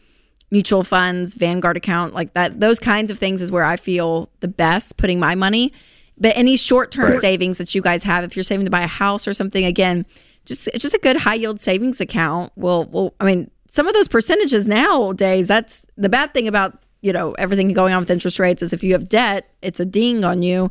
[0.51, 4.48] mutual funds, Vanguard account, like that, those kinds of things is where I feel the
[4.48, 5.72] best putting my money.
[6.18, 7.20] But any short term Right.
[7.20, 10.07] savings that you guys have, if you're saving to buy a house or something, again,
[10.51, 13.14] just just a good high yield savings account will will.
[13.20, 15.48] I mean, some of those percentages nowadays.
[15.48, 18.82] That's the bad thing about you know everything going on with interest rates is if
[18.82, 20.70] you have debt, it's a ding on you.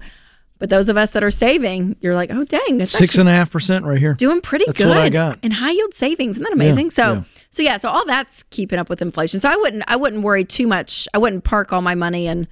[0.59, 3.32] But those of us that are saving, you're like, oh dang, that's Six and a
[3.32, 4.13] half percent right here.
[4.13, 5.39] doing pretty That's good what I got.
[5.41, 6.36] in high yield savings.
[6.36, 6.88] Isn't that amazing?
[6.88, 7.23] Yeah, so yeah.
[7.49, 9.39] so yeah, so all that's keeping up with inflation.
[9.39, 11.07] So I wouldn't I wouldn't worry too much.
[11.13, 12.47] I wouldn't park all my money in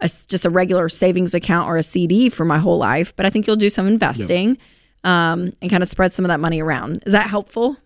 [0.00, 3.14] a just a regular savings account or a CD for my whole life.
[3.14, 4.58] But I think you'll do some investing
[5.04, 7.02] um, and kind of spread some of that money around.
[7.06, 7.76] Is that helpful?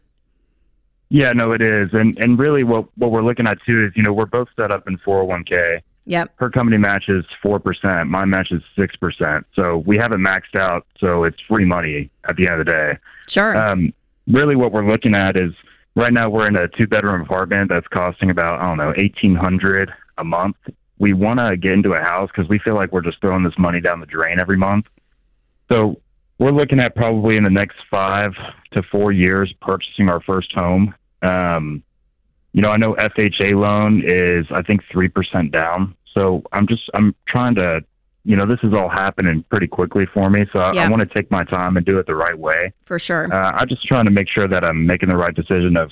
[1.10, 4.02] Yeah, no, it is, and and really, what what we're looking at too is, you
[4.02, 5.80] know, we're both set up in 401k.
[6.04, 6.32] Yep.
[6.36, 9.46] Her company matches four percent, mine matches six percent.
[9.54, 12.98] So we haven't maxed out, so it's free money at the end of the day.
[13.26, 13.56] Sure.
[13.56, 13.92] Um,
[14.26, 15.52] really, what we're looking at is
[15.94, 19.34] right now we're in a two bedroom apartment that's costing about I don't know eighteen
[19.34, 20.56] hundred a month.
[20.98, 23.56] We want to get into a house because we feel like we're just throwing this
[23.56, 24.86] money down the drain every month.
[25.70, 26.00] So
[26.38, 28.32] we're looking at probably in the next five
[28.72, 30.94] to four years purchasing our first home.
[31.22, 31.82] Um,
[32.52, 35.94] you know, I know FHA loan is I think three percent down.
[36.14, 37.84] So I'm just I'm trying to,
[38.24, 40.46] you know, this is all happening pretty quickly for me.
[40.52, 40.86] So I, Yeah.
[40.86, 42.72] I want to take my time and do it the right way.
[42.84, 43.32] For sure.
[43.32, 45.90] Uh, I'm just trying to make sure that I'm making the right decision of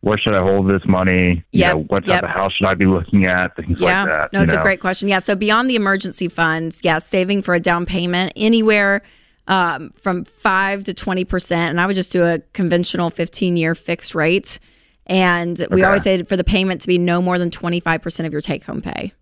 [0.00, 1.42] where should I hold this money?
[1.52, 2.24] You know, what type yep.
[2.24, 3.56] of house should I be looking at?
[3.56, 4.02] Things yeah.
[4.02, 4.32] like that.
[4.34, 5.08] no, it's a great question.
[5.08, 5.18] Yeah.
[5.18, 9.02] So beyond the emergency funds, yeah, saving for a down payment anywhere
[9.46, 13.74] um, from five to twenty percent, and I would just do a conventional fifteen year
[13.74, 14.58] fixed rate.
[15.06, 15.82] And we Okay.
[15.84, 18.40] always say for the payment to be no more than twenty five percent of your
[18.40, 19.12] take home pay.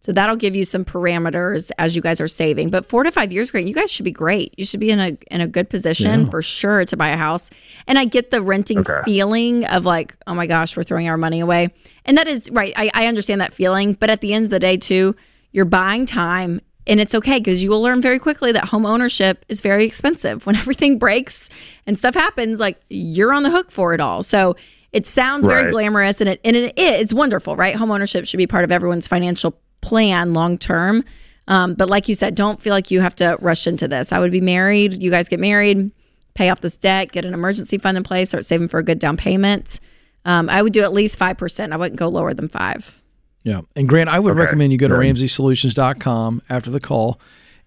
[0.00, 2.70] So that'll give you some parameters as you guys are saving.
[2.70, 3.68] But four to five years, great.
[3.68, 4.52] You guys should be great.
[4.58, 6.28] You should be in a in a good position Yeah.
[6.30, 7.50] for sure to buy a house.
[7.86, 9.00] And I get the renting Okay.
[9.04, 11.72] feeling of like, oh my gosh, we're throwing our money away.
[12.04, 12.72] And that is right.
[12.76, 13.92] I, I understand that feeling.
[13.94, 15.14] But at the end of the day, too,
[15.52, 16.60] you're buying time.
[16.86, 20.44] And it's okay because you will learn very quickly that home ownership is very expensive.
[20.46, 21.48] When everything breaks
[21.86, 24.22] and stuff happens, like you're on the hook for it all.
[24.22, 24.56] So
[24.92, 25.70] it sounds very Right.
[25.70, 27.76] glamorous and it and it is it's wonderful, right?
[27.76, 31.04] Home ownership should be part of everyone's financial plan long term.
[31.48, 34.12] Um, but like you said, don't feel like you have to rush into this.
[34.12, 35.02] I would be married.
[35.02, 35.90] You guys get married,
[36.34, 38.98] pay off this debt, get an emergency fund in place, start saving for a good
[39.00, 39.80] down payment.
[40.24, 41.72] Um, I would do at least five percent.
[41.72, 43.01] I wouldn't go lower than five.
[43.44, 43.62] Yeah.
[43.74, 44.40] And Grant, I would Okay.
[44.40, 45.16] recommend you go to Good.
[45.16, 47.18] RamseySolutions.com after the call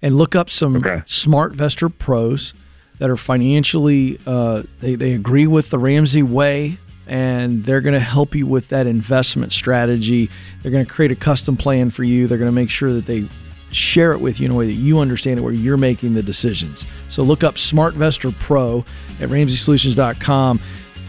[0.01, 2.53] and look up some SmartVestor pros
[2.99, 7.99] that are financially, uh, they, they agree with the Ramsey way and they're going to
[7.99, 10.29] help you with that investment strategy.
[10.61, 12.27] They're going to create a custom plan for you.
[12.27, 13.27] They're going to make sure that they
[13.71, 16.23] share it with you in a way that you understand it where you're making the
[16.23, 16.85] decisions.
[17.09, 18.85] So look up SmartVestor Pro
[19.19, 20.61] at RamseySolutions.com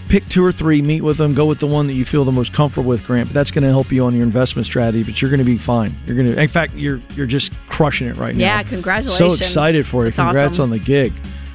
[0.09, 2.33] pick two or three, meet with them, go with the one that you feel the
[2.33, 3.29] most comfortable with, Grant.
[3.29, 5.03] But that's going to help you on your investment strategy.
[5.03, 5.95] But you're going to be fine.
[6.07, 8.45] You're going to, in fact, you're you're just crushing it right now.
[8.45, 9.19] Yeah, congratulations!
[9.19, 10.11] So excited for you.
[10.11, 10.65] That's Congrats awesome.
[10.65, 11.13] on the gig.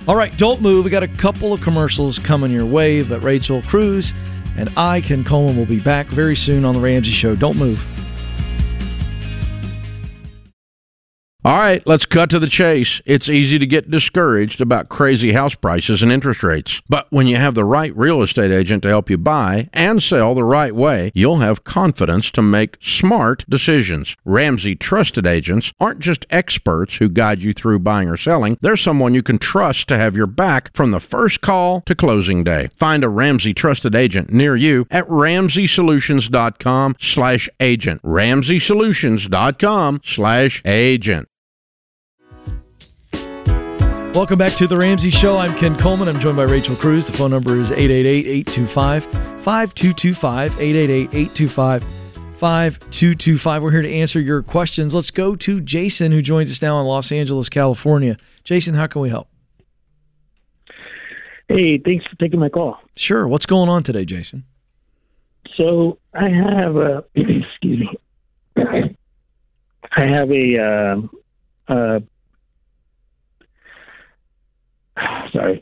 [0.07, 0.85] All right, don't move.
[0.85, 4.15] We got a couple of commercials coming your way, but Rachel Cruze
[4.57, 7.35] and I, Ken Coleman, will be back very soon on the Ramsey Show.
[7.35, 7.85] Don't move.
[11.43, 13.01] All right, let's cut to the chase.
[13.03, 16.83] It's easy to get discouraged about crazy house prices and interest rates.
[16.87, 20.35] But when you have the right real estate agent to help you buy and sell
[20.35, 24.15] the right way, you'll have confidence to make smart decisions.
[24.23, 29.15] Ramsey trusted agents aren't just experts who guide you through buying or selling, they're someone
[29.15, 32.69] you can trust to have your back from the first call to closing day.
[32.75, 37.49] Find a Ramsey trusted agent near you at ramseysolutions.com slash
[44.13, 45.37] Welcome back to the Ramsey Show.
[45.37, 46.09] I'm Ken Coleman.
[46.09, 47.05] I'm joined by Rachel Cruze.
[47.05, 50.59] The phone number is 888 825 5225.
[50.59, 51.83] 888 825
[52.37, 53.63] 5225.
[53.63, 54.93] We're here to answer your questions.
[54.93, 58.17] Let's go to Jason, who joins us now in Los Angeles, California.
[58.43, 59.29] Jason, how can we help?
[61.47, 62.81] Hey, thanks for taking my call.
[62.97, 63.25] Sure.
[63.29, 64.43] What's going on today, Jason?
[65.55, 67.97] So I have a excuse me.
[69.95, 71.01] I have a uh,
[71.69, 71.99] uh,
[75.33, 75.61] sorry,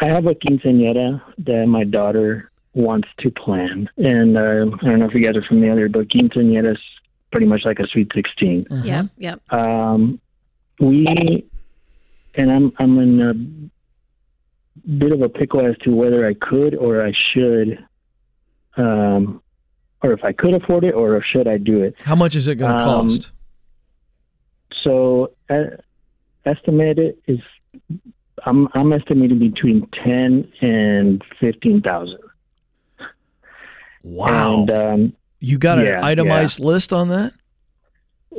[0.00, 4.40] I have a quinceañera that my daughter wants to plan, and uh,
[4.82, 6.78] I don't know if you guys are familiar, but quinceañera is
[7.32, 9.52] pretty much like a sweet 16 Yeah, Yep.
[9.52, 10.20] Um,
[10.78, 11.44] we
[12.34, 17.04] and I'm I'm in a bit of a pickle as to whether I could or
[17.04, 17.84] I should,
[18.76, 19.42] um,
[20.02, 21.96] or if I could afford it or should I do it.
[22.02, 23.30] How much is it going to Um, cost?
[24.82, 25.64] So, uh,
[26.46, 27.40] estimated is
[28.46, 32.20] I'm I'm estimating between ten and fifteen thousand.
[34.02, 34.60] Wow.
[34.60, 37.32] And um, You got an yeah, itemized list on that?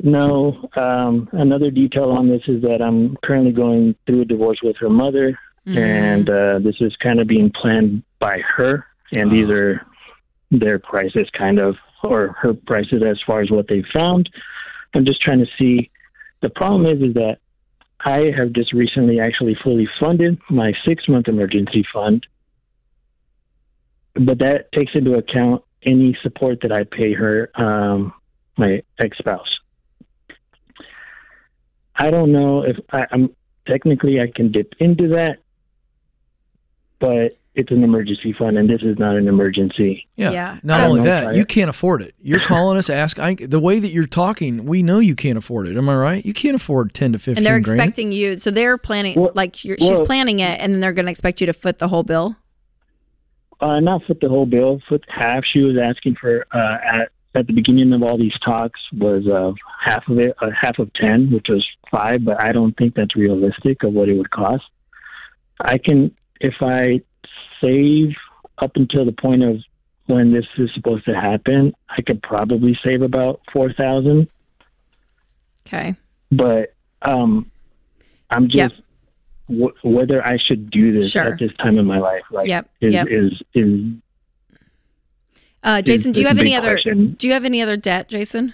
[0.03, 0.69] No.
[0.76, 4.90] Um, another detail on this is that I'm currently going through a divorce with her
[4.90, 5.38] mother,
[5.68, 5.78] Mm.
[5.78, 8.84] and uh, this is kind of being planned by her.
[9.15, 9.86] And these are
[10.49, 14.28] their prices, kind of, or her prices as far as what they found.
[14.95, 15.91] I'm just trying to see.
[16.41, 17.38] The problem is, is that
[18.03, 22.26] I have just recently actually fully funded my six month emergency fund,
[24.15, 28.14] but that takes into account any support that I pay her, um,
[28.57, 29.60] my ex spouse.
[31.95, 33.36] I don't know if I, I'm
[33.68, 35.38] technically I can dip into that,
[36.99, 40.07] but it's an emergency fund, and this is not an emergency.
[40.15, 40.60] Yeah.
[40.64, 42.15] Not I only that, if I- you can't afford it.
[42.22, 43.19] You're calling us, ask.
[43.19, 45.76] I, the way that you're talking, we know you can't afford it.
[45.76, 46.26] Am I right?
[46.26, 47.38] You can't afford ten to fifteen.
[47.38, 47.80] And they're grand.
[47.80, 48.38] expecting you.
[48.40, 51.48] So they're planning, like you're, she's planning it, and then they're going to expect you
[51.48, 52.38] to foot the whole bill.
[53.60, 55.44] Uh, not foot the whole bill, foot half.
[55.44, 59.52] She was asking for uh, at at the beginning of all these talks was uh,
[59.86, 62.23] half of it, uh, half of ten, which was five.
[62.23, 64.64] But I don't think that's realistic of what it would cost.
[65.60, 67.02] I can if I
[67.61, 68.13] save
[68.57, 69.57] up until the point of
[70.07, 74.27] when this is supposed to happen, I could probably save about four thousand.
[75.67, 75.95] Okay.
[76.31, 77.49] But um,
[78.29, 78.73] I'm just
[79.47, 81.33] w- whether I should do this Sure.
[81.33, 82.23] at this time in my life.
[82.31, 83.07] Like, Yep, is yep.
[83.09, 83.91] is is
[85.63, 86.71] Uh, Jason, do you have any other?
[86.73, 87.13] question.
[87.17, 88.53] Do you have any other debt, Jason,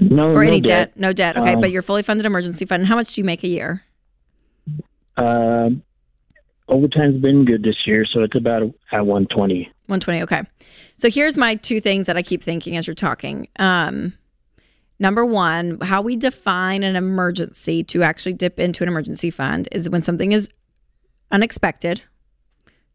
[0.00, 0.96] no or no any debt?
[0.96, 1.36] No debt.
[1.36, 2.86] Okay, Um, but you're fully funded emergency fund.
[2.86, 3.82] How much do you make a year?
[5.16, 5.82] Um,
[6.72, 9.64] overtime's been good this year, so it's about at 120.
[9.86, 10.22] 120.
[10.22, 10.42] Okay.
[10.96, 13.48] So here's my two things that I keep thinking as you're talking.
[13.58, 14.14] Um,
[14.98, 19.90] number one, how we define an emergency to actually dip into an emergency fund is
[19.90, 20.48] when something is
[21.30, 22.02] unexpected.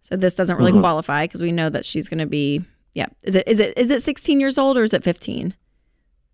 [0.01, 0.79] So this doesn't really Mhm.
[0.79, 2.61] qualify because we know that she's going to be.
[2.93, 3.07] Yeah.
[3.23, 5.53] Is it is it is it 16 years old or is it 15?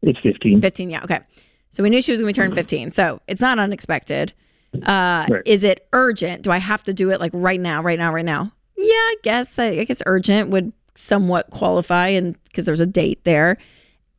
[0.03, 0.61] It's 15.
[0.61, 0.89] 15.
[0.89, 1.03] Yeah.
[1.03, 1.19] Okay.
[1.71, 2.91] So we knew she was going to be turning 15.
[2.91, 4.31] So it's not unexpected.
[4.81, 5.41] Uh, Right.
[5.45, 6.41] Is it urgent?
[6.43, 8.51] Do I have to do it like right now, right now, right now?
[8.77, 13.23] Yeah, I guess that I guess urgent would somewhat qualify, and because there's a date
[13.23, 13.57] there.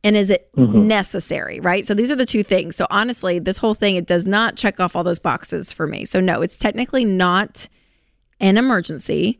[0.03, 0.85] And is it Mhm.
[0.85, 1.59] necessary?
[1.59, 1.83] Right.
[1.85, 2.75] So these are the two things.
[2.75, 6.05] So honestly, this whole thing it does not check off all those boxes for me.
[6.05, 7.67] So no, it's technically not
[8.39, 9.39] an emergency.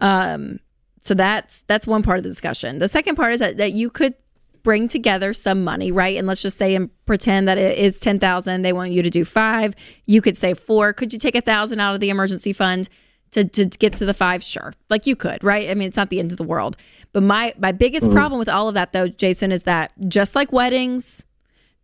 [0.00, 0.58] Um,
[1.02, 2.78] so that's that's one part of the discussion.
[2.78, 4.14] The second part is that, that you could
[4.62, 6.16] bring together some money, right?
[6.16, 8.62] And let's just say and pretend that it is ten thousand.
[8.62, 9.74] They want you to do five.
[10.06, 10.92] You could say four.
[10.92, 12.88] Could you take a thousand out of the emergency fund
[13.32, 14.42] to to get to the five?
[14.42, 15.68] Sure, like you could, right?
[15.70, 16.76] I mean, it's not the end of the world.
[17.12, 18.12] But my my biggest Mhm.
[18.14, 21.24] problem with all of that, though, Jason, is that just like weddings,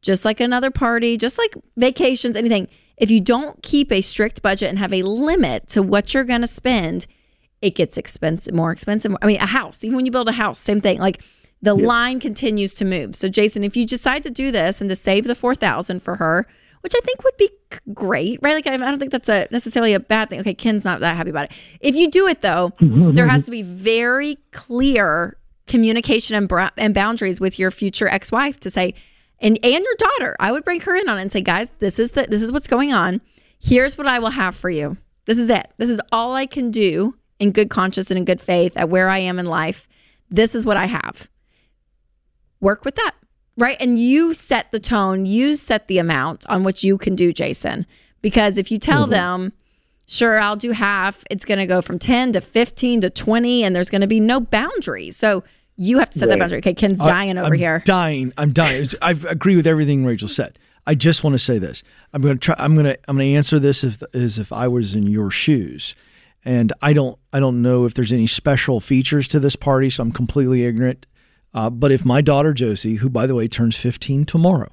[0.02, 4.68] just like another party, just like vacations, anything, if you don't keep a strict budget
[4.68, 7.06] and have a limit to what you're going to spend,
[7.60, 9.14] it gets expensive, more expensive.
[9.20, 10.98] I mean, a house, even when you build a house, same thing.
[10.98, 11.20] Like
[11.62, 13.16] the line continues to move.
[13.16, 16.46] So, Jason, if you decide to do this and to save the 4000 for her,
[16.82, 17.50] which I think would be
[17.92, 18.54] great, right?
[18.54, 20.40] Like, I I don't think that's a necessarily a bad thing.
[20.40, 21.52] Okay, Ken's not that happy about it.
[21.80, 25.36] If you do it though, there has to be very clear
[25.66, 28.94] communication and, bra- and boundaries with your future ex-wife to say,
[29.40, 30.36] and and your daughter.
[30.40, 32.52] I would bring her in on it and say, guys, this is the this is
[32.52, 33.20] what's going on.
[33.58, 34.96] Here's what I will have for you.
[35.26, 35.72] This is it.
[35.76, 39.08] This is all I can do in good conscience and in good faith at where
[39.08, 39.88] I am in life.
[40.30, 41.28] This is what I have.
[42.60, 43.12] Work with that.
[43.56, 43.76] Right.
[43.80, 47.86] And you set the tone, you set the amount on what you can do, Jason.
[48.22, 49.10] Because if you tell Mhm.
[49.10, 49.52] them,
[50.06, 53.74] sure, I'll do half, it's going to go from 10 to 15 to 20, and
[53.74, 55.10] there's going to be no boundary.
[55.10, 55.42] So
[55.76, 56.58] you have to set that boundary.
[56.58, 57.82] Okay, Ken's I- dying over I'm here.
[57.84, 58.32] Dying.
[58.36, 58.86] I'm dying.
[59.02, 60.58] I agree with everything Rachel said.
[60.86, 61.82] I just want to say this.
[62.12, 62.54] I'm going to try.
[62.58, 62.98] I'm going to.
[63.08, 65.94] I'm going to answer this if, as if I was in your shoes,
[66.44, 67.18] and I don't.
[67.32, 71.06] I don't know if there's any special features to this party, so I'm completely ignorant.
[71.54, 74.70] Uh, but if my daughter Josie, who by the way turns 15 tomorrow,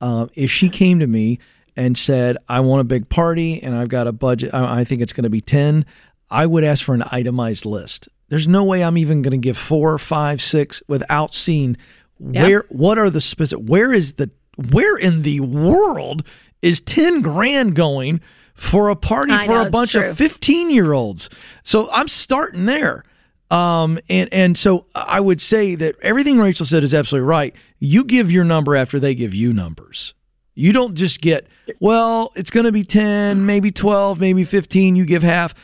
[0.00, 1.38] uh, if she came to me
[1.76, 5.00] and said, "I want a big party and I've got a budget, I, I think
[5.02, 5.84] it's going to be 10,"
[6.30, 8.08] I would ask for an itemized list.
[8.28, 11.76] There's no way I'm even going to give four, five, six without seeing
[12.18, 12.42] Yeah.
[12.44, 14.30] where what are the specific where is the
[14.70, 16.22] where in the world
[16.62, 18.20] is 10 grand going
[18.54, 21.30] for a party I for know, a bunch of 15 year olds?
[21.62, 23.04] So I'm starting there.
[23.50, 27.54] Um, and, and so I would say that everything Rachel said is absolutely right.
[27.80, 30.14] You give your number after they give you numbers.
[30.54, 31.46] You don't just get,
[31.80, 35.54] well, it's going to be 10, maybe 12, maybe 15, you give half.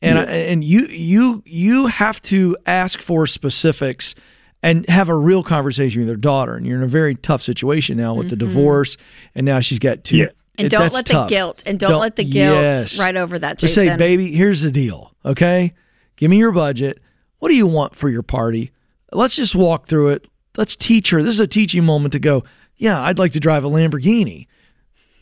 [0.00, 4.14] And I, and you you you have to ask for specifics
[4.62, 6.56] and have a real conversation with your daughter.
[6.56, 8.98] And you're in a very tough situation now with the divorce
[9.34, 10.16] and now she's got two.
[10.16, 10.36] Mm-hmm.
[10.58, 11.28] And it- don't that's let tough.
[11.28, 12.98] the guilt and don't, let the guilt yes.
[12.98, 15.14] right over that, Just say, baby, here's the deal.
[15.24, 15.72] Okay.
[16.16, 17.00] Give me your budget.
[17.44, 18.70] What do you want for your party?
[19.12, 20.26] Let's just walk through it.
[20.56, 21.22] Let's teach her.
[21.22, 22.42] This is a teaching moment to go,
[22.78, 24.46] yeah, I'd like to drive a Lamborghini,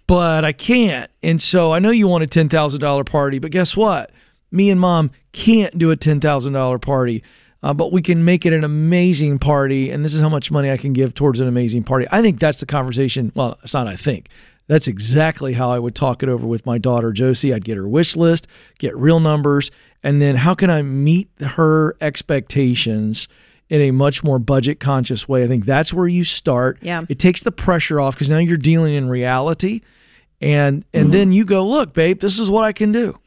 [0.06, 1.10] but I can't.
[1.24, 4.12] And so I know you want a $10,000 party, but guess what?
[4.52, 7.24] Me and mom can't do a $10,000 party.
[7.60, 10.70] Uh, but we can make it an amazing party, and this is how much money
[10.70, 12.06] I can give towards an amazing party.
[12.12, 13.32] I think that's the conversation.
[13.34, 13.88] Well, it's not.
[13.88, 14.28] I think
[14.68, 17.52] that's exactly how I would talk it over with my daughter Josie.
[17.52, 18.46] I'd get her wish list,
[18.78, 19.72] get real numbers,
[20.02, 23.28] and then how can I meet her expectations
[23.68, 25.44] in a much more budget conscious way?
[25.44, 26.78] I think that's where you start.
[26.82, 27.04] Yeah.
[27.08, 29.80] It takes the pressure off because now you're dealing in reality,
[30.40, 33.18] and and then you go, look, babe, this is what I can do.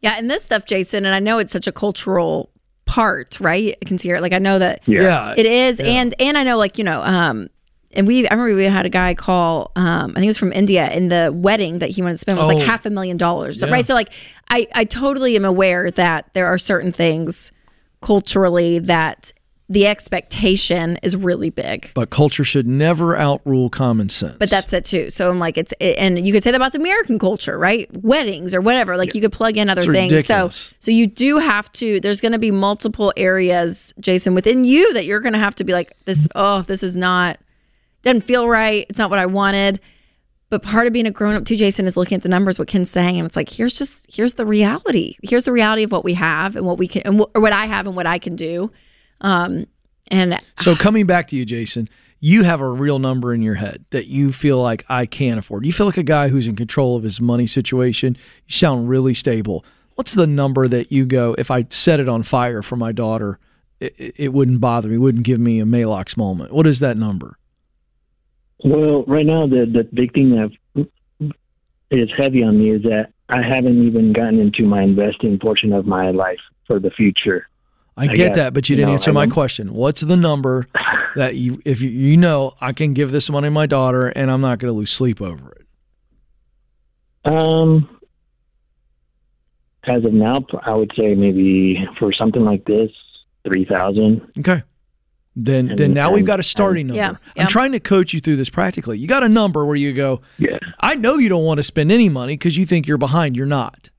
[0.00, 2.50] Yeah, and this stuff, Jason, and I know it's such a cultural
[2.84, 3.74] part, right?
[3.80, 4.20] I can see it.
[4.20, 5.02] Like I know that Yeah.
[5.02, 5.34] Yeah.
[5.36, 5.86] it is, Yeah.
[5.86, 7.48] and and I know like you know, um,
[7.96, 10.52] and we I remember we had a guy call, um, I think it was from
[10.52, 12.48] India, and the wedding that he wanted to spend was Oh.
[12.48, 13.70] like half a million dollars, Yeah.
[13.70, 13.84] right?
[13.84, 14.10] So like
[14.50, 17.52] I I totally am aware that there are certain things
[18.00, 19.32] culturally that
[19.70, 21.90] the expectation is really big.
[21.94, 24.36] But culture should never outrule common sense.
[24.38, 25.08] But that's it too.
[25.08, 27.88] So I'm like, it's it, and you could say that about the American culture, right?
[28.02, 28.98] Weddings or whatever.
[28.98, 30.12] Like you could plug in other It's things.
[30.12, 30.56] ridiculous.
[30.56, 31.98] So so you do have to.
[31.98, 35.64] There's going to be multiple areas, Jason, within you that you're going to have to
[35.64, 36.28] be like, this.
[36.34, 37.38] Oh, this is not.
[38.04, 38.86] Doesn't feel right.
[38.88, 39.80] It's not what I wanted.
[40.50, 42.68] But part of being a grown up too, Jason, is looking at the numbers, what
[42.68, 45.16] Ken's saying, and it's like, here's just here's the reality.
[45.22, 47.52] Here's the reality of what we have and what we can, and wh- or what
[47.52, 48.70] I have and what I can do.
[49.20, 49.66] Um,
[50.10, 51.88] and So coming back to you, Jason,
[52.20, 55.66] you have a real number in your head that you feel like I can't afford.
[55.66, 58.16] You feel like a guy who's in control of his money situation.
[58.46, 59.64] You sound really stable.
[59.94, 61.34] What's the number that you go?
[61.38, 63.38] If I set it on fire for my daughter,
[63.80, 64.98] it, it- it wouldn't bother me.
[64.98, 66.52] Wouldn't give me a Maalox moment.
[66.52, 67.38] What is that number?
[68.64, 70.86] Well, right now the the big thing that
[71.90, 75.86] is heavy on me is that I haven't even gotten into my investing portion of
[75.86, 77.46] my life for the future.
[77.96, 79.72] I, I get got- that, but you you didn't know, answer my question.
[79.72, 80.66] What's the number
[81.14, 84.30] that you, if you, you know, I can give this money to my daughter and
[84.30, 87.32] I'm not going to lose sleep over it?
[87.32, 88.00] Um,
[89.84, 92.90] as of now, I would say maybe for something like this,
[93.46, 94.22] three thousand.
[94.38, 94.62] Okay.
[95.36, 97.20] Then And- then now we've got a starting and- number.
[97.36, 98.98] Yeah, I'm trying to coach you through this practically.
[98.98, 100.58] You got a number where you go, Yeah.
[100.80, 103.36] I know you don't want to spend any money because you think you're behind.
[103.36, 103.90] You're not.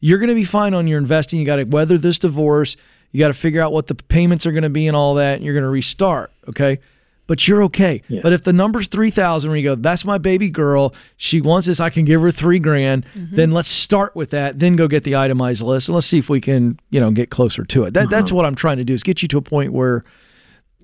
[0.00, 1.40] You're going to be fine on your investing.
[1.40, 2.76] You got to weather this divorce.
[3.12, 5.36] You got to figure out what the payments are going to be and all that.
[5.36, 6.30] And you're going to restart.
[6.48, 6.78] Okay.
[7.26, 8.02] But you're okay.
[8.22, 10.94] But if the number's 3000 where you go, that's my baby girl.
[11.16, 11.80] She wants this.
[11.80, 13.04] I can give her three grand.
[13.18, 13.34] Mm-hmm.
[13.34, 14.60] Then let's start with that.
[14.60, 17.30] Then go get the itemized list and let's see if we can, you know, get
[17.30, 17.94] closer to it.
[17.94, 18.36] That, That's uh-huh.
[18.36, 20.04] what I'm trying to do is get you to a point where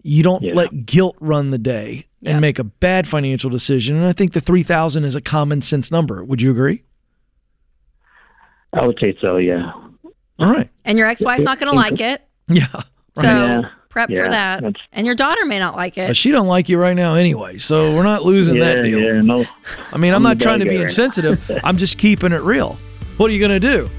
[0.03, 3.97] you don't let guilt run the day and make a bad financial decision.
[3.97, 6.23] And I think the 3000 is a common sense number.
[6.25, 6.83] Would you agree?
[8.73, 9.37] I would say so.
[9.37, 9.73] Yeah.
[10.39, 10.69] All right.
[10.85, 12.23] and your ex wife's not going to like it.
[12.49, 12.67] Yeah.
[13.19, 13.63] So Yeah.
[13.89, 14.63] prep Yeah, for that.
[14.63, 16.17] that's- And your daughter may not like But it.
[16.17, 18.99] she don't like you right now anyway, so we're not losing that deal.
[18.99, 19.45] yeah, no.
[19.93, 21.41] I mean, I'm, I'm not trying to be right insensitive.
[21.65, 22.79] I'm just keeping it real.
[23.19, 23.91] What are you going to do?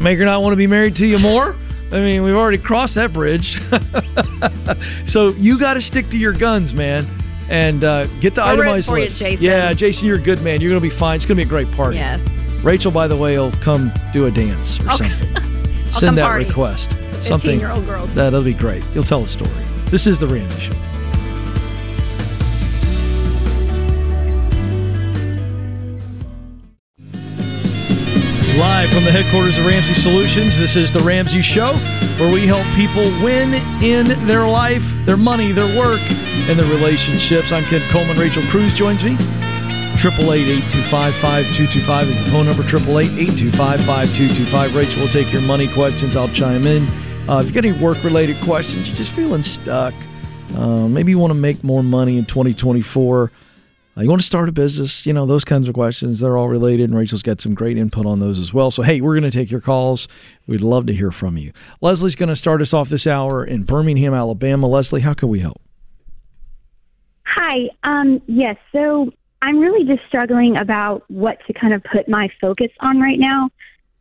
[0.00, 1.56] Make her not want to be married to you more?
[1.90, 3.60] I mean, we've already crossed that bridge.
[5.04, 7.06] so you got to stick to your guns, man,
[7.48, 9.18] and uh, get the We're itemized for you, list.
[9.18, 9.44] Jason.
[9.44, 10.60] Yeah, Jason, you're a good man.
[10.60, 11.16] You're going to be fine.
[11.16, 11.96] It's going to be a great party.
[11.96, 12.22] Yes.
[12.62, 15.08] Rachel, by the way, will come do a dance or Okay.
[15.08, 15.36] something.
[15.92, 16.44] Send that party.
[16.44, 16.90] request.
[17.22, 18.14] Something 15-year-old girls.
[18.14, 18.84] That'll be great.
[18.94, 19.50] You'll tell a story.
[19.86, 20.54] This is the Randy
[28.58, 31.74] Live from the headquarters of Ramsey Solutions, this is the Ramsey Show,
[32.18, 37.52] where we help people win in their life, their money, their work, and their relationships.
[37.52, 38.18] I'm Ken Coleman.
[38.18, 39.14] Rachel Cruze joins me.
[39.98, 42.64] 888-825-5225 is the phone number.
[42.64, 44.74] 888-825-5225.
[44.74, 46.16] Rachel will take your money questions.
[46.16, 46.88] I'll chime in.
[47.28, 49.94] Uh, if you've got any work-related questions, you're just feeling stuck.
[50.56, 53.30] Uh, maybe you want to make more money in 2024.
[53.98, 56.20] Uh, you want to start a business, you know, those kinds of questions.
[56.20, 58.70] They're all related, and Rachel's got some great input on those as well.
[58.70, 60.06] So, hey, we're going to take your calls.
[60.46, 61.52] We'd love to hear from you.
[61.80, 64.68] Leslie's going to start us off this hour in Birmingham, Alabama.
[64.68, 65.60] Leslie, how can we help?
[67.24, 67.70] Hi.
[67.82, 68.56] Um, yes.
[68.72, 69.12] So
[69.42, 73.48] I'm really just struggling about what to kind of put my focus on right now.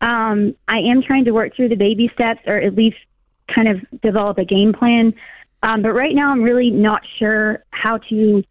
[0.01, 2.97] Um, I am trying to work through the baby steps, or at least
[3.53, 5.15] kind of develop a game plan.
[5.63, 8.43] Um, but right now, I'm really not sure how to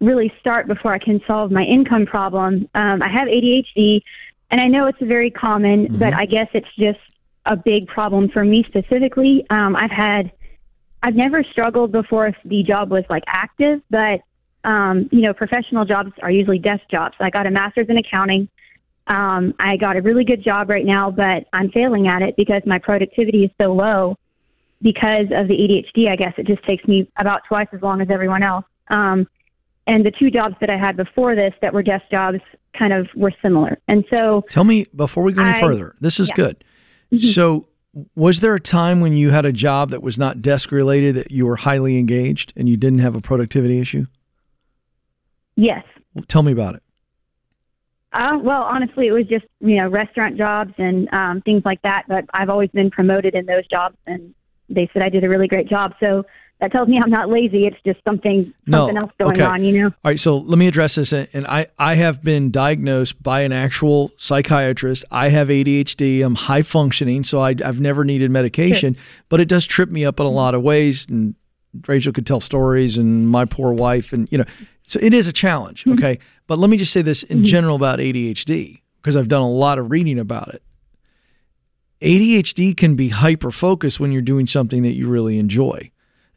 [0.00, 2.68] really start before I can solve my income problem.
[2.74, 4.02] Um, I have ADHD,
[4.50, 6.98] and I know it's very common, but I guess it's just
[7.46, 9.46] a big problem for me specifically.
[9.50, 10.32] Um, I've had,
[11.02, 14.20] I've never struggled before if the job was like active, but
[14.64, 17.14] um, you know, professional jobs are usually desk jobs.
[17.20, 18.48] I got a master's in accounting.
[19.06, 22.62] Um, I got a really good job right now, but I'm failing at it because
[22.66, 24.16] my productivity is so low
[24.82, 26.08] because of the ADHD.
[26.08, 28.64] I guess it just takes me about twice as long as everyone else.
[28.88, 29.26] Um,
[29.86, 32.38] and the two jobs that I had before this that were desk jobs
[32.78, 33.78] kind of were similar.
[33.88, 35.94] And so Tell me before we go any I- further.
[36.00, 36.34] This is yeah.
[36.36, 36.64] good.
[37.12, 37.20] Mhm.
[37.34, 37.66] So,
[38.14, 41.32] was there a time when you had a job that was not desk related that
[41.32, 44.06] you were highly engaged and you didn't have a productivity issue?
[45.56, 45.84] yes.
[46.14, 46.82] Well, tell me about it.
[48.12, 52.04] Uh, well, honestly, it was just you know restaurant jobs and um, things like that.
[52.08, 54.34] But I've always been promoted in those jobs, and
[54.68, 55.94] they said I did a really great job.
[56.00, 56.24] So
[56.60, 57.66] that tells me I'm not lazy.
[57.66, 59.44] It's just something something else going okay.
[59.44, 59.64] on.
[59.64, 59.86] You know.
[59.86, 61.12] All right, so let me address this.
[61.12, 65.04] And I, I have been diagnosed by an actual psychiatrist.
[65.10, 66.24] I have ADHD.
[66.24, 68.96] I'm high functioning, so I, I've never needed medication,
[69.28, 71.06] but it does trip me up in a lot of ways.
[71.08, 71.34] And
[71.86, 74.44] Rachel could tell stories, and my poor wife, and you know,
[74.86, 75.82] so it is a challenge.
[75.82, 75.92] Mm-hmm.
[75.92, 77.44] Okay, but let me just say this in mm-hmm.
[77.44, 80.62] general about ADHD because I've done a lot of reading about it.
[82.02, 85.90] ADHD can be hyper focused when you're doing something that you really enjoy.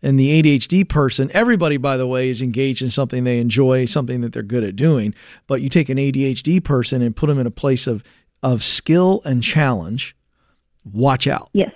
[0.03, 4.19] And the ADHD person, everybody, by the way, is engaged in something they enjoy, something
[4.21, 5.15] that they're good at doing.
[5.47, 8.03] But you take an ADHD person and put them in a place of,
[8.43, 10.15] of skill and challenge,
[10.83, 11.49] watch out.
[11.53, 11.73] Yes.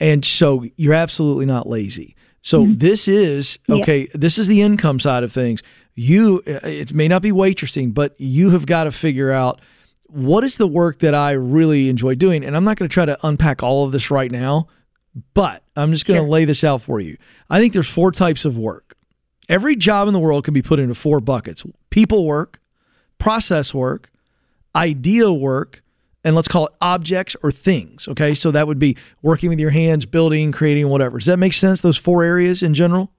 [0.00, 2.16] And so you're absolutely not lazy.
[2.42, 2.78] So mm-hmm.
[2.78, 3.76] this is Yeah.
[3.76, 4.08] okay.
[4.14, 5.62] This is the income side of things.
[5.94, 9.60] You, uh, it may not be waitressing, but you have got to figure out
[10.04, 12.44] what is the work that I really enjoy doing.
[12.44, 14.68] And I'm not going to try to unpack all of this right now,
[15.34, 17.16] but I'm just going to lay this out for you.
[17.48, 18.96] I think there's four types of work.
[19.48, 22.60] Every job in the world can be put into four buckets: people work,
[23.18, 24.10] process work,
[24.74, 25.82] idea work,
[26.24, 28.08] and let's call it objects or things.
[28.08, 31.18] Okay, so that would be working with your hands, building, creating, whatever.
[31.18, 31.80] Does that make sense?
[31.80, 33.12] Those four areas in general.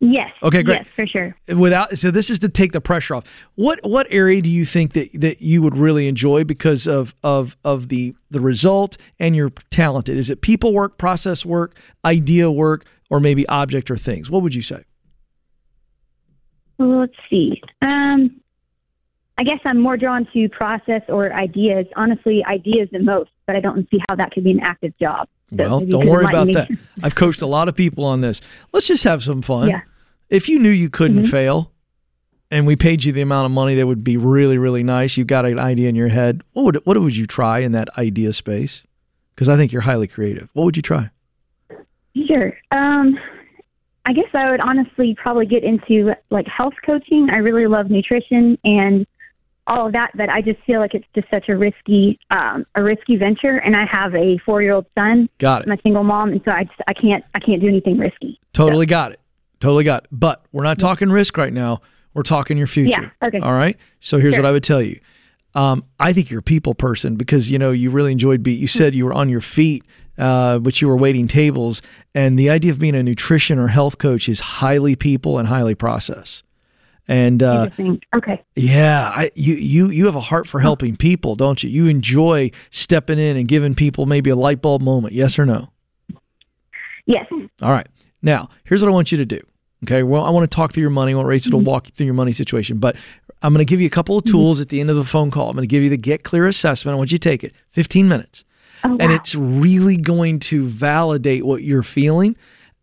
[0.00, 0.32] Yes.
[0.42, 0.78] Okay, great.
[0.78, 1.36] Yes, for sure.
[1.54, 3.24] Without so this is to take the pressure off.
[3.54, 7.54] What what area do you think that, that you would really enjoy because of of
[7.64, 10.16] of the the result and you're talented?
[10.16, 14.30] Is it people work, process work, idea work, or maybe object or things?
[14.30, 14.84] What would you say?
[16.78, 17.60] Well, let's see.
[17.82, 18.40] Um,
[19.36, 21.86] I guess I'm more drawn to process or ideas.
[21.94, 25.28] Honestly, ideas the most, but I don't see how that could be an active job.
[25.50, 26.70] So Well, don't worry about that.
[27.02, 28.40] I've coached a lot of people on this.
[28.72, 29.68] Let's just have some fun.
[29.68, 29.80] Yeah.
[30.30, 31.30] If you knew you couldn't Mhm.
[31.30, 31.72] fail
[32.50, 35.26] and we paid you the amount of money that would be really, really nice, you've
[35.26, 38.32] got an idea in your head, what would what would you try in that idea
[38.32, 38.84] space?
[39.34, 40.48] Because I think you're highly creative.
[40.52, 41.10] What would you try?
[42.26, 42.56] Sure.
[42.70, 43.18] Um,
[44.06, 47.28] I guess I would honestly probably get into like health coaching.
[47.30, 49.06] I really love nutrition and
[49.66, 52.82] all of that, but I just feel like it's just such a risky, um, a
[52.82, 53.58] risky venture.
[53.58, 55.28] And I have a four-year-old son.
[55.38, 55.66] Got it.
[55.70, 58.38] I'm a single mom, and so I just I can't I can't do anything risky.
[58.52, 59.19] Totally got it.
[59.60, 60.08] Totally got it.
[60.12, 61.80] But we're not talking risk right now.
[62.14, 63.12] We're talking your future.
[63.22, 63.38] Yeah, okay.
[63.38, 63.76] All right.
[64.00, 64.42] So here's Sure.
[64.42, 64.98] what I would tell you.
[65.54, 68.58] Um, I think you're a people person because you know you really enjoyed beat.
[68.58, 69.84] You said you were on your feet,
[70.18, 71.82] uh, but you were waiting tables.
[72.14, 75.74] And the idea of being a nutrition or health coach is highly people and highly
[75.74, 76.42] process.
[77.08, 77.68] And uh.
[78.14, 78.42] Okay.
[78.54, 81.68] yeah, I, you you you have a heart for helping people, don't you?
[81.68, 85.14] You enjoy stepping in and giving people maybe a light bulb moment.
[85.14, 85.70] Yes or no?
[87.06, 87.26] Yes.
[87.60, 87.88] All right.
[88.22, 89.40] Now, here's what I want you to do.
[89.84, 90.02] Okay.
[90.02, 91.12] Well, I want to talk through your money.
[91.12, 91.66] I want Rachel to mm-hmm.
[91.66, 92.78] walk you through your money situation.
[92.78, 92.96] But
[93.42, 94.62] I'm going to give you a couple of tools mm-hmm.
[94.62, 95.48] at the end of the phone call.
[95.48, 96.94] I'm going to give you the Get Clear assessment.
[96.94, 98.44] I want you to take it 15 minutes.
[98.84, 102.36] Oh, and it's really going to validate what you're feeling.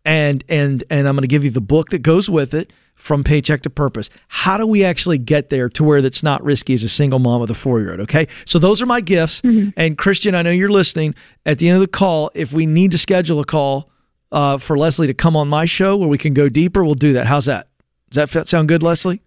[0.06, 3.24] And and and I'm going to give you the book that goes with it from
[3.24, 4.10] paycheck to purpose.
[4.28, 7.42] How do we actually get there to where that's not risky as a single mom
[7.42, 8.00] with a four year old?
[8.02, 8.28] Okay.
[8.46, 9.42] So those are my gifts.
[9.42, 9.70] Mm-hmm.
[9.76, 11.14] And Christian, I know you're listening.
[11.46, 13.90] At the end of the call, if we need to schedule a call
[14.32, 17.14] uh, for Leslie to come on my show where we can go deeper, we'll do
[17.14, 17.28] that.
[17.28, 17.68] How's that?
[18.10, 19.22] Does that sound good, Leslie?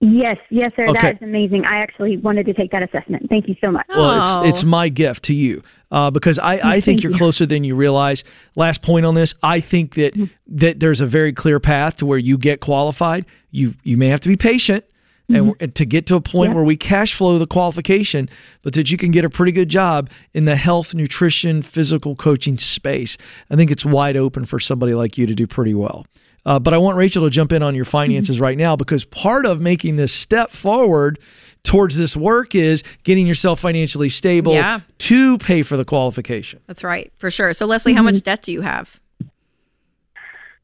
[0.00, 0.38] Yes.
[0.50, 0.86] Yes, sir.
[0.88, 0.98] Okay.
[1.00, 1.64] That is amazing.
[1.64, 3.28] I actually wanted to take that assessment.
[3.28, 3.86] Thank you so much.
[3.88, 7.18] Well, it's it's my gift to you uh, because I, I think you're you.
[7.18, 8.22] closer than you realize.
[8.54, 10.14] Last point on this, I think that
[10.48, 13.24] that there's a very clear path to where you get qualified.
[13.50, 14.84] You you may have to be patient.
[15.26, 15.64] And, mm-hmm.
[15.64, 16.56] and to get to a point Yeah.
[16.56, 18.28] where we cash flow the qualification,
[18.62, 22.58] but that you can get a pretty good job in the health, nutrition, physical coaching
[22.58, 23.16] space.
[23.50, 26.06] I think it's wide open for somebody like you to do pretty well.
[26.44, 27.92] Uh, but I want Rachel to jump in on your mm-hmm.
[27.92, 31.18] finances right now because part of making this step forward
[31.62, 34.80] towards this work is getting yourself financially stable Yeah.
[34.98, 36.60] to pay for the qualification.
[36.66, 37.54] That's right, for sure.
[37.54, 38.06] So, Leslie, how mm-hmm.
[38.06, 39.00] much debt do you have?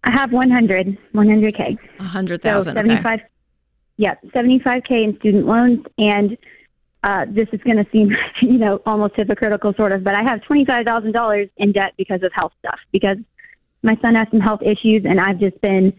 [0.05, 1.79] I have 100, 100K.
[1.99, 2.79] A hundred So thousand.
[2.79, 3.23] okay.
[4.01, 5.85] 75, yeah, 75K in student loans.
[5.99, 6.37] And
[7.03, 8.11] uh, this is going to seem,
[8.43, 12.53] you know, almost hypocritical sort of, but I have $25,000 in debt because of health
[12.59, 13.17] stuff, because
[13.83, 15.93] my son has some health issues and I've just been,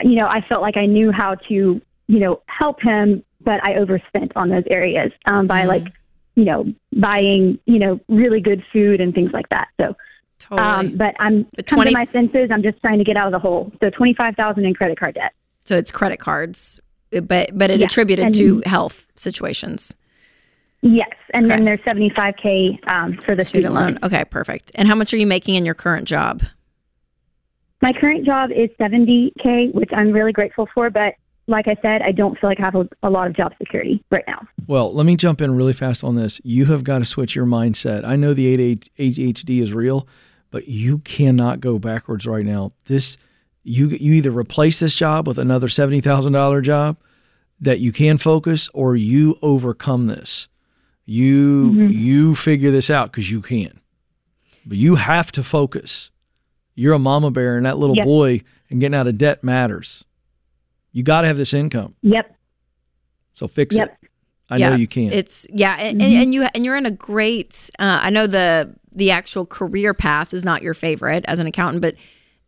[0.00, 3.74] you know, I felt like I knew how to, you know, help him, but I
[3.74, 5.86] overspent on those areas um, by like,
[6.34, 9.68] you know, buying, you know, really good food and things like that.
[9.78, 9.94] So,
[10.38, 10.66] Totally.
[10.66, 12.48] um, but I'm But come 20 to my senses.
[12.50, 13.70] I'm just trying to get out of the hole.
[13.80, 15.32] So 25,000 in credit card debt.
[15.64, 16.80] So it's credit cards,
[17.20, 19.94] but but it Yeah, attributed and- to health situations.
[20.84, 24.00] Yes, and then there's 75k um, for the student, loan.
[24.02, 24.72] Okay, perfect.
[24.74, 26.42] And how much are you making in your current job?
[27.80, 30.90] My current job is 70k, which I'm really grateful for.
[30.90, 31.14] But
[31.46, 34.02] like I said, I don't feel like I have a, a lot of job security
[34.10, 34.40] right now.
[34.66, 36.40] Well, let me jump in really fast on this.
[36.42, 38.04] You have got to switch your mindset.
[38.04, 40.08] I know the ADHD is real,
[40.50, 42.72] but you cannot go backwards right now.
[42.86, 43.16] This
[43.64, 46.96] you you either replace this job with another seventy thousand dollar job
[47.60, 50.48] that you can focus, or you overcome this.
[51.04, 51.94] You Mhm.
[51.94, 53.80] you figure this out because you can,
[54.66, 56.10] but you have to focus.
[56.74, 58.04] You're a mama bear, and that little Yep.
[58.04, 58.40] boy
[58.70, 60.04] and getting out of debt matters.
[60.92, 62.34] You got to have this income, Yep.
[63.34, 63.88] so fix Yep.
[64.02, 64.08] it.
[64.50, 65.12] I know you can.
[65.12, 66.10] It's yeah, and, Mm-hmm.
[66.12, 67.70] and, and you and you're in a great.
[67.78, 71.80] Uh, I know the the actual career path is not your favorite as an accountant,
[71.80, 71.94] but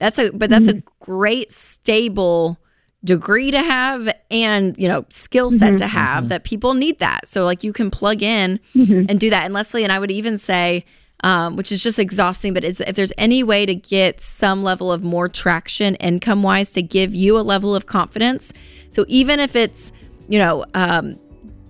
[0.04, 0.78] that's a but that's Mm-hmm.
[0.86, 2.58] a great stable
[3.02, 5.78] degree to have and you know skill set Mhm.
[5.78, 9.06] to have that people need that so like you can plug in Mhm.
[9.08, 10.84] and do that and leslie and i would even say
[11.22, 14.90] um, which is just exhausting but it's, if there's any way to get some level
[14.92, 18.52] of more traction income wise to give you a level of confidence
[18.90, 19.90] so even if it's
[20.28, 21.18] you know um,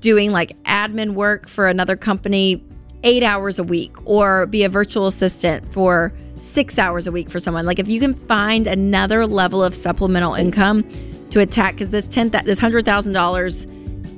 [0.01, 2.65] doing like admin work for another company
[3.05, 6.13] eight hours a week or be a virtual assistant for
[6.45, 10.35] six hours a week for someone like if you can find another level of supplemental
[10.35, 10.85] income
[11.31, 13.67] to attack because this ten this hundred thousand dollars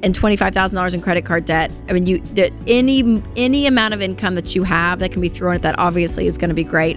[0.03, 1.71] and twenty five thousand dollars in credit card debt.
[1.89, 2.23] I mean, you
[2.67, 6.27] any any amount of income that you have that can be thrown at that obviously
[6.27, 6.97] is going to be great.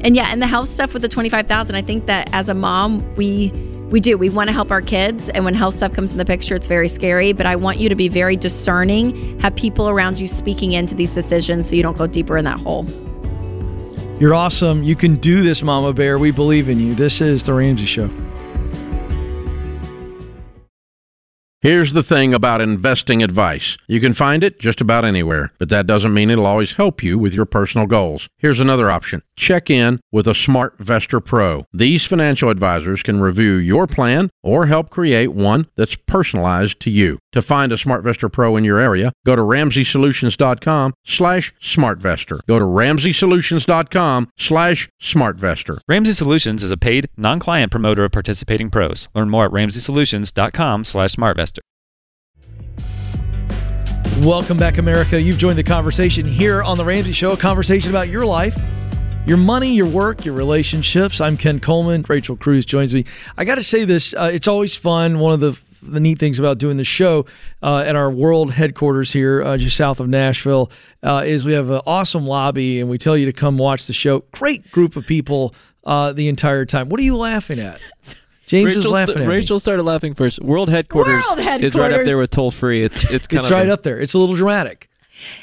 [0.00, 2.48] And yeah, and the health stuff with the twenty five thousand, I think that as
[2.48, 3.50] a mom we
[3.90, 6.24] we do we want to help our kids, and when health stuff comes in the
[6.24, 7.32] picture, it's very scary.
[7.32, 11.14] But I want you to be very discerning, have people around you speaking into these
[11.14, 12.86] decisions, so you don't go deeper in that hole.
[14.20, 14.82] You're awesome.
[14.82, 16.18] You can do this, Mama Bear.
[16.18, 16.92] We believe in you.
[16.94, 18.27] This is The Ramsey Show.
[21.60, 23.76] Here's the thing about investing advice.
[23.88, 27.18] You can find it just about anywhere, but that doesn't mean it'll always help you
[27.18, 28.28] with your personal goals.
[28.38, 29.22] Here's another option.
[29.36, 31.64] Check in with a SmartVestor Pro.
[31.72, 37.18] These financial advisors can review your plan or help create one that's personalized to you.
[37.32, 42.38] To find a SmartVestor Pro in your area, go to RamseySolutions.com slash SmartVestor.
[42.46, 45.78] Go to RamseySolutions.com slash SmartVestor.
[45.88, 49.08] Ramsey Solutions is a paid, non-client promoter of participating pros.
[49.14, 51.47] Learn more at RamseySolutions.com slash SmartVestor.
[54.16, 55.20] Welcome back, America.
[55.20, 58.56] You've joined the conversation here on The Ramsey Show, a conversation about your life,
[59.26, 61.20] your money, your work, your relationships.
[61.20, 62.04] I'm Ken Coleman.
[62.08, 63.04] Rachel Cruze joins me.
[63.36, 65.18] I got to say this uh, it's always fun.
[65.20, 67.26] One of the the neat things about doing the show
[67.62, 70.70] uh, at our world headquarters here, uh, just south of Nashville,
[71.02, 73.92] uh, is we have an awesome lobby, and we tell you to come watch the
[73.92, 74.20] show.
[74.32, 75.54] Great group of people
[75.84, 76.88] uh, the entire time.
[76.88, 77.80] What are you laughing at?
[78.48, 79.34] James Rachel is laughing st- at me.
[79.34, 80.40] Rachel started laughing first.
[80.40, 82.82] World headquarters, World is right up there with toll free.
[82.82, 84.00] It's it's kind It's of right a- up there.
[84.00, 84.88] It's a little dramatic.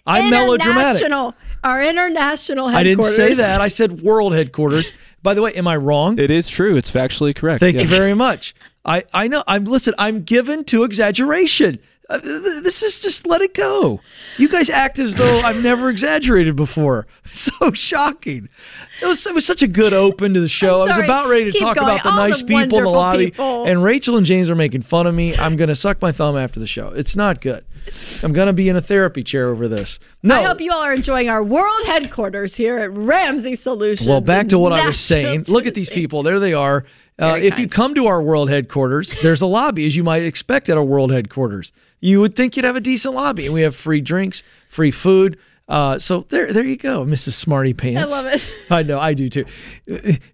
[0.08, 1.02] I'm melodramatic.
[1.02, 3.62] International, our international I didn't say that.
[3.62, 4.92] I said world headquarters.
[5.22, 6.20] By the way, am I wrong?
[6.20, 6.78] It is true.
[6.78, 7.60] It's factually correct.
[7.60, 7.82] Thank yeah.
[7.82, 8.54] you very much.
[8.86, 9.44] I, I know.
[9.48, 9.94] I'm listen.
[9.98, 11.80] I'm given to exaggeration.
[12.08, 14.00] Uh, th- th- this is just let it go.
[14.38, 17.08] You guys act as though I've never exaggerated before.
[17.36, 18.48] So shocking.
[19.02, 20.84] It was it was such a good open to the show.
[20.84, 21.90] I was about ready to Keep talk going.
[21.90, 23.66] about the All nice the people in the lobby, people.
[23.66, 25.36] and Rachel and James are making fun of me.
[25.36, 26.90] I'm gonna suck my thumb after the show.
[26.90, 27.66] It's not good.
[28.24, 30.00] I'm gonna be in a therapy chair over this.
[30.24, 34.08] No, I hope you all are enjoying our world headquarters here at Ramsey Solutions.
[34.08, 35.46] Well, back to what I was saying.
[35.50, 36.24] Look at these people.
[36.24, 36.86] There they are.
[37.20, 40.70] Uh, if you come to our world headquarters, there's a lobby, as you might expect
[40.70, 41.74] at our world headquarters.
[42.02, 45.38] You would think you'd have a decent lobby, and we have free drinks, free food.
[45.68, 47.34] Uh, so there, there you go, Mrs.
[47.34, 48.00] Smarty Pants.
[48.12, 48.54] I love it.
[48.70, 49.46] I know, I do too.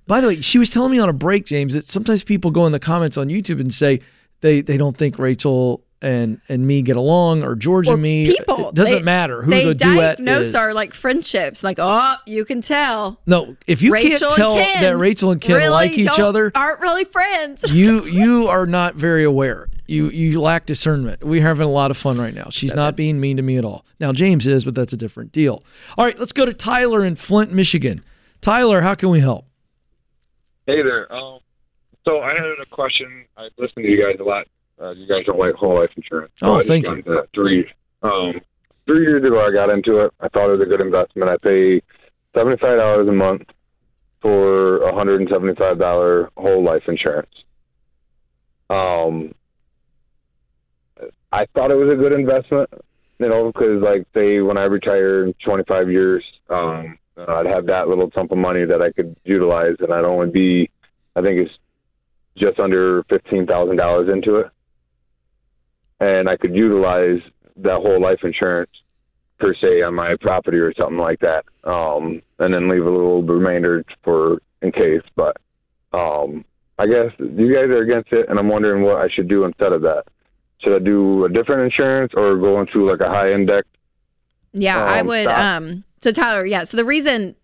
[0.06, 2.66] By the way, she was telling me on a break, James, that sometimes people go
[2.66, 4.02] in the comments on YouTube and say
[4.42, 8.26] they they don't think Rachel and and me get along, or George Or and me.
[8.36, 8.70] people.
[8.70, 10.56] It doesn't They- matter who they the duet diagnose is.
[10.56, 11.64] our like friendships.
[11.64, 13.22] Like, oh, you can tell.
[13.26, 16.52] no, if you Rachel can't tell Ken that Rachel and Ken really like each other,
[16.56, 17.64] aren't really friends.
[17.72, 19.70] you you are not very aware.
[19.92, 21.24] You you lack discernment.
[21.24, 22.48] We're having a lot of fun right now.
[22.50, 23.86] She's not being mean to me at all.
[24.00, 25.64] Now James is, but that's a different deal.
[25.98, 28.02] All right, let's go to Tyler in Flint, Michigan.
[28.40, 29.46] Tyler, how can we help?
[30.66, 31.12] Hey there.
[31.14, 31.40] Um,
[32.08, 33.26] so I had a question.
[33.36, 34.48] I listened to you guys a lot.
[34.82, 36.32] Uh, you guys don't like whole life insurance.
[36.38, 37.04] So Oh, I thank you.
[37.36, 37.70] Three,
[38.02, 38.40] um,
[38.88, 40.12] three years ago, I got into it.
[40.22, 41.30] I thought it was a good investment.
[41.30, 41.82] I pay
[42.34, 43.44] seventy-five dollars a month
[44.22, 47.30] for a hundred and seventy-five dollar whole life insurance.
[48.70, 49.34] Um,
[51.32, 52.70] I thought it was a good investment,
[53.20, 57.88] you know, because like say when I retire in twenty-five years, um, I'd have that
[57.88, 60.70] little chunk of money that I could utilize, and I'd only be,
[61.16, 61.53] I think it's
[62.38, 64.48] just under fifteen thousand dollars into it,
[65.99, 67.22] and I could utilize
[67.58, 68.72] that whole life insurance
[69.40, 73.24] per se on my property or something like that, um, and then leave a little
[73.24, 75.02] remainder for in case.
[75.16, 75.38] But
[75.94, 76.45] um,
[76.78, 79.74] I guess you guys are against it, and I'm wondering what I should do instead
[79.74, 80.03] of that.
[80.64, 83.68] Should I do a different insurance or go into like a high index?
[84.54, 85.24] Yeah, I Um, would.
[85.24, 85.38] stop.
[85.40, 86.64] Um, so Tyler, yeah.
[86.64, 87.36] So the reason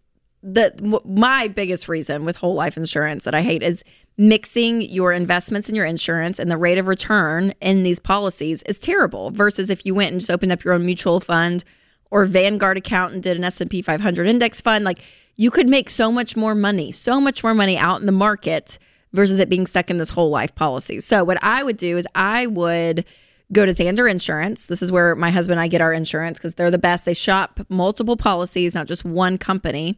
[0.43, 3.83] that m- my biggest reason with whole life insurance that I hate is
[4.19, 8.79] mixing your investments and your insurance and the rate of return in these policies is
[8.79, 9.31] terrible.
[9.31, 11.63] Versus if you went and just opened up your own mutual fund
[12.11, 14.99] or Vanguard account and did an S and P 500 index fund, like
[15.35, 18.79] you could make so much more money, so much more money out in the market
[19.17, 20.99] versus it being stuck in this whole life policy.
[20.99, 23.03] So what I would do is I would
[23.51, 24.67] go to Zander Insurance.
[24.67, 27.03] This is where my husband and I get our insurance because they're the best.
[27.03, 29.97] They shop multiple policies, not just one company,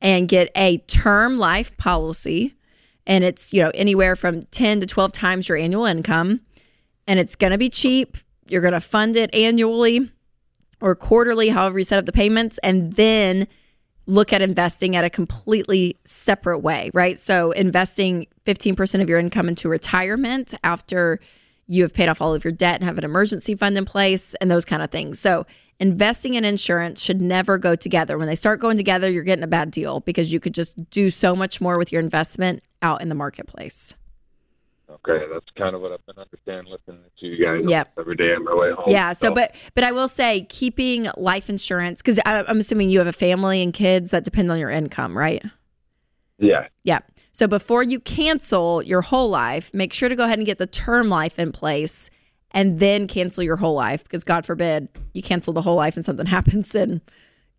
[0.00, 2.54] and get a term life policy.
[3.04, 6.40] And it's, you know, anywhere from 10 to 12 times your annual income.
[7.08, 8.16] And it's going to be cheap.
[8.46, 10.08] You're going to fund it annually
[10.80, 12.58] or quarterly, however you set up the payments.
[12.62, 13.48] And then
[14.06, 17.18] look at investing at a completely separate way, right?
[17.18, 21.20] So investing 15% of your income into retirement after
[21.66, 24.34] you have paid off all of your debt and have an emergency fund in place
[24.40, 25.20] and those kind of things.
[25.20, 25.46] So
[25.78, 28.18] investing and insurance should never go together.
[28.18, 31.08] When they start going together, you're getting a bad deal because you could just do
[31.08, 33.94] so much more with your investment out in the marketplace.
[34.92, 37.92] Okay, that's kind of what I've been understanding listening to you guys Yep.
[37.98, 38.84] every day on my way home.
[38.92, 39.12] Yeah.
[39.12, 43.12] So, but but I will say, keeping life insurance because I'm assuming you have a
[43.12, 45.42] family and kids that depend on your income, right?
[46.38, 47.00] yeah, Yeah.
[47.32, 50.66] So before you cancel your whole life, make sure to go ahead and get the
[50.66, 52.10] term life in place
[52.50, 56.04] and then cancel your whole life because God forbid you cancel the whole life and
[56.04, 57.00] something happens and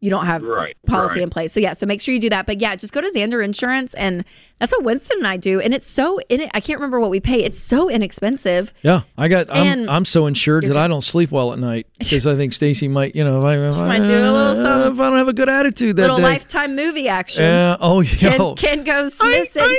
[0.03, 1.23] you don't have Right, policy right.
[1.23, 1.53] in place.
[1.53, 2.45] So yeah, so make sure you do that.
[2.45, 4.25] But yeah, just go to Zander Insurance and
[4.59, 5.61] that's what Winston and I do.
[5.61, 6.51] And it's so in it.
[6.53, 7.41] I can't remember what we pay.
[7.43, 8.73] It's so inexpensive.
[8.81, 9.49] Yeah, I got.
[9.49, 12.51] I'm, And- I'm so insured that I don't sleep well at night because I think
[12.51, 14.93] Stacy might, you know, if I, if I, Might do a little something.
[14.93, 16.23] if I don't have a good attitude that Little day.
[16.23, 17.43] lifetime movie action.
[17.43, 17.77] Yeah.
[17.79, 18.37] Oh, yeah.
[18.37, 19.77] Ken, Ken goes missing.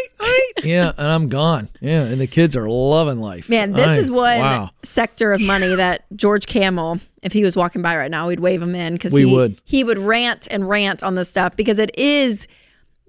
[0.63, 1.69] yeah, and I'm gone.
[1.81, 3.49] Yeah, and the kids are loving life.
[3.49, 4.71] Man, this I- is one Wow.
[4.83, 8.63] sector of money that George Kamel, if he was walking by right now, we'd wave
[8.63, 9.61] him in because he would.
[9.65, 12.47] he would rant and rant on this stuff because it is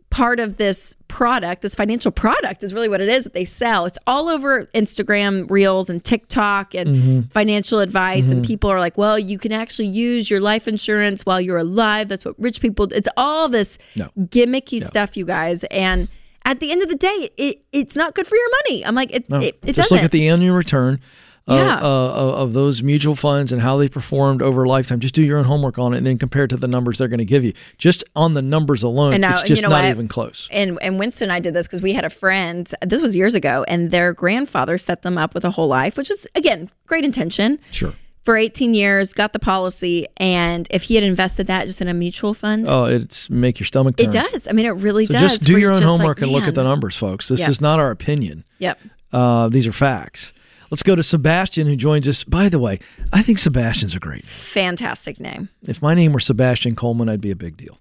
[0.09, 1.61] part of this product.
[1.61, 3.85] This financial product is really what it is that they sell.
[3.85, 6.87] It's all over Instagram Reels and TikTok and
[7.27, 7.31] Mhm.
[7.33, 8.47] financial advice, and Mhm.
[8.47, 12.07] people are like, "Well, you can actually use your life insurance while you're alive.
[12.07, 14.09] That's what rich people." It's all this No.
[14.17, 16.07] gimmicky stuff, you guys, and.
[16.47, 18.85] At the end of the day, it, it's not good for your money.
[18.85, 19.97] I'm like, it, No, it, it just doesn't.
[19.97, 20.99] look at the annual return
[21.47, 21.77] Yeah.
[21.77, 24.99] uh, of, of those mutual funds and how they performed over a lifetime.
[24.99, 27.07] Just do your own homework on it and then compare it to the numbers they're
[27.07, 27.53] going to give you.
[27.77, 29.89] Just on the numbers alone, And now- it's just you know not what?
[29.91, 30.47] even close.
[30.51, 32.71] And and Winston and I did this because we had a friend.
[32.85, 36.09] This was years ago, and their grandfather set them up with a whole life, which
[36.09, 37.59] was again great intention.
[37.71, 37.93] Sure.
[38.23, 41.93] For 18 years, got the policy, and if he had invested that just in a
[41.93, 44.07] mutual fund, Oh, it's make your stomach turn.
[44.09, 44.47] it does.
[44.47, 45.33] I mean, it really So does.
[45.33, 47.27] just do your own just like, homework and look at the numbers, folks.
[47.27, 47.51] This Yeah.
[47.51, 48.43] is not our opinion.
[48.57, 48.79] Yep.
[49.13, 50.33] Uh, these are facts.
[50.71, 52.23] Let's go to Sebastian, who joins us.
[52.23, 52.79] By the way,
[53.13, 54.25] I think Sebastian's a great.
[54.25, 55.49] Fantastic name.
[55.63, 57.79] If my name were Sebastian Coleman, I'd be a big deal.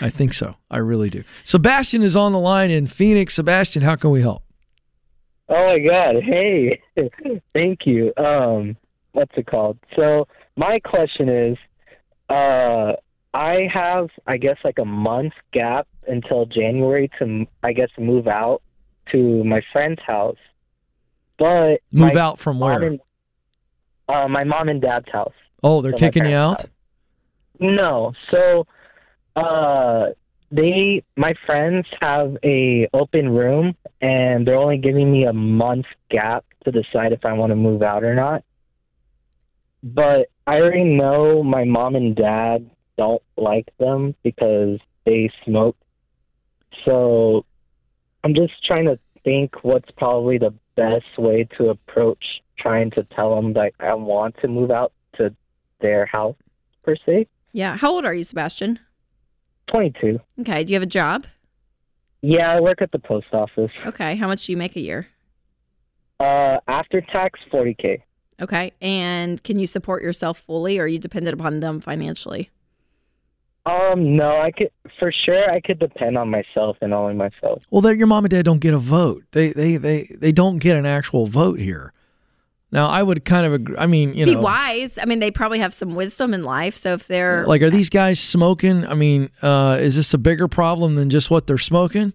[0.00, 0.56] I think so.
[0.70, 1.24] I really do.
[1.44, 3.34] Sebastian is on the line in Phoenix.
[3.34, 4.42] Sebastian, how can we help?
[5.48, 6.22] Oh my god.
[6.22, 6.80] Hey.
[7.52, 8.12] Thank you.
[8.16, 8.76] Um
[9.12, 9.78] what's it called?
[9.96, 10.26] So
[10.56, 11.58] my question is
[12.30, 12.94] uh
[13.34, 18.62] I have I guess like a month gap until January to I guess move out
[19.10, 20.38] to my friend's house.
[21.42, 22.80] But Move out from where?
[22.84, 23.00] and-
[24.08, 25.32] uh my mom and dad's house.
[25.64, 26.64] Oh, they're So kicking you out?
[27.58, 28.12] No.
[28.30, 28.66] So
[29.34, 30.10] uh
[30.52, 36.44] they my friends have a open room and they're only giving me a month gap
[36.64, 38.44] to decide if I want to move out or not.
[39.82, 45.76] but I already know my mom and dad don't like them because they smoke.
[46.84, 47.44] So
[48.22, 52.24] I'm just trying to think what's probably the best way to approach
[52.58, 55.34] trying to tell them that I want to move out to
[55.80, 56.36] their house
[56.82, 57.26] per se.
[57.52, 57.76] Yeah.
[57.76, 58.78] How old are you, Sebastian?
[59.70, 60.20] 22.
[60.40, 60.64] Okay.
[60.64, 61.26] Do you have a job?
[62.22, 63.70] Yeah, I work at the post office.
[63.86, 64.16] Okay.
[64.16, 65.08] How much do you make a year?
[66.20, 68.00] Uh, after tax, 40k.
[68.40, 68.72] Okay.
[68.80, 72.50] And can you support yourself fully or are you dependent upon them financially?
[73.64, 75.48] Um, no, I could for sure.
[75.50, 77.62] I could depend on myself and only myself.
[77.70, 79.24] Well, that your mom and dad don't get a vote.
[79.32, 81.92] They they they they don't get an actual vote here.
[82.72, 83.76] Now, I would kind of agree.
[83.76, 84.98] I mean, you Be know, be wise.
[84.98, 86.74] I mean, they probably have some wisdom in life.
[86.74, 88.86] So if they're like, are these guys smoking?
[88.86, 92.14] I mean, uh, is this a bigger problem than just what they're smoking?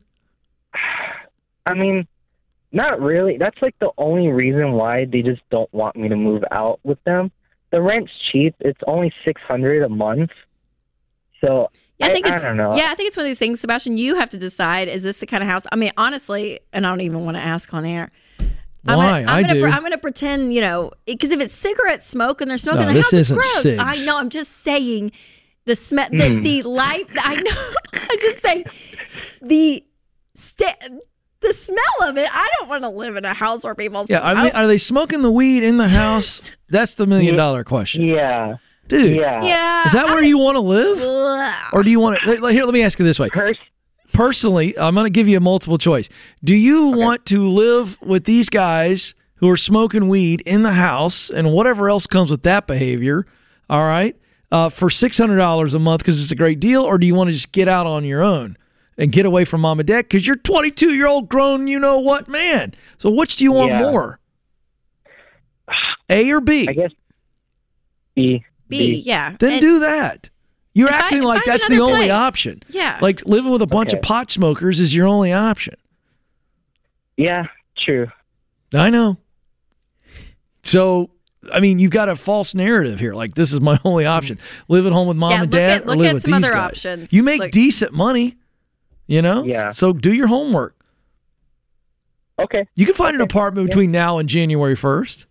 [1.66, 2.08] I mean,
[2.72, 3.38] not really.
[3.38, 7.02] That's like the only reason why they just don't want me to move out with
[7.04, 7.32] them.
[7.70, 8.56] The rent's cheap.
[8.60, 10.32] It's only six hundred a month.
[11.42, 11.70] So
[12.00, 12.76] Yeah, I think it's don't know.
[12.76, 13.98] yeah, I think it's one of these things, Sebastian.
[13.98, 15.66] You have to decide: is this the kind of house?
[15.72, 18.12] I mean, honestly, and I don't even want to ask on air.
[18.90, 19.66] I'm gonna, I I'm gonna, do.
[19.66, 22.94] I'm gonna pretend, you know, because if it's cigarette smoke and they're smoking No, the
[22.94, 23.62] this house, isn't gross.
[23.62, 23.80] cigs.
[23.80, 24.18] I know.
[24.18, 25.12] I'm just saying
[25.66, 26.44] the smell, the, Mm.
[26.44, 27.08] the light.
[27.22, 27.72] I know.
[28.10, 28.64] I'm just saying
[29.42, 29.84] the
[30.36, 30.76] sta-
[31.42, 32.30] the smell of it.
[32.32, 34.06] I don't want to live in a house where people.
[34.08, 36.52] Yeah, I I mean, are they smoking the weed in the house?
[36.70, 38.04] That's the million dollar question.
[38.04, 38.56] Yeah,
[38.88, 39.18] dude.
[39.18, 39.44] Yeah.
[39.44, 41.02] Yeah, Is that where you want to live,
[41.74, 42.48] or do you want to?
[42.48, 43.30] Here, let me ask you this way.
[44.14, 46.10] Personally, I'm going to give you a multiple choice.
[46.44, 51.30] Do you want to live with these guys who are smoking weed in the house
[51.30, 53.28] and whatever else comes with that behavior?
[53.70, 54.16] All right,
[54.52, 57.14] uh, for six hundred dollars a month because it's a great deal, or do you
[57.16, 58.58] want to just get out on your own
[58.98, 62.00] and get away from mom and dad because you're 22 year old grown, you know
[62.00, 62.74] what, man?
[62.98, 63.82] So which do you want Yeah.
[63.92, 64.20] more?
[66.10, 66.68] A or B?
[66.68, 66.92] I guess
[68.16, 68.44] B.
[68.70, 69.36] B, yeah.
[69.40, 70.30] Then And- do that.
[70.74, 72.12] You're acting find- like that's the only place.
[72.12, 72.62] option.
[72.70, 73.00] Yeah.
[73.02, 75.74] Like living with a bunch of pot smokers is your only option.
[77.16, 77.46] Yeah,
[77.80, 78.08] true.
[78.74, 79.18] I know.
[80.64, 81.10] So,
[81.52, 83.16] I mean, you've got a false narrative here.
[83.16, 84.38] Like this is my only option:
[84.68, 86.32] live at home with mom Yeah, and look dad, at- or live at with some
[86.34, 86.72] these other guys.
[86.72, 87.14] options.
[87.14, 88.36] You make Like- decent money,
[89.08, 89.46] you know.
[89.46, 89.72] Yeah.
[89.72, 90.76] So do your homework.
[92.40, 92.68] Okay.
[92.76, 95.26] You can find an apartment between now and January first.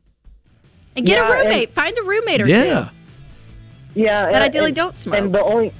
[0.96, 1.74] and get Yeah, a and- roommate.
[1.74, 2.62] Find a roommate or Yeah.
[2.62, 2.66] two.
[2.68, 2.88] Yeah,
[4.04, 5.18] That and- ideally and- don't smoke.
[5.18, 5.72] And the only,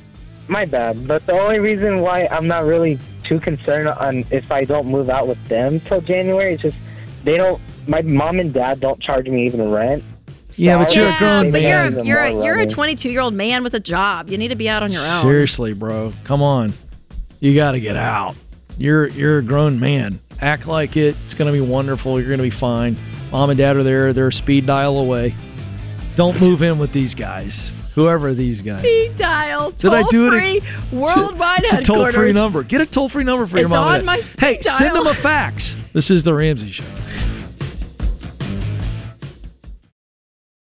[0.49, 2.99] my bad, but the only reason why I'm not really
[3.29, 6.77] too concerned on if I don't move out with them till January is just
[7.25, 7.61] they don't.
[7.89, 10.03] My mom and dad don't charge me even rent.
[10.57, 11.93] Yeah, but you're a Yeah, grown but man.
[11.93, 14.31] you're a, you're a, you're a 22 year old man with a job.
[14.31, 15.23] You need to be out on your own.
[15.23, 16.13] Seriously, bro.
[16.25, 16.73] Come on.
[17.41, 18.35] You got to get out.
[18.79, 20.19] You're you're a grown man.
[20.41, 21.17] Act like it.
[21.27, 22.19] It's going to be wonderful.
[22.19, 22.97] You're going to be fine.
[23.31, 24.13] Mom and dad are there.
[24.13, 25.35] They're a speed dial away.
[26.15, 27.73] Don't move in with these guys.
[27.97, 28.81] Whoever these guys.
[28.81, 29.71] Speed dial.
[29.73, 30.39] Did I do it?
[30.39, 30.63] Free,
[30.93, 32.63] worldwide It's a toll free number.
[32.63, 33.89] Get a toll free number for your It's mom.
[33.89, 35.77] and on my Hey, speed send them a fax.
[35.95, 36.85] This is the Ramsey Show.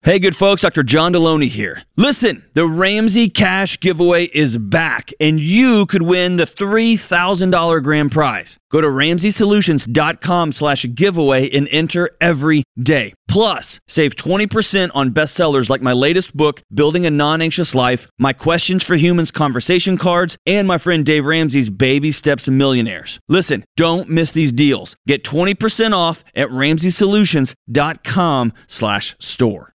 [0.05, 0.83] Hey, good folks, Dr.
[0.83, 1.81] John Delony here.
[1.97, 8.59] Listen, the Ramsey Cash giveaway is back, and you could win the $3,000 grand prize.
[8.69, 13.15] Go to RamseySolutions.com slash giveaway and enter every day.
[13.27, 18.83] Plus, save 20% on bestsellers like my latest book, Building a Non-Anxious Life, My Questions
[18.83, 23.19] for Humans conversation cards, and my friend Dave Ramsey's Baby Steps Millionaires.
[23.27, 24.95] Listen, don't miss these deals.
[25.07, 29.74] Get 20% off at RamseySolutions.com slash store.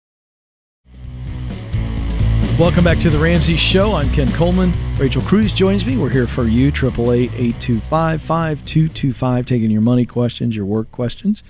[2.58, 3.92] Welcome back to the Ramsey Show.
[3.92, 4.72] I'm Ken Coleman.
[4.96, 5.98] Rachel Cruze joins me.
[5.98, 6.72] We're here for you.
[6.72, 11.42] 888-825-5225, taking your money questions, your work questions.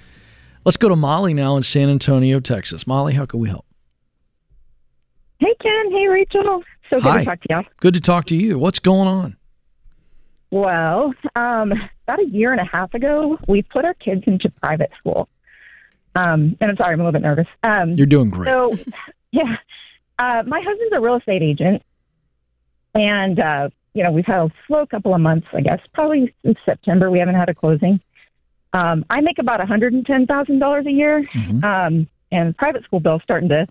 [0.64, 2.88] Let's go to Molly now in San Antonio, Texas.
[2.88, 3.64] Molly, how can we help?
[5.38, 5.92] Hey, Ken.
[5.92, 6.64] Hey, Rachel.
[6.90, 7.20] So good Hi.
[7.20, 7.62] to talk to you.
[7.78, 8.58] Good to talk to you.
[8.58, 9.36] What's going on?
[10.50, 11.72] Well, um,
[12.02, 15.28] about a year and a half ago, we put our kids into private school.
[16.16, 17.46] Um, and I'm sorry, I'm a little bit nervous.
[17.62, 18.52] Um, You're doing great.
[18.52, 18.74] So,
[19.30, 19.54] yeah,
[20.18, 21.82] uh, my husband's a real estate agent,
[22.94, 25.46] and uh, you know we've had a slow couple of months.
[25.52, 28.00] I guess probably since September we haven't had a closing.
[28.72, 31.26] Um, I make about one hundred and ten thousand dollars a year,
[31.62, 33.66] um, and private school bill's starting to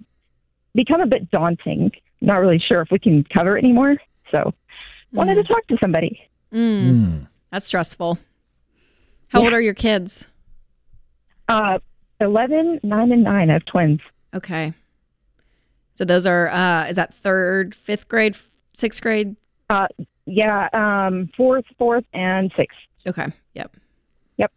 [0.73, 1.91] become a bit daunting.
[2.21, 3.97] Not really sure if we can cover it anymore.
[4.31, 4.53] So,
[5.11, 6.19] wanted to talk to somebody.
[6.51, 7.27] Mm.
[7.51, 8.17] That's stressful.
[9.29, 10.27] How old are your kids?
[11.47, 11.79] Uh,
[12.21, 13.49] 11, 9, and 9.
[13.49, 13.99] I have twins.
[14.33, 14.73] Okay.
[15.95, 18.35] So those are, uh, is that third, fifth grade,
[18.75, 19.35] sixth grade?
[19.69, 19.87] Uh,
[20.25, 22.77] yeah, um, fourth, fourth, and sixth.
[23.07, 23.27] Okay.
[23.53, 23.75] Yep.
[24.37, 24.51] Yep.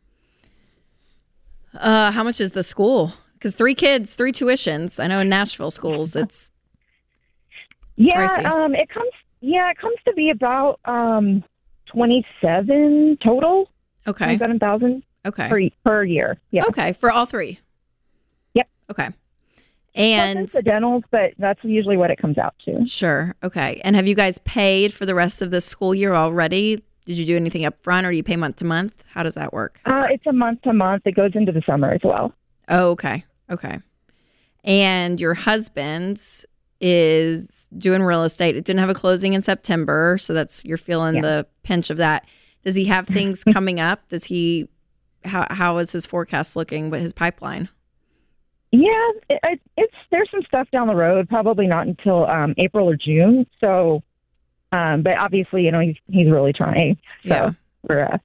[1.75, 5.03] Uh, how much is the school Because three kids, three tuitions.
[5.03, 6.51] I know in Nashville schools, it's
[7.97, 8.45] Yeah, Pricey.
[8.45, 9.11] um, it comes.
[9.41, 11.43] Yeah, it comes to be about um
[11.87, 13.71] twenty-seven total.
[14.07, 14.25] Okay.
[14.25, 15.03] twenty-seven thousand.
[15.27, 15.49] Okay.
[15.49, 16.39] Per per year.
[16.51, 16.65] Yeah.
[16.69, 17.59] okay for all three.
[18.55, 18.69] Yep.
[18.91, 19.09] Okay.
[19.99, 22.87] And incidentals, but that's usually what it comes out to.
[22.87, 23.35] Sure.
[23.43, 23.81] Okay.
[23.85, 26.83] And have you guys paid for the rest of the school year already?
[27.05, 29.03] Did you do anything up front or do you pay month to month?
[29.13, 29.81] How does that work?
[29.87, 31.03] Uh, it's a month to month.
[31.07, 32.33] It goes into the summer as well.
[32.69, 33.25] Oh, okay.
[33.51, 33.81] Okay.
[34.65, 36.45] And your husband's
[36.81, 38.57] is doing real estate.
[38.57, 41.23] It didn't have a closing in September, so that's you're feeling Yeah.
[41.23, 42.25] the pinch of that.
[42.65, 44.09] Does he have things coming up?
[44.09, 44.69] Does he
[45.25, 47.69] how how is his forecast looking with his pipeline?
[48.71, 51.29] Yeah, it, it, it's there's some stuff down the road.
[51.29, 53.47] Probably not until um, April or June.
[53.61, 54.03] So,
[54.73, 56.97] um, but obviously, you know, he's he's really trying.
[57.23, 57.51] So Yeah.
[57.89, 58.19] we're uh,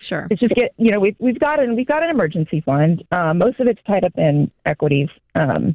[0.00, 0.28] sure.
[0.30, 3.02] It's just get you know we've we've got an we've got an emergency fund.
[3.10, 5.74] Um, most of it's tied up in equities, um,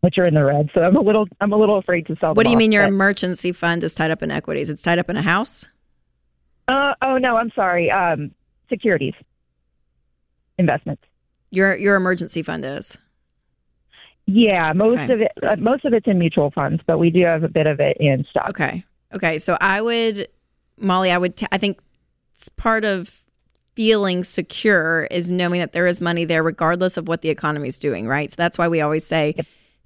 [0.00, 0.70] which are in the red.
[0.74, 2.32] So I'm a little I'm a little afraid to sell.
[2.34, 4.70] What do you off, mean your emergency fund is tied up in equities?
[4.70, 5.66] It's tied up in a house?
[6.66, 7.90] Uh, oh no, I'm sorry.
[7.90, 8.30] Um,
[8.70, 9.12] securities,
[10.58, 11.02] investments.
[11.50, 12.96] Your your emergency fund is.
[14.26, 15.12] Yeah, most Okay.
[15.12, 17.66] of it uh, most of it's in mutual funds, but we do have a bit
[17.66, 18.48] of it in stock.
[18.50, 18.84] Okay.
[19.12, 19.38] Okay.
[19.38, 20.28] So I would,
[20.78, 21.78] Molly, I would, t- I think
[22.34, 23.20] it's part of
[23.74, 27.78] feeling secure is knowing that there is money there regardless of what the economy is
[27.78, 28.30] doing, right?
[28.30, 29.36] So that's why we always say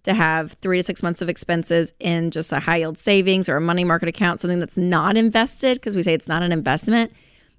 [0.04, 3.56] to have three to six months of expenses in just a high yield savings or
[3.56, 7.12] a money market account, something that's not invested, because we say it's not an investment.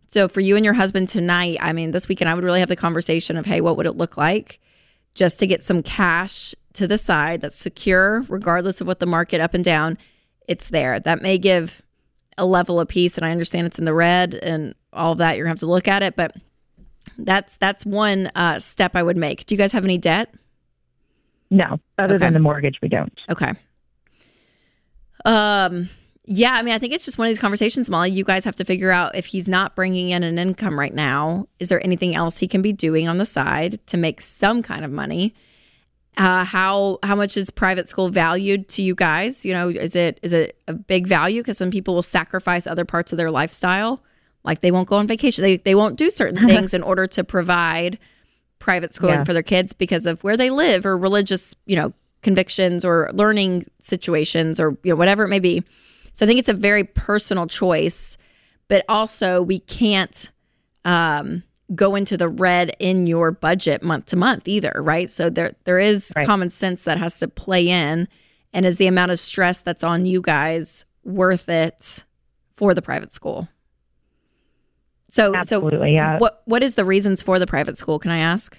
[0.08, 2.70] So for you and your husband tonight, I mean, this weekend, I would really have
[2.70, 4.60] the conversation of, hey, what would it look like
[5.14, 9.40] just to get some cash to the side that's secure, regardless of what the market
[9.40, 9.98] up and down,
[10.48, 11.00] it's there.
[11.00, 11.82] That may give
[12.38, 15.38] a level of peace, and I understand it's in the red and all of that.
[15.38, 16.36] You're gonna have to look at it, but
[17.18, 19.46] that's that's one uh, step I would make.
[19.46, 20.34] Do you guys have any debt?
[21.52, 22.26] No, other Okay.
[22.26, 23.14] than the mortgage, we don't.
[23.30, 23.54] Okay.
[25.26, 25.90] Um.
[26.32, 28.12] Yeah, I mean, I think it's just one of these conversations, Molly.
[28.12, 31.48] You guys have to figure out if he's not bringing in an income right now,
[31.60, 34.86] is there anything else he can be doing on the side to make some kind
[34.86, 35.34] of money?
[36.20, 39.46] Uh, how how much is private school valued to you guys?
[39.46, 41.42] You know, is it is it a big value?
[41.42, 44.04] Because some people will sacrifice other parts of their lifestyle,
[44.44, 47.24] like they won't go on vacation, they they won't do certain things in order to
[47.24, 47.98] provide
[48.60, 49.24] private schooling Yeah.
[49.24, 53.66] for their kids because of where they live or religious, you know, convictions or learning
[53.80, 55.64] situations or you know whatever it may be.
[56.12, 58.18] So I think it's a very personal choice,
[58.68, 60.30] but also we can't
[60.84, 61.44] um,
[61.76, 65.10] go into the red in your budget month to month either, right?
[65.12, 66.26] So there there is Right.
[66.26, 68.08] common sense that has to play in,
[68.54, 72.04] and is the amount of stress that's on you guys worth it
[72.56, 73.48] for the private school?
[75.10, 76.18] So Absolutely, so yeah.
[76.20, 78.00] what what is the reasons for the private school?
[78.00, 78.58] Can I ask?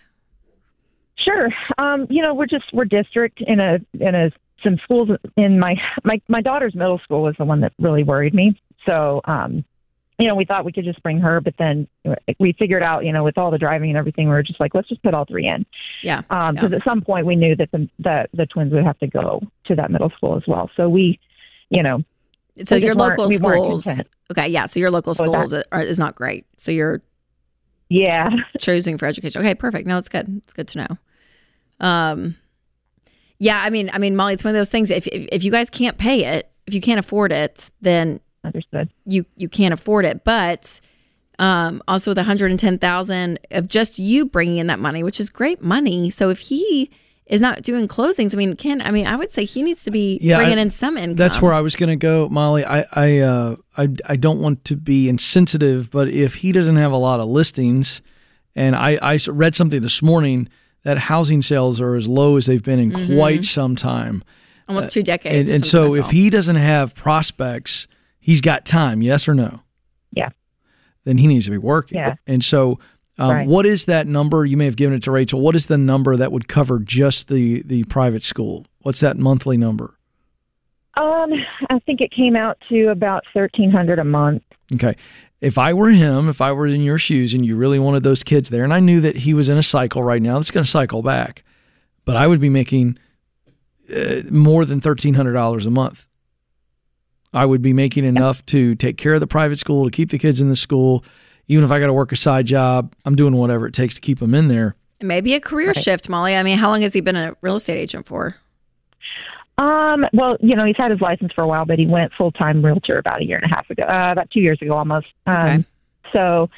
[1.17, 1.49] Sure.
[1.79, 4.31] Um, you know, we're just we're district in a in a
[4.65, 8.35] some schools in my my my daughter's middle school was the one that really worried
[8.35, 8.61] me.
[8.87, 9.65] So, um,
[10.21, 11.89] you know, we thought we could just bring her, but then
[12.39, 14.75] we figured out, you know, with all the driving and everything, we were just like,
[14.75, 15.65] let's just put all three in.
[16.03, 16.23] Yeah.
[16.31, 16.63] Um, yeah.
[16.63, 19.41] because at some point we knew that the, the the twins would have to go
[19.65, 20.71] to that middle school as well.
[20.77, 21.19] So we,
[21.71, 22.05] you know,
[22.65, 23.87] So your local schools,
[24.31, 24.67] okay, yeah.
[24.67, 26.45] So your local schools are, is not great.
[26.59, 27.01] So you're
[27.89, 28.29] yeah
[28.59, 29.41] choosing for education.
[29.41, 29.87] Okay, perfect.
[29.87, 30.43] No, that's good.
[30.45, 30.99] It's good to know.
[31.81, 32.37] Um,
[33.39, 34.91] yeah, I mean, I mean, Molly, it's one of those things.
[34.91, 38.91] If if, if you guys can't pay it, if you can't afford it, then understood.
[39.07, 40.25] You you can't afford it.
[40.25, 40.81] But
[41.39, 45.03] um, also with one hundred and ten thousand of just you bringing in that money,
[45.03, 46.11] which is great money.
[46.11, 46.91] So if he
[47.27, 49.91] is not doing closings, I mean, can I mean, I would say he needs to
[49.91, 51.17] be Yeah, bringing I- in some income.
[51.17, 52.65] That's where I was going to go, Molly.
[52.65, 56.93] I I, uh, I I don't want to be insensitive, but if he doesn't have
[56.93, 58.03] a lot of listings,
[58.57, 60.49] and I I read something this morning
[60.83, 63.17] that housing sales are as low as they've been in Mhm.
[63.17, 64.25] quite some time,
[64.67, 65.51] almost two decades.
[65.51, 67.87] or and something so if he doesn't have prospects,
[68.21, 69.03] he's got time.
[69.03, 69.61] Yes or no?
[70.13, 70.29] Yeah.
[71.05, 71.99] Then he needs to be working.
[71.99, 72.15] Yeah.
[72.27, 72.79] And so.
[73.19, 73.47] Um, Right.
[73.47, 74.47] What is that number?
[74.47, 75.43] You may have given it to Rachel.
[75.43, 78.65] What is the number that would cover just the the private school?
[78.81, 79.99] What's that monthly number?
[80.97, 81.31] Um,
[81.69, 84.43] I think it came out to about thirteen hundred a month.
[84.73, 84.97] Okay.
[85.43, 88.23] If I were him, if I were in your shoes and you really wanted those
[88.23, 90.65] kids there, and I knew that he was in a cycle right now that's going
[90.65, 91.45] to cycle back,
[92.07, 92.99] but I would be making
[93.95, 96.07] uh, more than $1,300 a month.
[97.33, 100.19] I would be making enough to take care of the private school, to keep the
[100.19, 101.05] kids in the school.
[101.49, 104.01] Even if I got to work a side job, I'm doing whatever it takes to
[104.01, 104.77] keep them in there.
[105.01, 106.37] Maybe a career shift, Molly.
[106.37, 108.37] I mean, how long has he been a real estate agent for?
[109.59, 112.33] Um, well, you know, he's had his license for a while, but he went full
[112.33, 115.07] time realtor about a year and a half ago, uh, about two years ago almost.
[115.27, 115.67] Um,
[116.13, 116.51] So,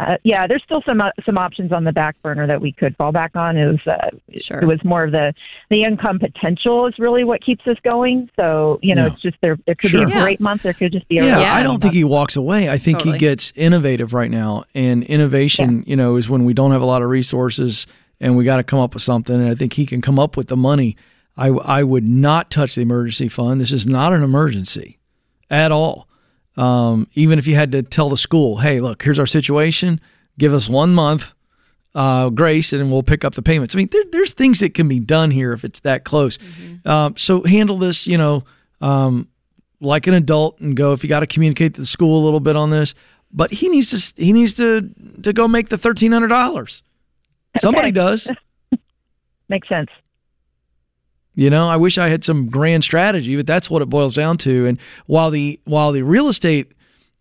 [0.00, 2.96] uh, yeah, there's still some uh, some options on the back burner that we could
[2.96, 3.56] fall back on.
[3.56, 4.60] It was uh, Sure.
[4.60, 5.34] it was more of the
[5.68, 8.30] the income potential is really what keeps us going.
[8.36, 9.12] So you know, Yeah.
[9.12, 9.58] it's just there.
[9.66, 10.06] There could Sure.
[10.06, 10.62] be a great month.
[10.62, 11.82] There could just be a Yeah, really I don't month.
[11.82, 12.70] think he walks away.
[12.70, 13.16] I think Totally.
[13.16, 14.64] he gets innovative right now.
[14.74, 17.86] And innovation, you know, is when we don't have a lot of resources
[18.20, 19.34] and we got to come up with something.
[19.34, 20.96] And I think he can come up with the money.
[21.36, 23.60] I, I would not touch the emergency fund.
[23.60, 24.98] This is not an emergency
[25.50, 26.06] at all.
[26.56, 30.00] Um, even if you had to tell the school, hey, look, here's our situation.
[30.38, 31.32] Give us one month
[31.94, 33.74] uh, grace and we'll pick up the payments.
[33.74, 36.38] I mean, there, there's things that can be done here if it's that close.
[36.84, 38.44] Um, so handle this, you know,
[38.80, 39.28] um,
[39.80, 42.40] like an adult and go if you got to communicate to the school a little
[42.40, 42.94] bit on this.
[43.32, 44.90] But he needs to he needs to
[45.22, 46.82] to go make the thirteen hundred dollars.
[47.58, 47.92] Somebody Okay.
[47.92, 48.28] does.
[49.48, 49.88] Makes sense.
[51.34, 54.36] You know, I wish I had some grand strategy, but that's what it boils down
[54.38, 54.66] to.
[54.66, 56.72] And while the while the real estate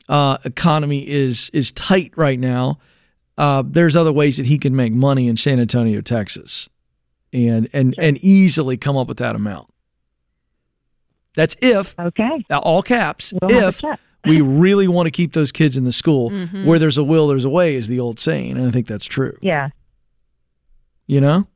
[0.09, 2.79] uh, economy is is tight right now,
[3.37, 6.67] uh, there's other ways that he can make money in San Antonio, Texas,
[7.31, 9.67] and and and easily come up with that amount.
[11.35, 13.33] That's if okay, all caps.
[13.41, 13.81] We'll if
[14.25, 16.65] we really want to keep those kids in the school, Mhm.
[16.65, 19.05] where there's a will, there's a way, is the old saying, and I think that's
[19.05, 19.37] true.
[19.41, 19.69] Yeah.
[21.07, 21.47] You know,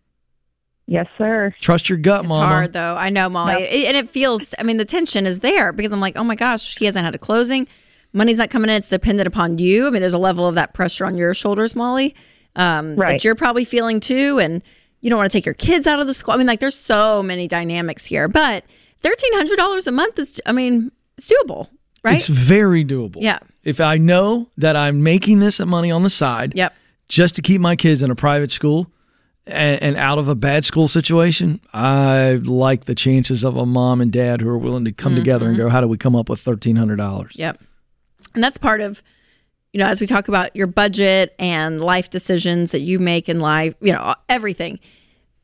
[0.86, 1.54] Yes, sir.
[1.62, 2.40] trust your gut, Molly.
[2.42, 2.54] It's mama.
[2.56, 2.96] hard though.
[2.98, 3.60] I know, Molly, No.
[3.60, 4.54] It- and it feels.
[4.60, 7.16] I mean, the tension is there because I'm like, oh my gosh, he hasn't had
[7.16, 7.68] a closing.
[8.12, 8.76] Money's not coming in.
[8.76, 9.88] It's dependent upon you.
[9.88, 12.14] I mean, there's a level of that pressure on your shoulders, Molly,
[12.56, 13.14] um, Right.
[13.14, 14.62] that you're probably feeling too, and
[15.02, 16.34] you don't want to take your kids out of the school.
[16.34, 18.64] I mean, like, there's so many dynamics here, but
[19.02, 20.40] thirteen hundred dollars a month is.
[20.46, 21.70] I mean, it's doable,
[22.04, 22.16] right?
[22.16, 23.18] It's very doable.
[23.20, 23.40] Yeah.
[23.64, 26.74] If I know that I'm making this money on the side, Yep.
[27.08, 28.92] just to keep my kids in a private school
[29.46, 34.02] and, and out of a bad school situation, I like the chances of a mom
[34.02, 35.60] and dad who are willing to come together and Mhm.
[35.60, 37.34] go, how do we come up with thirteen hundred dollars?
[37.36, 37.60] Yep.
[38.36, 39.04] And that's part of,
[39.74, 43.40] you know, as we talk about your budget and life decisions that you make in
[43.40, 44.80] life, you know, everything.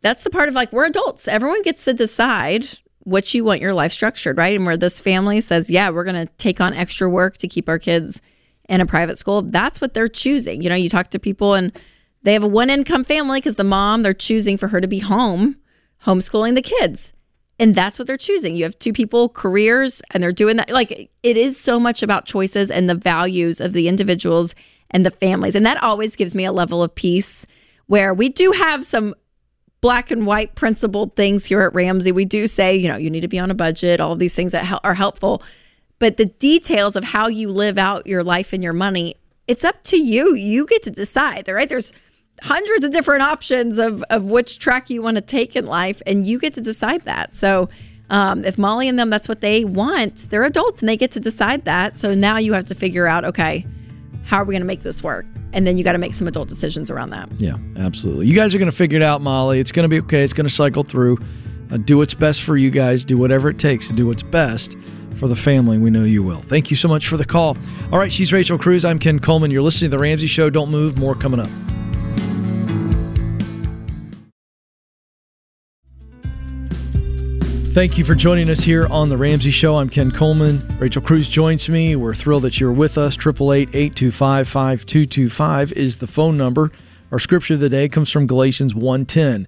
[0.02, 1.28] That's the part of like, we're adults.
[1.28, 2.66] Everyone gets to decide
[3.04, 4.56] what you want your life structured, right?
[4.56, 7.68] And where this family says, yeah, we're going to take on extra work to keep
[7.68, 8.22] our kids
[8.70, 10.62] in a private school, that's what they're choosing.
[10.62, 11.72] You know, you talk to people and
[12.24, 15.00] they have a one income family because the mom, they're choosing for her to be
[15.00, 15.58] home,
[16.06, 17.14] homeschooling the kids.
[17.60, 18.56] And that's what they're choosing.
[18.56, 20.70] You have two people, careers, and they're doing that.
[20.70, 24.56] Like it is so much about choices and the values of the individuals
[24.92, 25.56] and the families.
[25.56, 27.46] And that always gives me a level of peace
[27.88, 29.14] where we do have some
[29.82, 32.12] black and white principled things here at Ramsey.
[32.12, 34.52] We do say, you know, you need to be on a budget, all these things
[34.52, 35.44] that hel- are helpful.
[36.00, 39.16] But the details of how you live out your life and your money,
[39.48, 40.34] it's up to you.
[40.34, 41.68] You get to decide, right?
[41.68, 41.92] There's
[42.42, 46.26] hundreds of different options of, of which track you want to take in life, and
[46.26, 47.36] you get to decide that.
[47.36, 47.70] So,
[48.10, 51.20] um, if Molly and them, that's what they want, they're adults and they get to
[51.20, 51.96] decide that.
[51.96, 53.66] So now you have to figure out, okay,
[54.24, 55.26] how are we going to make this work?
[55.54, 57.30] And then you got to make some adult decisions around that.
[57.40, 58.28] Yeah, absolutely.
[58.28, 59.60] You guys are going to figure it out, Molly.
[59.60, 60.24] It's going to be okay.
[60.24, 61.18] It's going to cycle through.
[61.72, 63.06] Uh, do what's best for you guys.
[63.06, 64.76] Do whatever it takes to do what's best
[65.18, 65.78] for the family.
[65.78, 66.42] We know you will.
[66.42, 67.58] Thank you so much for the call.
[67.92, 68.88] All right, she's Rachel Cruze.
[68.88, 69.52] I'm Ken Coleman.
[69.52, 70.50] You're listening to The Ramsey Show.
[70.50, 70.98] Don't move.
[70.98, 71.50] More coming up.
[77.72, 79.76] Thank you for joining us here on The Ramsey Show.
[79.76, 80.68] I'm Ken Coleman.
[80.80, 81.96] Rachel Cruze joins me.
[81.96, 83.14] We're thrilled that you're with us.
[83.16, 86.72] 888 825 5225 is the phone number.
[87.12, 89.46] Our scripture of the day comes from Galatians 1:10.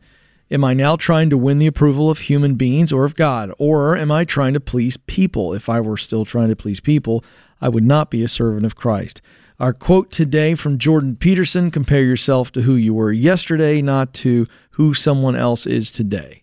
[0.52, 3.52] Am I now trying to win the approval of human beings or of God?
[3.57, 5.56] Or am I trying to please people?
[5.56, 7.26] If I were still trying to please people,
[7.60, 9.19] I would not be a servant of Christ.
[9.60, 14.45] Our quote today from Jordan Peterson compare yourself to who you were yesterday, not to
[14.72, 16.41] who someone else is today.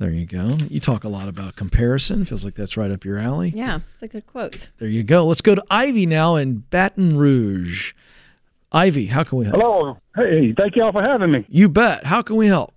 [0.00, 0.56] There you go.
[0.70, 2.24] You talk a lot about comparison.
[2.24, 3.52] Feels like that's right up your alley.
[3.54, 4.70] Yeah, it's a good quote.
[4.78, 5.26] There you go.
[5.26, 7.92] Let's go to Ivy now in Baton Rouge.
[8.72, 9.56] Ivy, how can we help?
[9.60, 9.98] Hello.
[10.16, 11.44] Hey, thank y'all for having me.
[11.50, 12.04] You bet.
[12.06, 12.72] How can we help?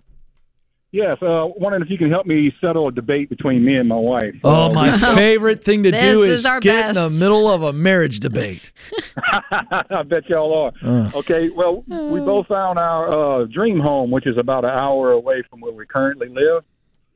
[0.92, 3.96] Yes, uh, wondering if you can help me settle a debate between me and my
[3.96, 4.34] wife.
[4.44, 7.62] Oh, Uh, my favorite thing to do is, is our get in the middle of
[7.62, 8.70] a marriage debate.
[9.50, 10.72] I bet y'all are.
[10.86, 11.10] Uh.
[11.14, 15.42] Okay, well, we both found our uh, dream home, which is about an hour away
[15.48, 16.62] from where we currently live.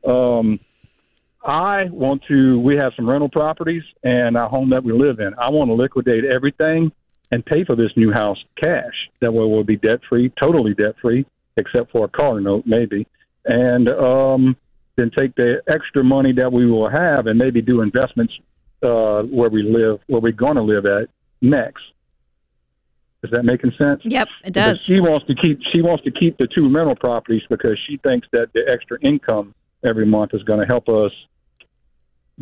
[0.06, 0.60] Um,
[1.44, 2.58] I want to.
[2.60, 5.34] We have some rental properties and our home that we live in.
[5.38, 6.92] I want to liquidate everything
[7.30, 9.08] and pay for this new house cash.
[9.20, 11.26] That way, we'll be debt free, totally debt free,
[11.56, 13.06] except for a car note, maybe.
[13.44, 14.56] And um,
[14.96, 18.34] then take the extra money that we will have and maybe do investments
[18.82, 21.08] uh, where we live, where we're going to live at
[21.40, 21.82] next.
[23.22, 24.00] Is that making sense?
[24.04, 24.80] Yep, it does.
[24.80, 28.28] She wants to keep she wants to keep the two rental properties because she thinks
[28.32, 31.12] that the extra income every month is going to help us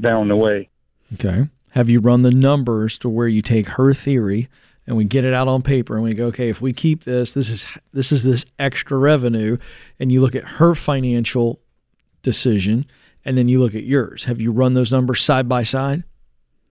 [0.01, 0.69] down the way.
[1.15, 1.49] Okay.
[1.71, 4.49] Have you run the numbers to where you take her theory
[4.87, 7.33] and we get it out on paper and we go, okay, if we keep this,
[7.33, 9.59] this is this is this extra revenue,
[9.99, 11.61] and you look at her financial
[12.23, 12.87] decision,
[13.25, 14.25] and then you look at yours.
[14.25, 16.05] Have you run those numbers side by side?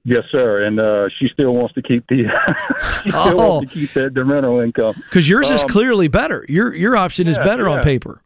[0.06, 0.64] Yes, sir.
[0.64, 2.24] And uh, she still wants to keep the
[3.04, 3.56] she still Oh.
[3.58, 6.46] wants to keep that the rental income Because yours is Um, clearly better.
[6.48, 8.22] Your your option is yeah, better on paper.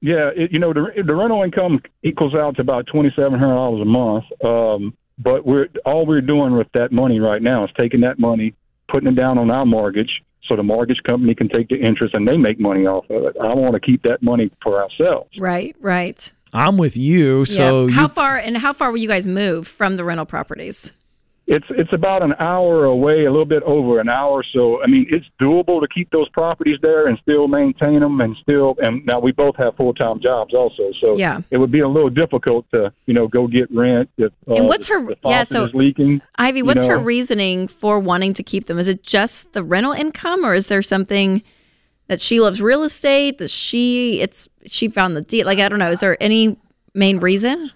[0.00, 3.54] Yeah, it, you know the the rental income equals out to about twenty seven hundred
[3.54, 4.24] dollars a month.
[4.44, 8.54] Um, but we're all we're doing with that money right now is taking that money,
[8.88, 12.26] putting it down on our mortgage, so the mortgage company can take the interest and
[12.26, 13.36] they make money off of it.
[13.40, 15.30] I want to keep that money for ourselves.
[15.38, 16.32] Right, right.
[16.52, 17.44] I'm with you.
[17.44, 17.94] So yeah.
[17.94, 20.94] How you, far and how far will you guys move from the rental properties?
[21.50, 24.44] It's it's about an hour away, a little bit over an hour.
[24.52, 28.36] So I mean, it's doable to keep those properties there and still maintain them and
[28.42, 28.76] still.
[28.82, 31.40] And now we both have full time jobs also, so Yeah.
[31.50, 34.68] it would be a little difficult to you know go get rent if uh, And
[34.68, 36.20] what's her- yeah, so- leaking.
[36.36, 38.78] Ivy, you what's her reasoning for wanting to keep them?
[38.78, 41.42] Is it just the rental income or is there something
[42.08, 45.78] that she loves real estate that she it's she found the deal like I don't
[45.78, 46.58] know, is there any
[46.94, 47.70] main reason?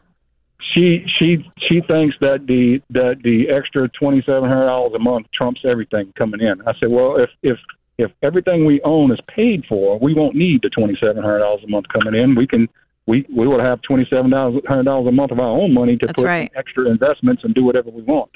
[0.74, 5.26] She she she thinks that the that the extra twenty seven hundred dollars a month
[5.34, 6.60] trumps everything coming in.
[6.66, 7.58] I said, well, if if
[7.98, 11.62] if everything we own is paid for, we won't need the twenty seven hundred dollars
[11.64, 12.34] a month coming in.
[12.34, 12.68] We can
[13.06, 16.06] we we would have twenty seven hundred dollars a month of our own money to
[16.06, 16.50] That's put right.
[16.50, 18.30] in extra investments and do whatever we want.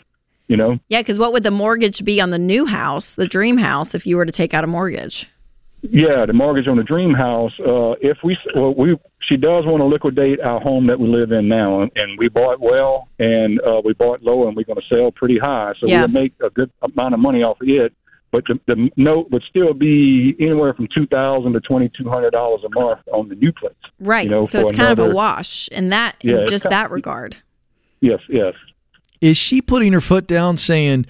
[0.49, 0.79] You know.
[0.89, 4.07] Yeah, because what would the mortgage be on the new house, the dream house, if
[4.07, 5.29] you were to take out a mortgage?
[5.83, 7.53] Yeah, the mortgage on the dream house.
[7.61, 8.97] Uh, if we, well, we,
[9.29, 12.29] she does want to liquidate our home that we live in now, and, and we
[12.29, 15.87] bought well, and uh, we bought low, and we're going to sell pretty high, so
[15.87, 16.01] Yeah.
[16.01, 17.93] we'll make a good amount of money off of it.
[18.33, 22.33] But the, the note would still be anywhere from two thousand to twenty two hundred
[22.33, 23.73] dollars a month on the new place.
[24.01, 24.25] Right.
[24.25, 26.73] You know, so for it's kind of a wash in that Yeah, in just kind-
[26.73, 27.37] that regard.
[28.01, 28.53] Yes, yes.
[29.21, 31.07] is she putting her foot down, saying,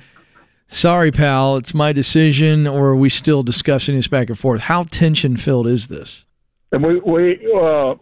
[0.69, 4.61] "Sorry, pal, it's my decision," or are we still discussing this back and forth?
[4.63, 6.26] How tension filled is this?
[6.77, 7.95] And we, we uh,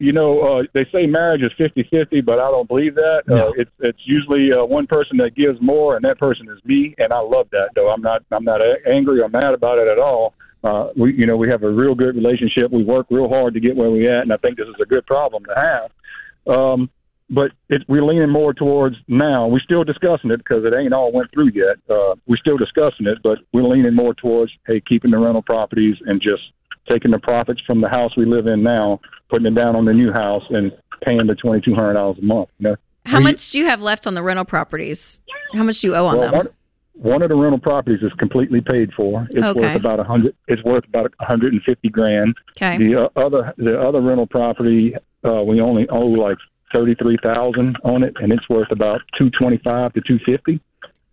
[0.00, 3.22] you know, uh, they say marriage is fifty fifty, but I don't believe that.
[3.30, 6.92] Uh, it's it's usually uh, one person that gives more, and that person is me,
[6.98, 7.68] and I love that.
[7.76, 10.34] Though I'm not I'm not a- angry or mad about it at all.
[10.64, 12.72] Uh, we you know we have a real good relationship.
[12.72, 14.86] We work real hard to get where we at, and I think this is a
[14.86, 16.52] good problem to have.
[16.52, 16.90] Um,
[17.30, 19.46] but it, we're leaning more towards now.
[19.46, 21.76] We're still discussing it because it ain't all went through yet.
[21.88, 25.94] Uh, we're still discussing it, but we're leaning more towards hey, keeping the rental properties
[26.06, 26.42] and just
[26.88, 29.92] taking the profits from the house we live in now, putting it down on the
[29.92, 30.72] new house, and
[31.02, 32.48] paying the twenty two hundred dollars a month.
[32.58, 35.20] You know, How much do you have left on the rental properties?
[35.54, 36.36] How much do you owe on well, them?
[36.36, 36.48] one,
[36.94, 39.26] one of the rental properties is completely paid for.
[39.30, 39.60] It's Okay.
[39.60, 40.34] worth about a hundred.
[40.48, 42.34] It's worth about a hundred and fifty grand.
[42.56, 42.78] Okay.
[42.78, 44.94] The uh, other the other rental property,
[45.24, 46.38] uh, we only owe like
[46.74, 50.60] thirty three thousand on it, and it's worth about two twenty five to two fifty.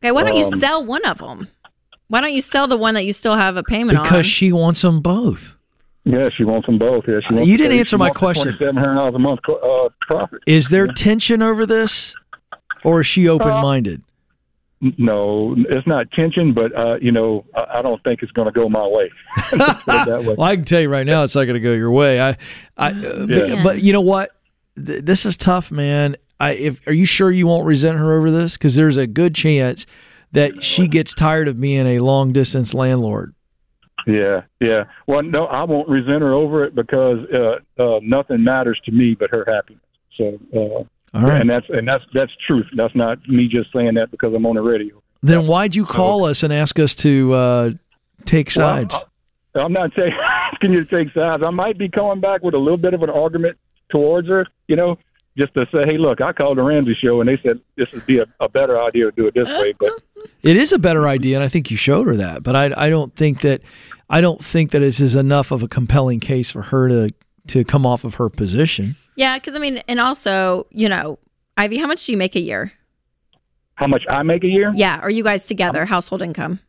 [0.02, 1.48] Okay, why don't you um, sell one of them?
[2.10, 4.04] Why don't you sell the one that you still have a payment on?
[4.04, 5.53] Because she wants them both.
[6.06, 7.06] Yeah, she wants them both.
[7.08, 8.44] Yeah, she wants You didn't answer my question.
[8.44, 10.42] Twenty seven hundred dollars a month uh, profit.
[10.46, 12.14] Is there tension over this,
[12.84, 14.02] or is she open minded?
[14.98, 18.52] No, it's not tension, but uh, you know, I, I don't think it's going to
[18.52, 19.10] go my way.
[19.54, 20.36] Let's put it that way.
[20.38, 22.20] Well, I can tell you right now, it's not going to go your way.
[22.20, 22.38] I,
[22.76, 23.56] I, uh, Yeah.
[23.56, 24.32] but, but you know what?
[24.76, 26.18] Th- this is tough, man.
[26.38, 28.58] I, if are you sure you won't resent her over this?
[28.58, 29.86] Because there's a good chance
[30.34, 33.34] that she gets tired of being a long distance landlord.
[34.06, 34.86] Yeah, yeah.
[35.08, 39.16] Well, no, I won't resent her over it because uh, uh, nothing matters to me
[39.16, 39.82] but her happiness.
[40.18, 41.42] So, uh, All right.
[41.42, 42.68] and that's and that's that's truth.
[42.76, 45.02] That's not me just saying that because I'm on the radio.
[45.22, 47.70] Then why'd you call us and ask us to uh,
[48.26, 48.94] take sides?
[48.94, 49.08] Well,
[49.56, 50.12] I, I'm not saying
[50.54, 51.44] asking you to take sides.
[51.44, 53.58] I might be coming back with a little bit of an argument
[53.90, 54.46] towards her.
[54.68, 54.98] You know,
[55.38, 58.06] just to say, hey, look, I called the Ramsey show and they said this would
[58.06, 59.74] be a, a better idea to do it this way.
[59.80, 59.94] But
[60.44, 62.44] It is a better idea, and I think you showed her that.
[62.44, 63.62] But I, I don't think that,
[64.10, 67.14] I don't think that this is enough of a compelling case for her to
[67.48, 68.96] to come off of her position.
[69.18, 71.20] yeah, because I mean, and also, you know,
[71.58, 72.72] Ivy, how much do you make a year?
[73.76, 74.72] how much I make a year?
[74.76, 75.82] Yeah, are you guys together?
[75.82, 76.60] Um, household income?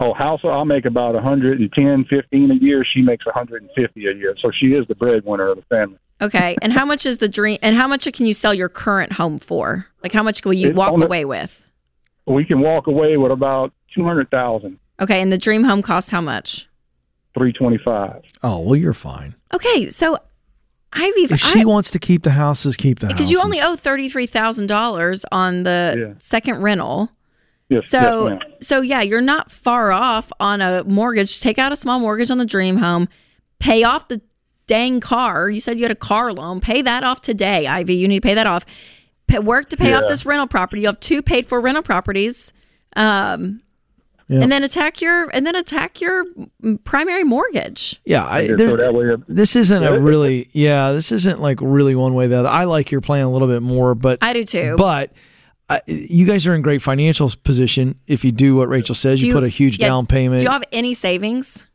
[0.00, 2.84] Oh, house, I'll make about 110, 15 a year.
[2.84, 4.34] She makes 150 a year.
[4.40, 5.98] So she is the breadwinner of the family.
[6.20, 7.58] Okay, and how much is the dream?
[7.62, 9.86] And how much can you sell your current home for?
[10.02, 11.70] Like, how much will you It's walk on the- away with?
[12.26, 16.68] We can walk away with about 200,000, Okay, and the dream home costs how much?
[17.34, 18.22] 325.
[18.42, 19.34] Oh well, you're fine.
[19.54, 20.16] Okay, so
[20.92, 23.30] Ivy, If she wants to keep the houses, keep the because houses.
[23.32, 26.14] you only owe thirty three thousand dollars on the Yeah.
[26.18, 27.10] second rental.
[27.70, 28.52] Yes, So, yes, ma'am.
[28.60, 31.40] so yeah, you're not far off on a mortgage.
[31.40, 33.08] Take out a small mortgage on the dream home,
[33.60, 34.20] pay off the
[34.66, 35.48] dang car.
[35.48, 36.60] You said you had a car loan.
[36.60, 37.94] Pay that off today, Ivy.
[37.94, 38.66] You need to pay that off.
[39.26, 40.82] Pay, work to pay off this rental property.
[40.82, 42.52] You have two paid for rental properties.
[42.96, 43.62] Um,
[44.32, 44.40] Yeah.
[44.40, 46.24] and then attack your and then attack your
[46.84, 48.00] primary mortgage.
[48.04, 50.92] Yeah, I, there- so this isn't a really yeah.
[50.92, 52.48] This isn't like really one way or the other.
[52.48, 54.76] I like your plan a little bit more, but I do too.
[54.78, 55.12] But
[55.68, 59.20] uh, you guys are in great financial position if you do what Rachel says.
[59.20, 60.40] Do You, put a huge yeah, down payment.
[60.40, 61.66] Do you have any savings?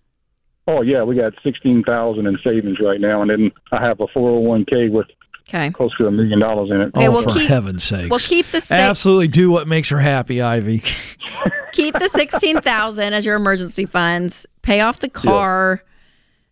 [0.67, 4.07] Oh yeah, we got sixteen thousand in savings right now, and then I have a
[4.13, 5.07] four hundred one k with
[5.49, 5.71] Okay.
[5.71, 6.91] close to a million dollars in it.
[6.95, 8.09] Okay, oh, we'll for keep- heaven's sakes!
[8.09, 10.83] we'll keep the sa- absolutely do what makes her happy, Ivy.
[11.73, 14.45] Keep the sixteen thousand as your emergency funds.
[14.61, 15.83] Pay off the car.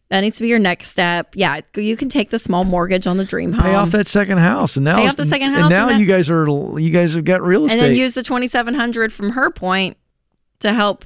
[0.09, 1.33] That needs to be your next step.
[1.35, 3.63] Yeah, you can take the small mortgage on the dream home.
[3.63, 5.99] Pay off that second house, and now Pay off the second house and now and
[5.99, 6.47] you guys are
[6.79, 7.93] you guys have got real estate, and estate.
[7.93, 9.97] then use the twenty seven hundred from her point
[10.59, 11.05] to help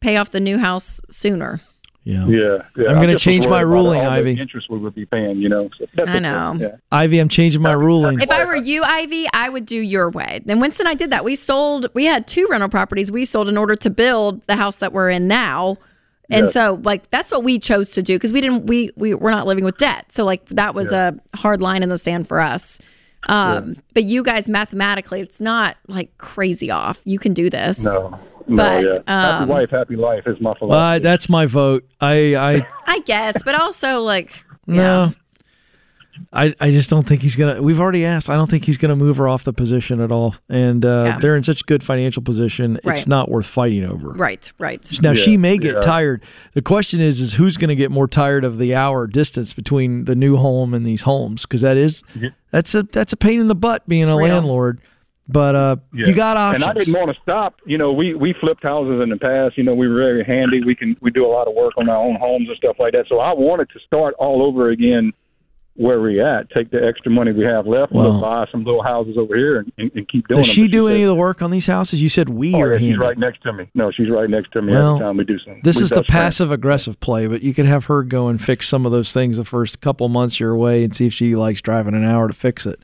[0.00, 1.60] pay off the new house sooner.
[2.04, 2.26] Yeah.
[2.26, 2.88] Yeah, yeah.
[2.88, 4.38] I'm gonna change my ruling, Ivy.
[4.38, 5.68] Interest we would be paying, you know.
[5.78, 6.54] So I know.
[6.58, 6.76] Yeah.
[6.92, 8.20] Ivy, I'm changing my ruling.
[8.20, 10.40] If I were you, Ivy, I would do your way.
[10.44, 11.24] Then Winston, I did that.
[11.24, 11.86] We sold.
[11.94, 13.10] We had two rental properties.
[13.10, 15.78] We sold in order to build the house that we're in now.
[16.30, 16.54] And Yes.
[16.54, 18.66] so, like, that's what we chose to do because we didn't.
[18.66, 20.10] We we were not living with debt.
[20.10, 22.80] So, like, that was a hard line in the sand for us.
[23.28, 27.00] Um, But you guys, mathematically, it's not like crazy off.
[27.04, 27.78] You can do this.
[27.78, 28.90] No, no, But, yeah.
[29.06, 30.96] happy um, wife, happy life is my philosophy.
[30.96, 31.84] Uh, that's my vote.
[32.00, 34.32] I I I guess, but also like
[34.66, 35.12] no.
[36.32, 37.60] I, I just don't think he's gonna.
[37.60, 38.30] We've already asked.
[38.30, 40.36] I don't think he's gonna move her off the position at all.
[40.48, 41.18] And uh, Yeah.
[41.18, 42.78] they're in such good financial position.
[42.84, 44.10] It's not worth fighting over.
[44.10, 44.88] right, right.
[45.02, 45.80] Now she may get yeah.
[45.80, 46.22] tired.
[46.52, 50.04] The question is, is who's going to get more tired of the hour distance between
[50.04, 51.42] the new home and these homes?
[51.42, 52.04] Because that is
[52.52, 54.28] that's a that's a pain in the butt being a real.
[54.28, 54.80] landlord.
[55.26, 56.06] But uh, Yeah.
[56.06, 56.64] you got options.
[56.64, 57.54] And I didn't want to stop.
[57.64, 59.56] You know, we we flipped houses in the past.
[59.56, 60.62] You know, we were very handy.
[60.62, 62.92] We can we do a lot of work on our own homes and stuff like
[62.92, 63.06] that.
[63.08, 65.12] So I wanted to start all over again
[65.76, 66.48] where we at.
[66.50, 68.12] Take the extra money we have left, Wow.
[68.12, 70.38] and buy some little houses over here, and, and, and keep doing.
[70.40, 70.54] Does them.
[70.54, 72.00] she do any said, of the work on these houses?
[72.00, 73.68] You said we Oh, are yeah, she's right next to me.
[73.74, 75.60] No, she's right next to me Well, every time we do something.
[75.64, 78.68] This We is the passive aggressive play, but you could have her go and fix
[78.68, 81.60] some of those things the first couple months you're away and see if she likes
[81.60, 82.80] driving an hour to fix it.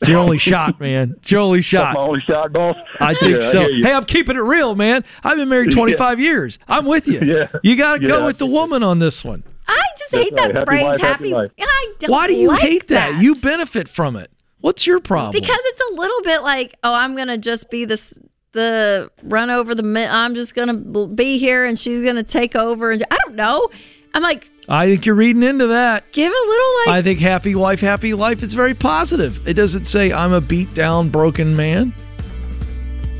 [0.00, 1.14] It's your only shot, man.
[1.18, 1.94] It's your only That's shot.
[1.94, 2.76] my only shot, boss.
[3.00, 3.66] I think Yeah, so.
[3.68, 3.82] you.
[3.84, 5.02] hey, I'm keeping it real, man.
[5.24, 5.76] I've been married Yeah.
[5.78, 6.58] 25 years.
[6.68, 7.20] I'm with you.
[7.28, 7.48] Yeah.
[7.62, 9.42] You got to go with the woman on this one.
[9.68, 10.36] I just That's hate right.
[10.46, 10.84] that Happy phrase.
[10.84, 11.34] wife, happy happy.
[11.34, 11.50] life.
[11.60, 13.20] I don't Why do you like hate that?
[13.22, 14.30] You benefit from it.
[14.60, 15.32] What's your problem?
[15.32, 18.18] Because it's a little bit like, oh, I'm gonna just be this
[18.52, 19.82] the run over the.
[19.82, 20.74] mi- I'm just gonna
[21.06, 22.90] be here, and she's gonna take over.
[22.90, 23.68] And I don't know.
[24.14, 26.10] I'm like, I think you're reading into that.
[26.12, 26.88] give a little like.
[26.88, 29.46] I think happy wife, happy life is very positive.
[29.46, 31.94] It doesn't say I'm a beat down, broken man.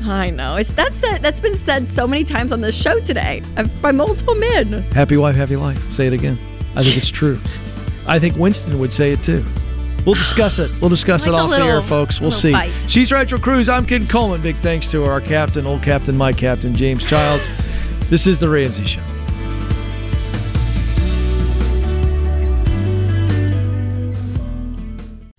[0.05, 3.41] I know it's that's said, that's been said so many times on this show today
[3.57, 4.83] uh, by multiple men.
[4.93, 5.91] Happy wife, happy life.
[5.91, 6.39] Say it again.
[6.75, 7.39] I think it's true.
[8.07, 9.45] I think Winston would say it too.
[10.05, 10.71] We'll discuss it.
[10.79, 12.21] We'll discuss Like it a off little- the air, folks.
[12.21, 12.51] We'll see.
[12.53, 12.71] fight.
[12.87, 13.67] She's Rachel Cruze.
[13.71, 14.41] I'm Ken Coleman.
[14.41, 17.45] Big thanks to our captain, old captain, my captain, James Childs.
[18.09, 19.01] This is the Ramsey Show.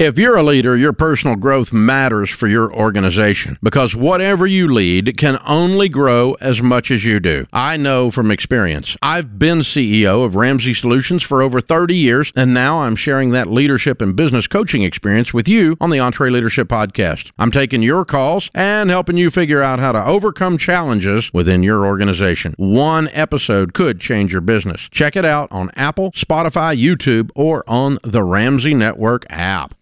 [0.01, 5.19] If you're a leader, your personal growth matters for your organization because whatever you lead
[5.19, 7.47] can only grow as much as you do.
[7.53, 8.97] I know from experience.
[9.03, 13.49] I've been CEO of Ramsey Solutions for over 30 years, and now I'm sharing that
[13.49, 17.31] leadership and business coaching experience with you on the EntreLeadership Podcast.
[17.39, 21.85] I'm taking your calls and helping you figure out how to overcome challenges within your
[21.85, 22.55] organization.
[22.57, 24.89] One episode could change your business.
[24.91, 29.75] Check it out on Apple, Spotify, YouTube, or on the Ramsey Network app.